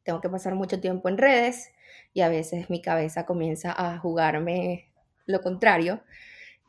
tengo 0.05 0.21
que 0.21 0.29
pasar 0.29 0.55
mucho 0.55 0.81
tiempo 0.81 1.09
en 1.09 1.19
redes 1.19 1.73
y 2.13 2.21
a 2.21 2.29
veces 2.29 2.71
mi 2.71 2.81
cabeza 2.81 3.27
comienza 3.27 3.75
a 3.77 3.99
jugarme 3.99 4.91
lo 5.27 5.41
contrario. 5.41 6.03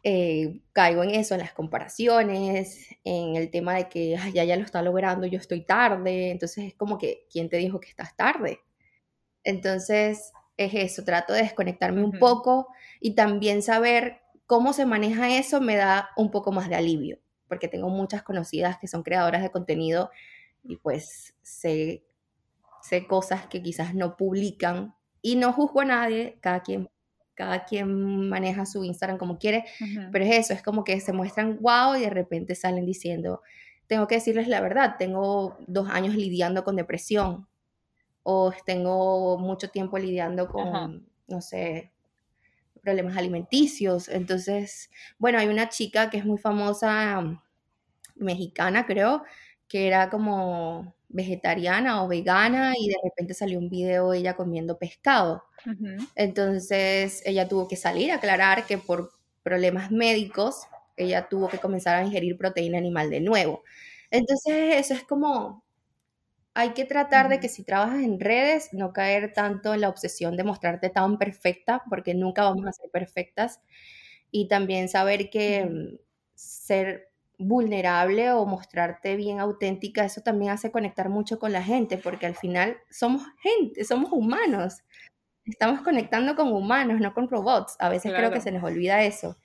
Eh, 0.04 0.62
caigo 0.72 1.04
en 1.04 1.12
eso, 1.12 1.34
en 1.34 1.42
las 1.42 1.54
comparaciones, 1.54 2.90
en 3.04 3.36
el 3.36 3.50
tema 3.50 3.74
de 3.76 3.90
que 3.90 4.18
ya, 4.34 4.44
ya 4.44 4.56
lo 4.56 4.64
está 4.64 4.82
logrando, 4.84 5.26
yo 5.26 5.40
estoy 5.40 5.62
tarde, 5.66 6.30
entonces 6.30 6.66
es 6.66 6.76
como 6.76 6.98
que, 7.00 7.26
¿quién 7.32 7.50
te 7.50 7.58
dijo 7.58 7.80
que 7.80 7.90
estás 7.90 8.16
tarde? 8.16 8.60
Entonces 9.44 10.32
es 10.58 10.74
eso, 10.74 11.04
trato 11.04 11.34
de 11.34 11.42
desconectarme 11.42 12.04
un 12.04 12.20
poco 12.20 12.68
y 13.00 13.16
también 13.16 13.64
saber 13.64 14.22
cómo 14.46 14.74
se 14.74 14.86
maneja 14.86 15.36
eso 15.36 15.60
me 15.60 15.76
da 15.76 16.10
un 16.16 16.30
poco 16.30 16.52
más 16.52 16.70
de 16.70 16.76
alivio, 16.76 17.20
porque 17.48 17.68
tengo 17.68 17.90
muchas 17.90 18.22
conocidas 18.22 18.78
que 18.78 18.88
son 18.88 19.02
creadoras 19.04 19.42
de 19.42 19.50
contenido 19.50 20.12
y 20.64 20.78
pues 20.78 21.36
sé, 21.42 22.05
sé 22.88 23.08
cosas 23.08 23.48
que 23.48 23.62
quizás 23.64 23.96
no 23.96 24.16
publican 24.16 24.96
y 25.22 25.36
no 25.36 25.54
juzgo 25.54 25.82
a 25.82 25.86
nadie, 25.86 26.38
cada 26.42 26.62
quien 26.62 26.90
cada 27.36 27.66
quien 27.66 28.30
maneja 28.30 28.66
su 28.66 28.84
Instagram 28.86 29.18
como 29.18 29.38
quiere, 29.38 29.66
pero 30.12 30.24
es 30.24 30.38
eso, 30.38 30.54
es 30.54 30.64
como 30.64 30.86
que 30.86 31.02
se 31.02 31.12
muestran 31.12 31.60
wow 31.60 31.96
y 31.98 32.00
de 32.02 32.10
repente 32.10 32.56
salen 32.56 32.86
diciendo, 32.86 33.42
tengo 33.88 34.08
que 34.08 34.16
decirles 34.16 34.48
la 34.48 34.62
verdad, 34.62 34.96
tengo 34.98 35.58
dos 35.68 35.90
años 35.90 36.16
lidiando 36.16 36.64
con 36.64 36.78
depresión 36.78 37.46
o 38.24 38.54
tengo 38.66 39.38
mucho 39.38 39.70
tiempo 39.70 40.00
lidiando 40.00 40.48
con, 40.48 41.06
no 41.28 41.42
sé, 41.42 41.92
problemas 42.82 43.18
alimenticios. 43.18 44.08
Entonces, 44.08 44.90
bueno, 45.20 45.38
hay 45.38 45.48
una 45.48 45.70
chica 45.70 46.10
que 46.10 46.18
es 46.18 46.26
muy 46.26 46.38
famosa, 46.38 47.22
mexicana 48.16 48.86
creo, 48.86 49.24
que 49.68 49.88
era 49.88 50.10
como 50.10 50.96
vegetariana 51.10 52.04
o 52.04 52.08
vegana 52.08 52.74
y 52.78 52.90
de 52.90 52.98
repente 53.04 53.34
salió 53.34 53.60
un 53.60 53.70
video 53.70 54.12
de 54.12 54.20
ella 54.20 54.36
comiendo 54.36 54.78
pescado. 54.78 55.44
Entonces 56.16 57.22
ella 57.26 57.48
tuvo 57.48 57.68
que 57.68 57.76
salir 57.78 58.12
a 58.12 58.16
aclarar 58.16 58.66
que 58.66 58.78
por 58.78 59.12
problemas 59.44 59.92
médicos 59.92 60.64
ella 60.98 61.28
tuvo 61.30 61.50
que 61.50 61.60
comenzar 61.60 61.96
a 61.98 62.04
ingerir 62.06 62.38
proteína 62.38 62.78
animal 62.78 63.10
de 63.10 63.22
nuevo. 63.22 63.64
Entonces 64.12 64.76
eso 64.78 64.94
es 64.94 65.04
como, 65.04 65.64
hay 66.54 66.72
que 66.72 66.86
tratar 66.86 67.30
de 67.30 67.40
que 67.40 67.50
si 67.50 67.64
trabajas 67.64 68.02
en 68.04 68.20
redes, 68.20 68.70
no 68.74 68.94
caer 68.94 69.34
tanto 69.34 69.74
en 69.74 69.82
la 69.82 69.90
obsesión 69.90 70.38
de 70.38 70.44
mostrarte 70.46 70.90
tan 70.90 71.18
perfecta, 71.18 71.84
porque 71.90 72.14
nunca 72.16 72.44
vamos 72.44 72.66
a 72.68 72.72
ser 72.74 72.90
perfectas, 72.92 73.62
y 74.32 74.48
también 74.48 74.90
saber 74.90 75.30
que 75.30 75.66
mm, 75.66 75.98
ser 76.36 77.12
vulnerable 77.38 78.32
o 78.32 78.46
mostrarte 78.46 79.16
bien 79.16 79.40
auténtica, 79.40 80.06
eso 80.06 80.22
también 80.22 80.52
hace 80.52 80.72
conectar 80.72 81.10
mucho 81.10 81.40
con 81.40 81.52
la 81.52 81.64
gente, 81.64 81.98
porque 81.98 82.26
al 82.26 82.36
final 82.36 82.78
somos 82.90 83.24
gente, 83.42 83.84
somos 83.84 84.12
humanos. 84.12 84.84
Estamos 85.46 85.82
conectando 85.82 86.36
con 86.36 86.52
humanos, 86.52 87.00
no 87.00 87.14
con 87.14 87.30
robots. 87.30 87.76
A 87.80 87.90
veces 87.90 88.14
creo 88.14 88.32
que 88.32 88.42
se 88.42 88.52
nos 88.52 88.64
olvida 88.64 89.04
eso. 89.04 89.38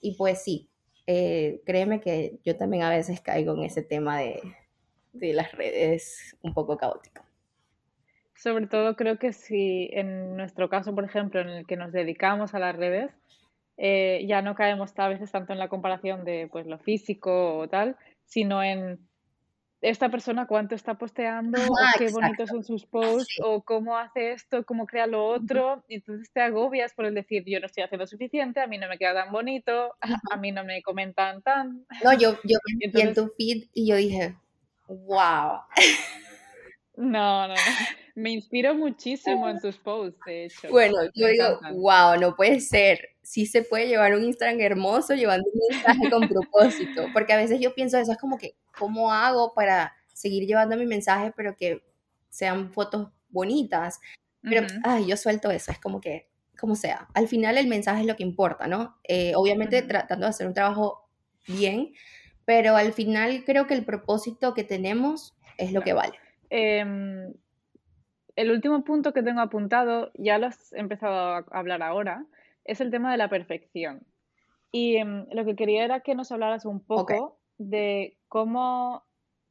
Y 0.00 0.16
pues 0.16 0.42
sí, 0.42 0.68
eh, 1.06 1.62
créeme 1.64 2.00
que 2.00 2.38
yo 2.44 2.56
también 2.56 2.82
a 2.82 2.90
veces 2.90 3.20
caigo 3.20 3.54
en 3.54 3.62
ese 3.62 3.82
tema 3.82 4.18
de, 4.18 4.40
de 5.12 5.32
las 5.32 5.52
redes 5.52 6.36
un 6.42 6.52
poco 6.52 6.76
caótico. 6.76 7.24
Sobre 8.34 8.66
todo 8.66 8.96
creo 8.96 9.18
que 9.18 9.32
si 9.32 9.88
en 9.92 10.36
nuestro 10.36 10.68
caso, 10.68 10.94
por 10.94 11.04
ejemplo, 11.04 11.40
en 11.40 11.48
el 11.48 11.66
que 11.66 11.76
nos 11.76 11.92
dedicamos 11.92 12.54
a 12.54 12.58
las 12.58 12.76
redes, 12.76 13.10
eh, 13.76 14.24
ya 14.26 14.42
no 14.42 14.54
caemos 14.54 14.92
a 14.98 15.08
veces 15.08 15.30
tanto 15.30 15.52
en 15.52 15.58
la 15.58 15.68
comparación 15.68 16.24
de 16.24 16.48
pues 16.50 16.66
lo 16.66 16.78
físico 16.78 17.58
o 17.58 17.68
tal, 17.68 17.96
sino 18.24 18.62
en 18.62 18.98
esta 19.82 20.08
persona 20.08 20.46
cuánto 20.46 20.74
está 20.74 20.94
posteando, 20.94 21.60
o 21.62 21.76
qué 21.98 22.10
bonitos 22.10 22.48
son 22.48 22.64
sus 22.64 22.86
posts, 22.86 23.38
o 23.44 23.62
cómo 23.62 23.96
hace 23.96 24.32
esto, 24.32 24.64
cómo 24.64 24.86
crea 24.86 25.06
lo 25.06 25.26
otro, 25.26 25.84
y 25.88 25.96
entonces 25.96 26.30
te 26.32 26.40
agobias 26.40 26.94
por 26.94 27.04
el 27.04 27.14
decir, 27.14 27.44
yo 27.46 27.60
no 27.60 27.66
estoy 27.66 27.84
haciendo 27.84 28.06
suficiente, 28.06 28.60
a 28.60 28.66
mí 28.66 28.78
no 28.78 28.88
me 28.88 28.98
queda 28.98 29.14
tan 29.14 29.32
bonito, 29.32 29.94
a 30.30 30.36
mí 30.38 30.50
no 30.50 30.64
me 30.64 30.82
comentan 30.82 31.42
tan... 31.42 31.86
No, 32.02 32.12
yo, 32.14 32.38
yo 32.44 32.58
vi 32.92 33.00
en 33.00 33.14
tu 33.14 33.28
feed 33.36 33.64
y 33.74 33.88
yo 33.88 33.96
dije, 33.96 34.34
wow. 34.88 35.60
No, 36.96 37.48
no, 37.48 37.54
no. 37.54 38.05
Me 38.16 38.30
inspiro 38.30 38.74
muchísimo 38.74 39.46
en 39.46 39.60
tus 39.60 39.76
posts, 39.76 40.18
de 40.24 40.46
hecho. 40.46 40.70
Bueno, 40.70 40.96
yo 41.14 41.28
digo, 41.28 41.60
wow, 41.74 42.18
no 42.18 42.34
puede 42.34 42.60
ser. 42.60 43.10
Sí 43.20 43.44
se 43.44 43.62
puede 43.62 43.88
llevar 43.88 44.14
un 44.14 44.24
Instagram 44.24 44.58
hermoso 44.58 45.14
llevando 45.14 45.46
un 45.52 45.60
mensaje 45.68 46.10
con 46.10 46.26
propósito. 46.28 47.08
Porque 47.12 47.34
a 47.34 47.36
veces 47.36 47.60
yo 47.60 47.74
pienso 47.74 47.98
eso, 47.98 48.12
es 48.12 48.18
como 48.18 48.38
que, 48.38 48.56
¿cómo 48.78 49.12
hago 49.12 49.52
para 49.52 49.94
seguir 50.14 50.46
llevando 50.46 50.78
mi 50.78 50.86
mensaje, 50.86 51.34
pero 51.36 51.54
que 51.56 51.82
sean 52.30 52.72
fotos 52.72 53.10
bonitas? 53.28 54.00
Pero, 54.40 54.66
ay, 54.82 55.06
yo 55.06 55.18
suelto 55.18 55.50
eso, 55.50 55.70
es 55.70 55.78
como 55.78 56.00
que, 56.00 56.30
como 56.58 56.74
sea. 56.74 57.08
Al 57.12 57.28
final 57.28 57.58
el 57.58 57.66
mensaje 57.66 58.00
es 58.00 58.06
lo 58.06 58.16
que 58.16 58.22
importa, 58.22 58.66
¿no? 58.66 58.96
Eh, 59.04 59.34
obviamente 59.36 59.82
tratando 59.82 60.24
de 60.24 60.30
hacer 60.30 60.46
un 60.46 60.54
trabajo 60.54 61.06
bien, 61.46 61.92
pero 62.46 62.76
al 62.76 62.94
final 62.94 63.44
creo 63.44 63.66
que 63.66 63.74
el 63.74 63.84
propósito 63.84 64.54
que 64.54 64.64
tenemos 64.64 65.34
es 65.58 65.72
lo 65.72 65.82
que 65.82 65.92
vale. 65.92 66.18
Em, 66.48 67.34
el 68.36 68.50
último 68.50 68.84
punto 68.84 69.12
que 69.12 69.22
tengo 69.22 69.40
apuntado, 69.40 70.12
ya 70.14 70.38
lo 70.38 70.46
has 70.46 70.72
empezado 70.74 71.14
a 71.16 71.44
hablar 71.50 71.82
ahora, 71.82 72.26
es 72.64 72.80
el 72.80 72.90
tema 72.90 73.10
de 73.10 73.18
la 73.18 73.28
perfección. 73.28 74.06
Y 74.70 74.96
em, 74.96 75.26
lo 75.32 75.44
que 75.44 75.56
quería 75.56 75.84
era 75.84 76.00
que 76.00 76.14
nos 76.14 76.30
hablaras 76.30 76.66
un 76.66 76.84
poco 76.84 77.40
de 77.58 78.18
cómo, 78.28 79.04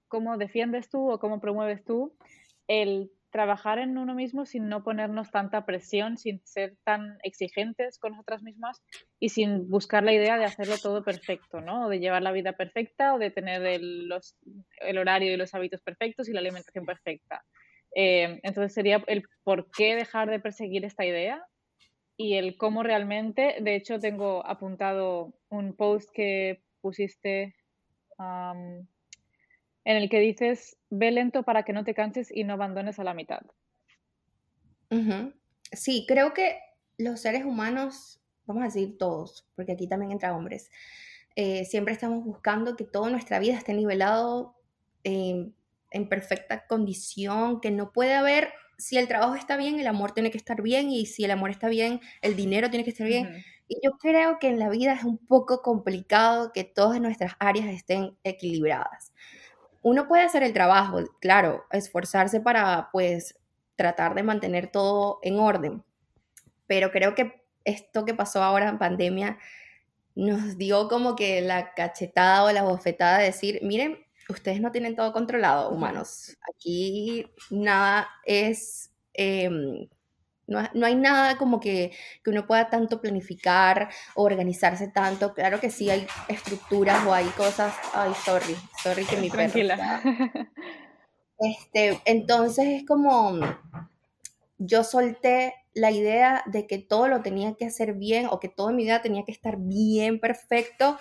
cómo 0.07 0.37
defiendes 0.37 0.89
tú 0.89 1.11
o 1.11 1.19
cómo 1.19 1.41
promueves 1.41 1.83
tú 1.83 2.15
el 2.67 3.11
trabajar 3.31 3.79
en 3.79 3.97
uno 3.97 4.15
mismo 4.15 4.45
sin 4.45 4.69
no 4.69 4.83
ponernos 4.83 5.29
tanta 5.29 5.65
presión, 5.65 6.17
sin 6.17 6.39
ser 6.45 6.77
tan 6.85 7.17
exigentes 7.23 7.97
con 7.97 8.11
nosotras 8.11 8.43
mismas 8.43 8.81
y 9.19 9.29
sin 9.29 9.69
buscar 9.69 10.03
la 10.03 10.13
idea 10.13 10.37
de 10.37 10.45
hacerlo 10.45 10.75
todo 10.81 11.03
perfecto, 11.03 11.59
¿no? 11.59 11.87
O 11.87 11.89
de 11.89 11.99
llevar 11.99 12.21
la 12.21 12.31
vida 12.31 12.53
perfecta 12.53 13.13
o 13.13 13.19
de 13.19 13.31
tener 13.31 13.65
el, 13.65 14.09
el 14.77 14.97
horario 14.97 15.33
y 15.33 15.37
los 15.37 15.53
hábitos 15.53 15.81
perfectos 15.81 16.29
y 16.29 16.33
la 16.33 16.39
alimentación 16.39 16.85
perfecta. 16.85 17.43
Eh, 17.95 18.41
entonces 18.43 18.73
sería 18.73 19.03
el 19.07 19.23
por 19.43 19.71
qué 19.71 19.95
dejar 19.95 20.29
de 20.29 20.39
perseguir 20.39 20.83
esta 20.83 21.05
idea 21.05 21.41
y 22.17 22.35
el 22.35 22.57
cómo 22.57 22.83
realmente, 22.83 23.55
de 23.61 23.75
hecho 23.75 23.99
tengo 23.99 24.45
apuntado 24.45 25.33
un 25.49 25.75
post 25.75 26.09
que 26.13 26.61
pusiste 26.81 27.55
en 28.17 28.87
el 29.83 30.09
que 30.09 30.19
dices, 30.19 30.77
ve 30.89 31.11
lento 31.11 31.43
para 31.43 31.63
que 31.63 31.73
no 31.73 31.83
te 31.83 31.93
canses 31.93 32.31
y 32.31 32.43
no 32.43 32.53
abandones 32.53 32.99
a 32.99 33.03
la 33.03 33.13
mitad. 33.13 33.41
Sí, 35.71 36.05
creo 36.07 36.33
que 36.33 36.59
los 36.97 37.21
seres 37.21 37.43
humanos, 37.43 38.21
vamos 38.45 38.63
a 38.63 38.65
decir 38.67 38.97
todos, 38.97 39.47
porque 39.55 39.73
aquí 39.73 39.87
también 39.87 40.11
entra 40.11 40.35
hombres, 40.35 40.69
eh, 41.35 41.65
siempre 41.65 41.93
estamos 41.93 42.23
buscando 42.23 42.75
que 42.75 42.85
toda 42.85 43.09
nuestra 43.09 43.39
vida 43.39 43.55
esté 43.55 43.73
nivelado 43.73 44.55
en 45.95 46.09
perfecta 46.09 46.67
condición, 46.67 47.61
que 47.61 47.71
no 47.71 47.91
puede 47.91 48.13
haber, 48.13 48.53
si 48.77 48.97
el 48.97 49.07
trabajo 49.07 49.35
está 49.35 49.57
bien, 49.57 49.79
el 49.79 49.87
amor 49.87 50.11
tiene 50.11 50.31
que 50.31 50.37
estar 50.37 50.61
bien, 50.61 50.89
y 50.91 51.05
si 51.05 51.23
el 51.25 51.31
amor 51.31 51.49
está 51.49 51.69
bien, 51.69 52.01
el 52.21 52.35
dinero 52.35 52.69
tiene 52.69 52.83
que 52.83 52.91
estar 52.91 53.07
bien. 53.07 53.43
Y 53.67 53.79
yo 53.83 53.91
creo 53.97 54.37
que 54.39 54.47
en 54.49 54.59
la 54.59 54.69
vida 54.69 54.93
es 54.93 55.03
un 55.03 55.17
poco 55.17 55.61
complicado 55.61 56.51
que 56.53 56.63
todas 56.63 57.01
nuestras 57.01 57.33
áreas 57.39 57.67
estén 57.67 58.15
equilibradas 58.23 59.11
uno 59.85 60.07
puede 60.07 60.23
hacer 60.23 60.41
el 60.41 60.51
trabajo, 60.51 60.97
claro, 61.21 61.63
esforzarse 61.69 62.41
para 62.41 62.89
pues 62.91 63.37
tratar 63.75 64.15
de 64.15 64.23
mantener 64.23 64.71
todo 64.71 65.19
en 65.21 65.37
orden, 65.37 65.83
pero 66.65 66.89
creo 66.89 67.13
que 67.13 67.43
esto 67.65 68.03
que 68.03 68.15
pasó 68.15 68.41
ahora 68.41 68.67
en 68.67 68.79
pandemia 68.79 69.37
nos 70.15 70.57
dio 70.57 70.87
como 70.87 71.15
que 71.15 71.41
la 71.41 71.75
cachetada 71.75 72.45
o 72.45 72.51
la 72.51 72.63
bofetada 72.63 73.19
de 73.19 73.25
decir, 73.25 73.59
miren, 73.61 74.03
ustedes 74.29 74.61
no 74.61 74.71
tienen 74.71 74.95
todo 74.95 75.11
controlado, 75.13 75.69
humanos. 75.69 76.37
Aquí 76.49 77.29
nada 77.49 78.07
es 78.25 78.91
em, 79.13 79.87
no, 80.47 80.85
hay 80.85 80.95
nada 80.95 81.37
como 81.37 81.59
que, 81.59 81.91
que, 82.23 82.29
uno 82.29 82.45
pueda 82.45 82.69
tanto 82.69 83.01
planificar 83.01 83.89
o 84.13 84.23
organizarse 84.23 84.87
tanto. 84.87 85.33
Claro 85.33 85.59
que 85.59 85.71
sí 85.71 85.89
hay 85.89 86.05
estructuras 86.27 87.05
o 87.05 87.13
hay 87.13 87.25
cosas. 87.29 87.73
Ay, 87.93 88.13
sorry, 88.23 88.55
sorry 88.81 89.05
que 89.05 89.17
mi 89.17 89.29
Tranquila. 89.29 90.01
Este, 91.37 91.99
entonces 92.05 92.65
es 92.67 92.85
como 92.85 93.41
yo 94.57 94.85
solté 94.85 95.53
la 95.73 95.91
idea 95.91 96.41
de 96.45 96.65
que 96.65 96.77
todo 96.77 97.09
lo 97.09 97.21
tenía 97.21 97.55
que 97.55 97.65
hacer 97.65 97.93
bien 97.93 98.27
o 98.31 98.39
que 98.39 98.47
todo 98.47 98.69
en 98.69 98.77
mi 98.77 98.83
vida 98.83 99.01
tenía 99.01 99.25
que 99.25 99.33
estar 99.33 99.57
bien, 99.57 100.21
perfecto, 100.21 100.97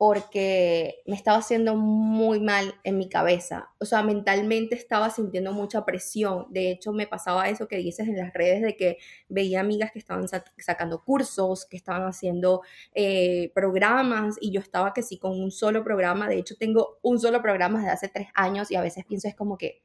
porque 0.00 1.02
me 1.04 1.14
estaba 1.14 1.36
haciendo 1.36 1.76
muy 1.76 2.40
mal 2.40 2.74
en 2.84 2.96
mi 2.96 3.10
cabeza. 3.10 3.68
O 3.78 3.84
sea, 3.84 4.02
mentalmente 4.02 4.74
estaba 4.74 5.10
sintiendo 5.10 5.52
mucha 5.52 5.84
presión. 5.84 6.46
De 6.48 6.70
hecho, 6.70 6.94
me 6.94 7.06
pasaba 7.06 7.50
eso 7.50 7.68
que 7.68 7.76
dices 7.76 8.08
en 8.08 8.16
las 8.16 8.32
redes 8.32 8.62
de 8.62 8.78
que 8.78 8.96
veía 9.28 9.60
amigas 9.60 9.92
que 9.92 9.98
estaban 9.98 10.24
sacando 10.56 11.04
cursos, 11.04 11.66
que 11.66 11.76
estaban 11.76 12.08
haciendo 12.08 12.62
eh, 12.94 13.52
programas 13.54 14.38
y 14.40 14.52
yo 14.52 14.62
estaba 14.62 14.94
que 14.94 15.02
sí 15.02 15.18
con 15.18 15.38
un 15.38 15.50
solo 15.50 15.84
programa. 15.84 16.30
De 16.30 16.38
hecho, 16.38 16.56
tengo 16.56 16.98
un 17.02 17.20
solo 17.20 17.42
programa 17.42 17.80
desde 17.80 17.92
hace 17.92 18.08
tres 18.08 18.28
años 18.32 18.70
y 18.70 18.76
a 18.76 18.80
veces 18.80 19.04
pienso 19.04 19.28
es 19.28 19.34
como 19.34 19.58
que, 19.58 19.82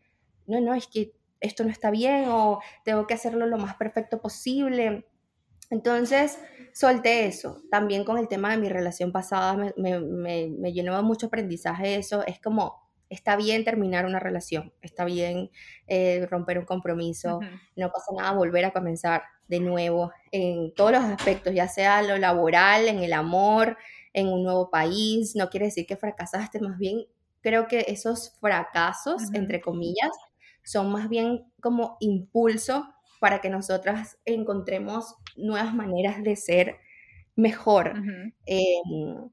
no, 0.47 0.61
no, 0.61 0.73
es 0.75 0.87
que 0.87 1.11
esto 1.41 1.65
no 1.65 1.71
está 1.71 1.91
bien 1.91 2.29
o 2.29 2.61
tengo 2.85 3.05
que 3.05 3.15
hacerlo 3.15 3.47
lo 3.47 3.57
más 3.57 3.75
perfecto 3.75 4.21
posible. 4.21 5.05
Entonces, 5.69 6.39
solté 6.73 7.25
eso. 7.25 7.61
También 7.71 8.03
con 8.03 8.17
el 8.17 8.27
tema 8.27 8.51
de 8.51 8.57
mi 8.57 8.69
relación 8.69 9.11
pasada 9.11 9.55
me, 9.55 9.73
me, 9.99 10.47
me, 10.49 10.73
llenó 10.73 10.95
de 10.95 11.03
mucho 11.03 11.27
aprendizaje 11.27 11.95
eso. 11.95 12.25
Es 12.25 12.39
como, 12.39 12.89
está 13.09 13.35
bien 13.35 13.63
terminar 13.63 14.05
una 14.05 14.19
relación, 14.19 14.73
está 14.81 15.05
bien 15.05 15.49
eh, 15.87 16.27
romper 16.29 16.59
un 16.59 16.65
compromiso, 16.65 17.39
no 17.75 17.91
pasa 17.91 18.11
nada 18.15 18.31
volver 18.33 18.65
a 18.65 18.71
comenzar 18.71 19.23
de 19.47 19.59
nuevo 19.59 20.11
en 20.31 20.73
todos 20.73 20.91
los 20.91 21.03
aspectos, 21.03 21.53
ya 21.53 21.67
sea 21.67 22.01
lo 22.01 22.17
laboral, 22.17 22.87
en 22.87 22.99
el 22.99 23.13
amor, 23.13 23.77
en 24.13 24.27
un 24.27 24.43
nuevo 24.43 24.69
país. 24.69 25.35
No 25.35 25.49
quiere 25.49 25.67
decir 25.67 25.85
que 25.85 25.97
fracasaste, 25.97 26.59
más 26.59 26.77
bien 26.77 27.05
creo 27.41 27.67
que 27.67 27.85
esos 27.87 28.37
fracasos, 28.39 29.33
entre 29.33 29.61
comillas, 29.61 30.09
son 30.63 30.91
más 30.91 31.09
bien 31.09 31.45
como 31.61 31.95
impulso 31.99 32.87
para 33.19 33.39
que 33.39 33.49
nosotras 33.49 34.17
encontremos 34.25 35.15
nuevas 35.35 35.73
maneras 35.73 36.23
de 36.23 36.35
ser 36.35 36.77
mejor. 37.35 37.93
Em, 38.45 39.29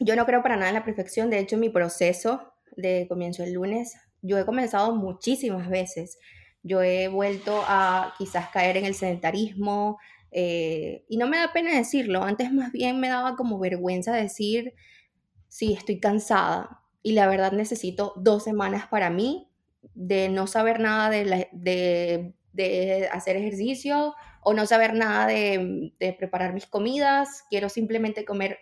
yo 0.00 0.16
no 0.16 0.26
creo 0.26 0.42
para 0.42 0.56
nada 0.56 0.68
en 0.68 0.74
la 0.74 0.84
perfección, 0.84 1.30
de 1.30 1.38
hecho 1.38 1.56
mi 1.56 1.68
proceso 1.68 2.52
de 2.76 3.06
comienzo 3.08 3.44
el 3.44 3.52
lunes, 3.52 3.94
yo 4.22 4.38
he 4.38 4.46
comenzado 4.46 4.94
muchísimas 4.94 5.68
veces, 5.68 6.18
yo 6.62 6.82
he 6.82 7.08
vuelto 7.08 7.62
a 7.66 8.14
quizás 8.18 8.48
caer 8.48 8.76
en 8.76 8.84
el 8.84 8.94
sedentarismo 8.94 9.98
eh, 10.30 11.04
y 11.08 11.16
no 11.18 11.28
me 11.28 11.38
da 11.38 11.52
pena 11.52 11.76
decirlo, 11.76 12.22
antes 12.22 12.52
más 12.52 12.72
bien 12.72 13.00
me 13.00 13.08
daba 13.08 13.36
como 13.36 13.58
vergüenza 13.58 14.14
decir, 14.14 14.74
sí, 15.48 15.74
estoy 15.74 16.00
cansada 16.00 16.80
y 17.02 17.12
la 17.12 17.26
verdad 17.26 17.52
necesito 17.52 18.14
dos 18.16 18.44
semanas 18.44 18.86
para 18.88 19.10
mí 19.10 19.48
de 19.94 20.28
no 20.28 20.46
saber 20.46 20.80
nada 20.80 21.10
de, 21.10 21.48
de 21.52 22.34
de 22.52 23.08
hacer 23.10 23.36
ejercicio 23.36 24.14
o 24.42 24.54
no 24.54 24.66
saber 24.66 24.94
nada 24.94 25.26
de, 25.26 25.94
preparar 26.18 26.52
mis 26.52 26.66
comidas, 26.66 27.44
quiero 27.48 27.68
simplemente 27.68 28.24
comer 28.24 28.58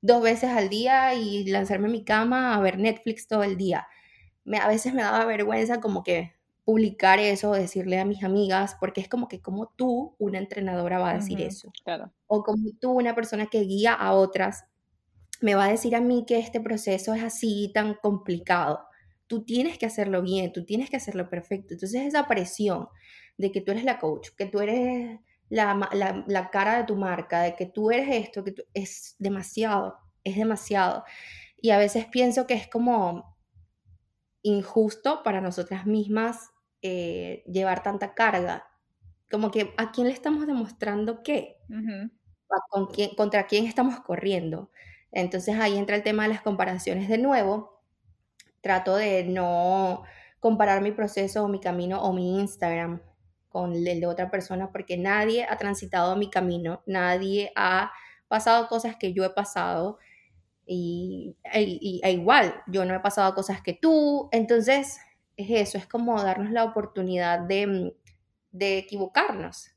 dos 0.00 0.22
veces 0.22 0.50
al 0.50 0.68
día 0.68 1.14
y 1.14 1.44
lanzarme 1.46 1.86
en 1.86 1.92
mi 1.92 2.04
cama 2.04 2.54
a 2.54 2.60
ver 2.60 2.78
Netflix 2.78 3.26
todo 3.26 3.42
el 3.42 3.56
día. 3.56 3.86
Me, 4.44 4.58
a 4.58 4.68
veces 4.68 4.94
me 4.94 5.02
daba 5.02 5.24
vergüenza 5.24 5.80
como 5.80 6.02
que 6.02 6.34
publicar 6.64 7.18
eso, 7.18 7.52
decirle 7.52 7.98
a 7.98 8.04
mis 8.04 8.22
amigas, 8.22 8.76
porque 8.78 9.00
es 9.00 9.08
como 9.08 9.26
que 9.26 9.40
como 9.40 9.68
tú, 9.68 10.14
una 10.18 10.38
entrenadora, 10.38 10.98
va 10.98 11.10
a 11.10 11.14
decir 11.14 11.40
eso. 11.40 11.72
O 12.26 12.42
como 12.42 12.70
tú, 12.80 12.92
una 12.92 13.14
persona 13.14 13.46
que 13.46 13.60
guía 13.60 13.94
a 13.94 14.12
otras, 14.12 14.64
me 15.40 15.54
va 15.54 15.64
a 15.64 15.70
decir 15.70 15.96
a 15.96 16.00
mí 16.00 16.24
que 16.26 16.38
este 16.38 16.60
proceso 16.60 17.14
es 17.14 17.22
así 17.22 17.70
tan 17.74 17.94
complicado 17.94 18.88
tú 19.28 19.44
tienes 19.44 19.78
que 19.78 19.86
hacerlo 19.86 20.22
bien, 20.22 20.52
tú 20.52 20.64
tienes 20.64 20.90
que 20.90 20.96
hacerlo 20.96 21.28
perfecto. 21.28 21.74
Entonces 21.74 22.02
esa 22.06 22.26
presión 22.26 22.88
de 23.38 23.52
que 23.52 23.60
tú 23.60 23.70
eres 23.70 23.84
la 23.84 23.98
coach, 23.98 24.30
que 24.36 24.46
tú 24.46 24.60
eres 24.60 25.20
la, 25.48 26.48
cara 26.52 26.78
de 26.78 26.84
tu 26.84 26.96
marca, 26.96 27.40
de 27.40 27.54
que 27.54 27.66
tú 27.66 27.90
eres 27.90 28.08
esto, 28.10 28.44
que 28.44 28.54
es 28.74 29.16
demasiado, 29.18 29.98
es 30.24 30.36
demasiado. 30.36 31.04
Y 31.56 31.70
a 31.70 31.78
veces 31.78 32.06
pienso 32.06 32.46
que 32.46 32.54
es 32.54 32.68
como 32.68 33.38
injusto 34.42 35.22
para 35.22 35.40
nosotras 35.40 35.86
mismas 35.86 36.50
eh, 36.82 37.44
llevar 37.46 37.82
tanta 37.82 38.14
carga. 38.14 38.68
Como 39.30 39.50
que 39.50 39.72
a 39.76 39.92
quién 39.92 40.08
le 40.08 40.12
estamos 40.12 40.46
demostrando 40.46 41.22
qué, 41.22 41.58
¿Con 42.70 42.86
quién, 42.86 43.14
contra 43.14 43.46
quién 43.46 43.66
estamos 43.66 44.00
corriendo. 44.00 44.70
Entonces 45.12 45.58
ahí 45.58 45.76
entra 45.76 45.96
el 45.96 46.02
tema 46.02 46.24
de 46.24 46.30
las 46.30 46.42
comparaciones 46.42 47.08
de 47.08 47.18
nuevo, 47.18 47.82
trato 48.62 48.96
de 48.96 49.24
no 49.24 50.02
comparar 50.40 50.82
mi 50.82 50.92
proceso 50.92 51.44
o 51.44 51.48
mi 51.48 51.60
camino 51.60 52.00
o 52.02 52.12
mi 52.12 52.40
Instagram 52.40 53.00
con 53.48 53.74
el 53.74 54.00
de 54.00 54.06
otra 54.06 54.30
persona 54.30 54.70
porque 54.72 54.96
nadie 54.96 55.44
ha 55.44 55.56
transitado 55.56 56.16
mi 56.16 56.30
camino, 56.30 56.82
nadie 56.86 57.52
ha 57.56 57.92
pasado 58.28 58.68
cosas 58.68 58.96
que 58.96 59.12
yo 59.12 59.24
he 59.24 59.30
pasado 59.30 59.98
y, 60.66 61.34
e, 61.52 62.00
e 62.02 62.12
igual 62.12 62.54
yo 62.66 62.84
no 62.84 62.94
he 62.94 63.00
pasado 63.00 63.34
cosas 63.34 63.62
que 63.62 63.72
tú, 63.72 64.28
entonces 64.32 64.98
es 65.36 65.50
eso, 65.50 65.78
es 65.78 65.86
como 65.86 66.22
darnos 66.22 66.50
la 66.50 66.64
oportunidad 66.64 67.40
de, 67.40 67.94
de 68.52 68.78
equivocarnos, 68.78 69.70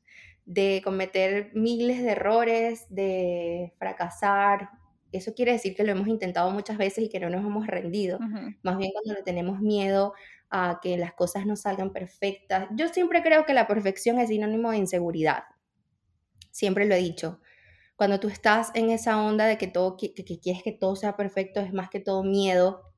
de 0.44 0.82
cometer 0.84 1.50
miles 1.54 2.02
de 2.02 2.10
errores, 2.10 2.86
de 2.90 3.72
fracasar. 3.78 4.70
Eso 5.12 5.34
quiere 5.34 5.52
decir 5.52 5.74
que 5.76 5.84
lo 5.84 5.92
hemos 5.92 6.08
intentado 6.08 6.50
muchas 6.50 6.78
veces 6.78 7.04
y 7.04 7.08
que 7.08 7.20
no 7.20 7.30
nos 7.30 7.40
hemos 7.44 7.66
rendido. 7.66 8.18
Más 8.62 8.76
bien 8.76 8.90
cuando 8.92 9.14
le 9.14 9.22
tenemos 9.22 9.60
miedo 9.60 10.14
a 10.54 10.80
que 10.82 10.98
las 10.98 11.14
cosas 11.14 11.46
no 11.46 11.56
salgan 11.56 11.92
perfectas. 11.92 12.68
Yo 12.72 12.88
siempre 12.88 13.22
creo 13.22 13.46
que 13.46 13.54
la 13.54 13.66
perfección 13.66 14.18
es 14.18 14.28
sinónimo 14.28 14.70
de 14.70 14.76
inseguridad. 14.76 15.44
Siempre 16.50 16.84
lo 16.84 16.94
he 16.94 16.98
dicho. 16.98 17.40
Cuando 17.96 18.20
tú 18.20 18.28
estás 18.28 18.70
en 18.74 18.90
esa 18.90 19.20
onda 19.22 19.46
de 19.46 19.56
que, 19.56 19.66
todo, 19.66 19.96
que, 19.96 20.12
quieres 20.12 20.62
que 20.62 20.72
todo 20.72 20.94
sea 20.94 21.16
perfecto, 21.16 21.60
es 21.60 21.72
más 21.72 21.88
que 21.88 22.00
todo 22.00 22.22
miedo 22.22 22.92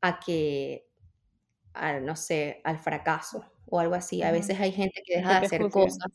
a 0.00 0.20
que, 0.20 0.86
no 2.02 2.14
sé, 2.14 2.60
al 2.62 2.78
fracaso 2.78 3.44
o 3.66 3.80
algo 3.80 3.96
así. 3.96 4.22
A 4.22 4.30
veces 4.30 4.60
hay 4.60 4.70
gente 4.70 5.02
que 5.04 5.16
deja 5.16 5.40
de 5.40 5.46
hacer 5.46 5.68
cosas. 5.70 6.06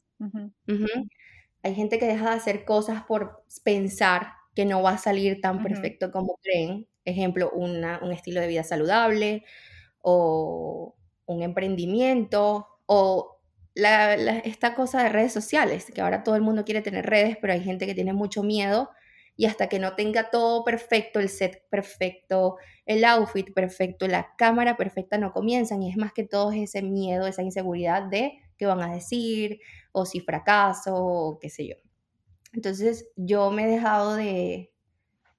Hay 1.62 1.76
gente 1.76 2.00
que 2.00 2.08
deja 2.08 2.30
de 2.30 2.38
hacer 2.38 2.64
cosas 2.64 3.04
por 3.04 3.44
pensar 3.66 4.32
que 4.56 4.64
no 4.64 4.82
va 4.82 4.92
a 4.92 4.98
salir 4.98 5.42
tan 5.42 5.62
perfecto 5.62 6.10
como 6.10 6.38
creen. 6.42 6.88
Ejemplo, 7.04 7.52
una, 7.52 8.00
un 8.02 8.14
estilo 8.14 8.40
de 8.40 8.48
vida 8.48 8.64
saludable 8.64 9.44
o 10.04 10.96
un 11.26 11.42
emprendimiento 11.42 12.68
o 12.86 13.40
esta 13.76 14.76
cosa 14.76 15.02
de 15.02 15.10
redes 15.10 15.34
sociales, 15.34 15.92
que 15.94 16.02
ahora 16.02 16.24
todo 16.24 16.36
el 16.36 16.44
mundo 16.44 16.64
quiere 16.64 16.84
tener 16.84 17.08
redes, 17.08 17.38
pero 17.42 17.54
hay 17.54 17.64
gente 17.64 17.88
que 17.88 17.96
tiene 17.96 18.14
mucho 18.14 18.44
miedo 18.44 18.92
y 19.36 19.48
hasta 19.48 19.68
que 19.68 19.80
no 19.80 19.96
tenga 19.96 20.30
todo 20.30 20.64
perfecto, 20.64 21.20
el 21.20 21.30
set 21.30 21.64
perfecto, 21.70 22.58
el 22.86 23.04
outfit 23.04 23.52
perfecto, 23.52 24.08
la 24.08 24.36
cámara 24.38 24.78
perfecta, 24.78 25.18
no 25.18 25.34
comienzan. 25.34 25.82
Y 25.82 25.90
es 25.90 25.98
más 25.98 26.14
que 26.14 26.24
todo 26.24 26.52
ese 26.52 26.84
miedo, 26.84 27.26
esa 27.26 27.42
inseguridad 27.42 28.04
de 28.04 28.40
qué 28.58 28.68
van 28.68 28.82
a 28.82 28.94
decir, 28.94 29.60
o 29.92 30.06
si 30.06 30.20
fracaso, 30.20 30.94
o 30.96 31.40
qué 31.40 31.50
sé 31.50 31.68
yo. 31.68 31.76
Entonces 32.54 33.10
yo 33.16 33.50
me 33.50 33.64
he 33.64 33.68
dejado 33.68 34.14
de, 34.16 34.72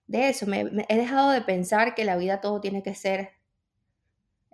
eso, 0.08 0.46
me, 0.46 0.64
he 0.88 0.96
dejado 0.96 1.30
de 1.30 1.42
pensar 1.42 1.94
que 1.94 2.04
la 2.04 2.16
vida 2.16 2.40
todo 2.40 2.60
tiene 2.60 2.82
que 2.82 2.96
ser 2.96 3.30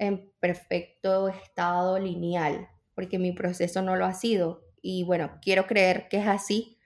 en 0.01 0.33
perfecto 0.41 1.29
estado 1.29 1.99
lineal, 1.99 2.69
porque 2.95 3.19
mi 3.19 3.33
proceso 3.33 3.83
no 3.83 3.97
lo 3.97 4.07
ha 4.07 4.15
sido. 4.15 4.63
Y 4.81 5.05
bueno, 5.05 5.39
quiero 5.43 5.67
creer 5.67 6.09
que 6.09 6.17
es 6.17 6.27
así 6.27 6.79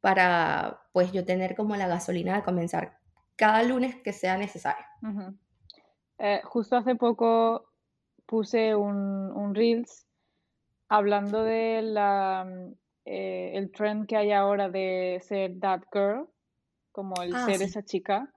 para 0.00 0.80
pues 0.92 1.12
yo 1.12 1.24
tener 1.24 1.56
como 1.56 1.74
la 1.74 1.88
gasolina 1.88 2.36
de 2.36 2.44
comenzar 2.44 2.98
cada 3.36 3.64
lunes 3.64 3.96
que 3.96 4.12
sea 4.12 4.36
necesario. 4.36 4.84
Eh, 6.18 6.40
justo 6.44 6.76
hace 6.76 6.94
poco 6.94 7.68
puse 8.26 8.76
un, 8.76 8.96
un 8.96 9.54
Reels 9.54 10.06
hablando 10.88 11.42
de 11.42 11.82
la 11.82 12.46
eh, 13.04 13.50
el 13.54 13.72
trend 13.72 14.06
que 14.06 14.16
hay 14.16 14.30
ahora 14.30 14.68
de 14.68 15.20
ser 15.20 15.58
that 15.58 15.82
girl, 15.92 16.28
como 16.92 17.20
el 17.22 17.34
ah, 17.34 17.44
ser 17.44 17.60
esa 17.62 17.82
chica, 17.82 18.32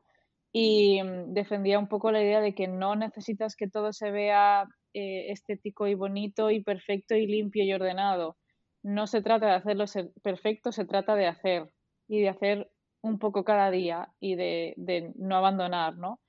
y 0.57 1.03
mm, 1.03 1.33
defendía 1.33 1.77
un 1.79 1.89
poco 1.89 2.13
la 2.13 2.23
idea 2.23 2.39
de 2.39 2.55
que 2.55 2.69
no 2.69 2.95
necesitas 2.95 3.57
que 3.57 3.67
todo 3.67 3.91
se 3.91 4.09
vea 4.09 4.65
eh, 4.93 5.31
estético 5.33 5.85
y 5.85 5.95
bonito 5.95 6.49
y 6.49 6.63
perfecto 6.63 7.13
y 7.13 7.27
limpio 7.27 7.65
y 7.65 7.73
ordenado. 7.73 8.37
No 8.81 9.05
se 9.05 9.21
trata 9.21 9.47
de 9.47 9.51
hacerlo 9.55 9.83
perfecto, 10.23 10.71
se 10.71 10.85
trata 10.85 11.15
de 11.15 11.27
hacer 11.27 11.69
y 12.07 12.21
de 12.21 12.29
hacer 12.29 12.71
un 13.01 13.19
poco 13.19 13.43
cada 13.43 13.69
día 13.69 14.13
y 14.21 14.35
de, 14.35 15.11
no 15.17 15.35
abandonar, 15.35 15.97
¿no? 15.97 16.21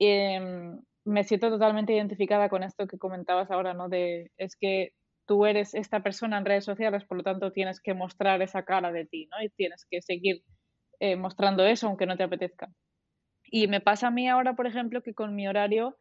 Em, 0.00 0.80
me 1.04 1.24
siento 1.24 1.48
totalmente 1.48 1.92
identificada 1.94 2.48
con 2.48 2.64
esto 2.64 2.88
que 2.88 2.98
comentabas 2.98 3.50
ahora, 3.52 3.74
¿no? 3.74 3.88
De, 3.88 4.32
es 4.38 4.56
que 4.56 4.92
tú 5.26 5.46
eres 5.46 5.74
esta 5.74 6.02
persona 6.02 6.38
en 6.38 6.46
redes 6.46 6.64
sociales, 6.64 7.04
por 7.04 7.18
lo 7.18 7.22
tanto 7.22 7.52
tienes 7.52 7.80
que 7.80 7.94
mostrar 7.94 8.42
esa 8.42 8.64
cara 8.64 8.90
de 8.92 9.06
ti, 9.06 9.28
¿no? 9.30 9.40
Y 9.40 9.50
tienes 9.50 9.86
que 9.88 10.02
seguir 10.02 10.42
eh, 11.00 11.16
mostrando 11.16 11.64
eso 11.64 11.86
aunque 11.86 12.06
no 12.06 12.16
te 12.16 12.24
apetezca. 12.24 12.70
Y 13.50 13.66
me 13.68 13.80
pasa 13.80 14.08
a 14.08 14.10
mí 14.10 14.28
ahora, 14.28 14.54
por 14.54 14.66
ejemplo, 14.66 15.02
que 15.02 15.14
con 15.14 15.34
mi 15.34 15.48
horario 15.48 15.96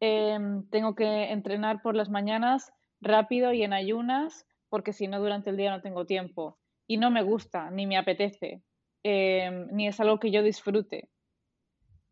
em, 0.00 0.68
tengo 0.70 0.94
que 0.94 1.32
entrenar 1.32 1.82
por 1.82 1.94
las 1.94 2.10
mañanas 2.10 2.72
rápido 3.00 3.52
y 3.52 3.62
en 3.62 3.72
ayunas 3.72 4.46
porque 4.68 4.92
si 4.92 5.08
no 5.08 5.20
durante 5.20 5.50
el 5.50 5.56
día 5.56 5.70
no 5.70 5.82
tengo 5.82 6.04
tiempo 6.06 6.58
y 6.86 6.96
no 6.96 7.10
me 7.10 7.22
gusta, 7.22 7.70
ni 7.70 7.86
me 7.86 7.96
apetece, 7.96 8.62
em, 9.02 9.68
ni 9.72 9.88
es 9.88 10.00
algo 10.00 10.18
que 10.18 10.30
yo 10.30 10.42
disfrute. 10.42 11.08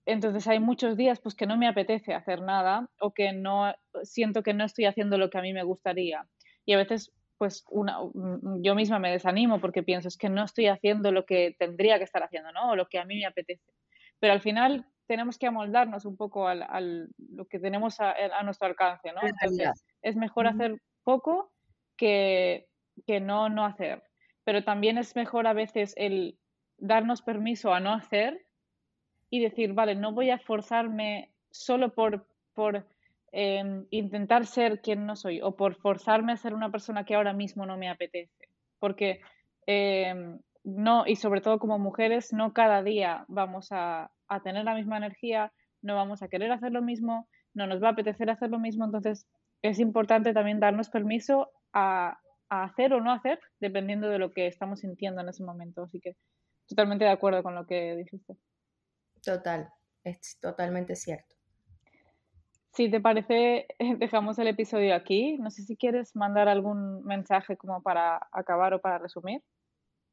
Entonces 0.07 0.47
hay 0.49 0.59
muchos 0.59 0.97
días 0.97 1.20
pues 1.20 1.35
que 1.35 1.47
no 1.47 1.57
me 1.57 1.68
apetece 1.68 2.14
hacer 2.14 2.41
nada 2.43 2.89
o 3.01 3.12
que 3.14 3.33
no 3.33 3.75
siento 4.03 4.43
que 4.43 4.55
no 4.55 4.64
estoy 4.64 4.87
haciendo 4.87 5.18
lo 5.18 5.31
que 5.31 5.39
a 5.39 5.43
mí 5.43 5.53
me 5.53 5.62
gustaría. 5.62 6.27
Y 6.64 6.73
a 6.73 6.79
veces 6.79 7.12
pues 7.39 7.64
una, 7.70 7.99
yo 8.61 8.75
misma 8.77 9.01
me 9.01 9.11
desanimo 9.11 9.61
porque 9.61 9.83
pienso 9.83 10.07
es 10.09 10.16
que 10.16 10.29
no 10.29 10.45
estoy 10.45 10.68
haciendo 10.68 11.11
lo 11.11 11.27
que 11.27 11.57
tendría 11.59 11.99
que 11.99 12.05
estar 12.05 12.23
haciendo, 12.23 12.53
¿no? 12.53 12.70
O 12.70 12.77
lo 12.77 12.87
que 12.87 13.01
a 13.01 13.05
mí 13.05 13.16
me 13.16 13.27
apetece. 13.27 13.73
Pero 14.23 14.35
al 14.35 14.41
final 14.41 14.87
tenemos 15.09 15.37
que 15.37 15.49
amoldarnos 15.49 16.05
un 16.05 16.16
poco 16.16 16.47
a 16.47 16.55
lo 16.81 17.45
que 17.51 17.59
tenemos 17.59 17.99
a, 17.99 18.14
nuestro 18.45 18.68
alcance, 18.68 19.11
¿no? 19.12 19.20
Entonces 19.20 19.85
es 20.01 20.14
mejor 20.14 20.47
hacer 20.47 20.81
poco 21.03 21.51
que, 21.97 22.68
que 23.05 23.18
no 23.18 23.49
no 23.49 23.64
hacer. 23.64 24.05
Pero 24.45 24.62
también 24.62 24.97
es 24.97 25.16
mejor 25.16 25.49
a 25.49 25.55
veces 25.55 25.93
el 25.97 26.39
darnos 26.79 27.20
permiso 27.20 27.75
a 27.75 27.81
no 27.81 27.93
hacer 27.93 28.47
y 29.29 29.41
decir, 29.41 29.73
vale, 29.73 29.97
no 29.97 30.12
voy 30.12 30.31
a 30.31 30.39
forzarme 30.39 31.33
solo 31.51 31.93
por, 31.93 32.29
por 32.55 32.87
em, 33.33 33.87
intentar 33.91 34.47
ser 34.47 34.83
quien 34.83 35.05
no 35.05 35.16
soy 35.16 35.41
o 35.43 35.57
por 35.57 35.75
forzarme 35.75 36.31
a 36.31 36.37
ser 36.37 36.55
una 36.55 36.70
persona 36.70 37.05
que 37.05 37.16
ahora 37.16 37.33
mismo 37.33 37.66
no 37.66 37.77
me 37.77 37.91
apetece. 37.91 38.51
Porque 38.79 39.20
em, 39.66 40.39
no, 40.64 41.06
y 41.06 41.16
sobre 41.16 41.40
todo 41.40 41.58
como 41.58 41.78
mujeres, 41.78 42.32
no 42.32 42.52
cada 42.52 42.82
día 42.82 43.24
vamos 43.28 43.68
a, 43.70 44.10
tener 44.44 44.64
la 44.64 44.74
misma 44.74 44.96
energía, 44.96 45.52
no 45.82 45.94
vamos 45.94 46.22
a 46.22 46.28
querer 46.28 46.50
hacer 46.52 46.72
lo 46.72 46.80
mismo, 46.80 47.28
no 47.52 47.66
nos 47.66 47.82
va 47.82 47.88
a 47.88 47.90
apetecer 47.92 48.30
hacer 48.30 48.48
lo 48.48 48.58
mismo. 48.58 48.84
Entonces, 48.86 49.26
es 49.60 49.78
importante 49.78 50.32
también 50.32 50.58
darnos 50.58 50.88
permiso 50.88 51.50
a, 51.74 52.18
a 52.48 52.64
hacer 52.64 52.94
o 52.94 53.00
no 53.00 53.12
hacer, 53.12 53.38
dependiendo 53.60 54.08
de 54.08 54.18
lo 54.18 54.32
que 54.32 54.46
estamos 54.46 54.80
sintiendo 54.80 55.20
en 55.20 55.28
ese 55.28 55.44
momento. 55.44 55.82
Así 55.82 56.00
que 56.00 56.16
totalmente 56.66 57.04
de 57.04 57.10
acuerdo 57.10 57.42
con 57.42 57.54
lo 57.54 57.66
que 57.66 57.96
dijiste. 57.96 58.36
Total, 59.22 59.68
es 60.04 60.38
totalmente 60.40 60.96
cierto. 60.96 61.36
Si 62.72 62.90
te 62.90 63.00
parece, 63.00 63.66
dejamos 63.98 64.38
el 64.38 64.48
episodio 64.48 64.94
aquí. 64.94 65.36
No 65.38 65.50
sé 65.50 65.62
si 65.62 65.76
quieres 65.76 66.16
mandar 66.16 66.48
algún 66.48 67.04
mensaje 67.04 67.56
como 67.56 67.82
para 67.82 68.28
acabar 68.32 68.72
o 68.72 68.80
para 68.80 68.98
resumir. 68.98 69.42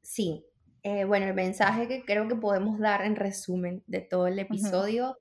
Sí, 0.01 0.45
eh, 0.83 1.03
bueno, 1.05 1.27
el 1.27 1.33
mensaje 1.33 1.87
que 1.87 2.05
creo 2.05 2.27
que 2.27 2.35
podemos 2.35 2.79
dar 2.79 3.03
en 3.05 3.15
resumen 3.15 3.83
de 3.87 4.01
todo 4.01 4.27
el 4.27 4.39
episodio, 4.39 5.17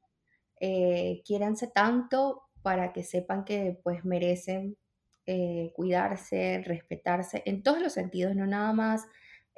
eh, 0.60 1.22
quiéranse 1.24 1.68
tanto 1.68 2.42
para 2.62 2.92
que 2.92 3.02
sepan 3.02 3.44
que 3.44 3.78
pues 3.82 4.04
merecen 4.04 4.76
eh, 5.26 5.72
cuidarse, 5.74 6.62
respetarse 6.64 7.42
en 7.46 7.62
todos 7.62 7.82
los 7.82 7.92
sentidos, 7.92 8.34
no 8.36 8.46
nada 8.46 8.72
más 8.72 9.06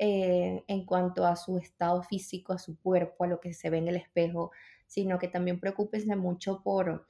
en 0.02 0.86
cuanto 0.86 1.26
a 1.26 1.36
su 1.36 1.58
estado 1.58 2.02
físico, 2.02 2.54
a 2.54 2.58
su 2.58 2.80
cuerpo, 2.80 3.24
a 3.24 3.26
lo 3.26 3.38
que 3.38 3.52
se 3.52 3.68
ve 3.68 3.76
en 3.76 3.88
el 3.88 3.96
espejo, 3.96 4.50
sino 4.86 5.18
que 5.18 5.28
también 5.28 5.60
preocúpense 5.60 6.16
mucho 6.16 6.62
por, 6.62 7.06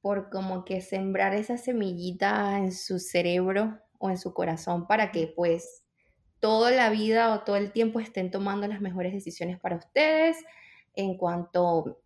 por 0.00 0.30
como 0.30 0.64
que 0.64 0.80
sembrar 0.80 1.34
esa 1.34 1.58
semillita 1.58 2.58
en 2.58 2.72
su 2.72 2.98
cerebro 2.98 3.78
o 3.98 4.08
en 4.08 4.16
su 4.16 4.32
corazón 4.32 4.86
para 4.86 5.12
que 5.12 5.26
pues 5.26 5.81
toda 6.42 6.72
la 6.72 6.90
vida 6.90 7.32
o 7.32 7.44
todo 7.44 7.54
el 7.54 7.70
tiempo 7.70 8.00
estén 8.00 8.32
tomando 8.32 8.66
las 8.66 8.80
mejores 8.80 9.12
decisiones 9.12 9.60
para 9.60 9.76
ustedes 9.76 10.36
en 10.92 11.16
cuanto 11.16 12.00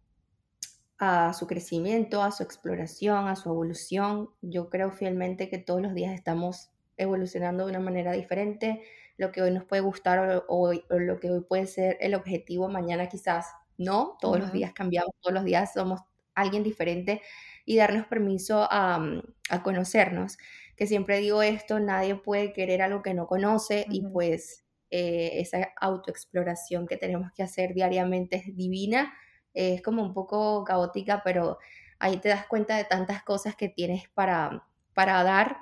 a 0.99 1.32
su 1.32 1.47
crecimiento, 1.47 2.22
a 2.22 2.30
su 2.30 2.43
exploración, 2.43 3.28
a 3.28 3.37
su 3.37 3.49
evolución. 3.49 4.28
Yo 4.43 4.68
creo 4.68 4.93
fielmente 4.93 5.49
que 5.49 5.57
todos 5.57 5.80
los 5.80 5.95
días 5.95 6.12
estamos 6.12 6.70
evolucionando 6.99 7.64
de 7.64 7.70
una 7.70 7.80
manera 7.80 8.12
diferente, 8.12 8.82
lo 9.16 9.32
que 9.32 9.41
hoy 9.41 9.53
nos 9.53 9.64
puede 9.64 9.80
gustar 9.80 10.45
o, 10.49 10.72
lo 10.91 11.18
que 11.18 11.30
hoy 11.30 11.41
puede 11.41 11.66
ser 11.66 11.97
el 12.01 12.14
objetivo, 12.14 12.68
mañana 12.68 13.09
quizás 13.09 13.47
no, 13.78 14.18
todos 14.20 14.39
los 14.39 14.53
días 14.53 14.74
cambiamos, 14.74 15.14
todos 15.22 15.32
los 15.32 15.45
días 15.45 15.72
somos 15.72 16.01
alguien 16.34 16.62
diferente 16.62 17.22
y 17.64 17.78
darnos 17.78 18.07
permiso 18.07 18.68
a, 18.70 18.99
mm, 18.99 19.22
conocernos. 19.62 20.37
Que 20.77 20.87
siempre 20.87 21.18
digo 21.18 21.43
esto, 21.43 21.81
nadie 21.81 22.14
puede 22.16 22.53
querer 22.53 22.83
algo 22.83 23.03
que 23.03 23.14
no 23.14 23.27
conoce 23.27 23.87
y 23.91 24.03
pues 24.03 24.64
eh, 24.91 25.41
esa 25.41 25.72
autoexploración 25.81 26.87
que 26.87 26.97
tenemos 26.97 27.33
que 27.33 27.43
hacer 27.43 27.74
diariamente 27.74 28.37
es 28.37 28.57
divina, 28.57 29.14
es 29.55 29.83
como 29.83 30.03
un 30.03 30.12
poco 30.14 30.64
caótica, 30.64 31.22
pero 31.24 31.59
ahí 31.99 32.18
te 32.18 32.29
das 32.29 32.47
cuenta 32.47 32.77
de 32.77 32.85
tantas 32.85 33.22
cosas 33.22 33.57
que 33.57 33.68
tienes 33.68 34.09
para, 34.11 34.66
para 34.95 35.22
dar 35.24 35.59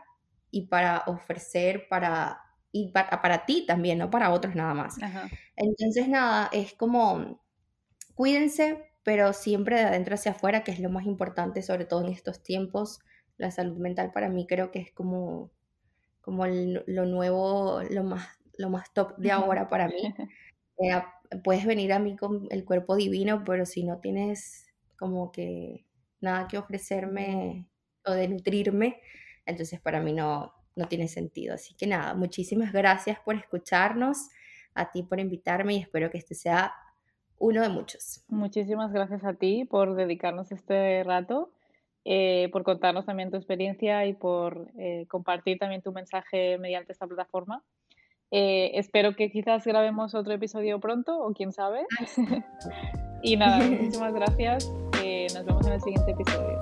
y 0.50 0.66
para 0.66 1.04
ofrecer, 1.06 1.88
para 1.88 2.40
y 2.76 2.88
para, 2.88 3.22
para 3.22 3.46
ti 3.46 3.64
también, 3.66 3.98
no 3.98 4.10
para 4.10 4.32
otros 4.32 4.56
nada 4.56 4.74
más. 4.74 4.96
Entonces, 5.54 6.08
nada, 6.08 6.48
es 6.52 6.74
como, 6.74 7.40
cuídense, 8.16 8.90
pero 9.04 9.32
siempre 9.32 9.76
de 9.76 9.84
adentro 9.84 10.16
hacia 10.16 10.32
afuera, 10.32 10.64
que 10.64 10.72
es 10.72 10.80
lo 10.80 10.90
más 10.90 11.06
importante, 11.06 11.62
sobre 11.62 11.84
todo 11.84 12.04
en 12.04 12.12
estos 12.12 12.42
tiempos. 12.42 12.98
La 13.36 13.50
salud 13.50 13.76
mental 13.76 14.12
para 14.12 14.28
mí 14.28 14.46
creo 14.46 14.70
que 14.70 14.80
es 14.80 14.92
como, 14.92 15.50
como 16.20 16.46
lo 16.46 17.06
nuevo, 17.06 17.82
lo 17.90 18.04
más, 18.04 18.28
lo 18.56 18.70
más 18.70 18.92
top 18.92 19.16
de 19.16 19.32
ahora 19.32 19.68
para 19.68 19.88
mí. 19.88 20.14
Eh, 20.76 20.90
puedes 21.44 21.64
venir 21.66 21.92
a 21.92 22.00
mí 22.00 22.16
con 22.16 22.48
el 22.50 22.64
cuerpo 22.64 22.96
divino, 22.96 23.44
pero 23.44 23.64
si 23.64 23.84
no 23.84 24.00
tienes 24.00 24.66
como 24.98 25.30
que 25.30 25.86
nada 26.20 26.48
que 26.48 26.58
ofrecerme 26.58 27.68
o 28.04 28.10
de 28.10 28.26
nutrirme, 28.26 29.00
entonces 29.46 29.80
para 29.80 30.00
mí 30.00 30.12
no, 30.12 30.52
no 30.76 30.88
tiene 30.88 31.08
sentido. 31.08 31.54
Así 31.54 31.74
que 31.74 31.86
nada, 31.86 32.14
muchísimas 32.14 32.72
gracias 32.72 33.18
por 33.20 33.36
escucharnos, 33.36 34.30
a 34.74 34.90
ti 34.90 35.02
por 35.02 35.20
invitarme 35.20 35.74
y 35.74 35.78
espero 35.78 36.10
que 36.10 36.18
este 36.18 36.34
sea 36.34 36.74
uno 37.38 37.62
de 37.62 37.68
muchos. 37.68 38.24
Muchísimas 38.28 38.92
gracias 38.92 39.24
a 39.24 39.34
ti 39.34 39.64
por 39.64 39.94
dedicarnos 39.94 40.50
este 40.52 41.02
rato, 41.04 41.52
eh, 42.04 42.48
por 42.52 42.64
contarnos 42.64 43.06
también 43.06 43.30
tu 43.30 43.36
experiencia 43.36 44.04
y 44.06 44.12
por 44.12 44.68
eh, 44.78 45.06
compartir 45.08 45.58
también 45.58 45.80
tu 45.82 45.92
mensaje 45.92 46.58
mediante 46.58 46.92
esta 46.92 47.06
plataforma. 47.06 47.62
Eh, 48.30 48.72
espero 48.74 49.14
que 49.14 49.30
quizás 49.30 49.64
grabemos 49.64 50.14
otro 50.14 50.34
episodio 50.34 50.80
pronto 50.80 51.18
o 51.18 51.32
quién 51.32 51.52
sabe. 51.52 51.86
y 53.22 53.36
nada, 53.36 53.58
muchísimas 53.64 54.12
gracias. 54.12 54.70
nos 55.34 55.44
vemos 55.46 55.66
en 55.66 55.72
el 55.72 55.80
siguiente 55.80 56.10
episodio. 56.10 56.58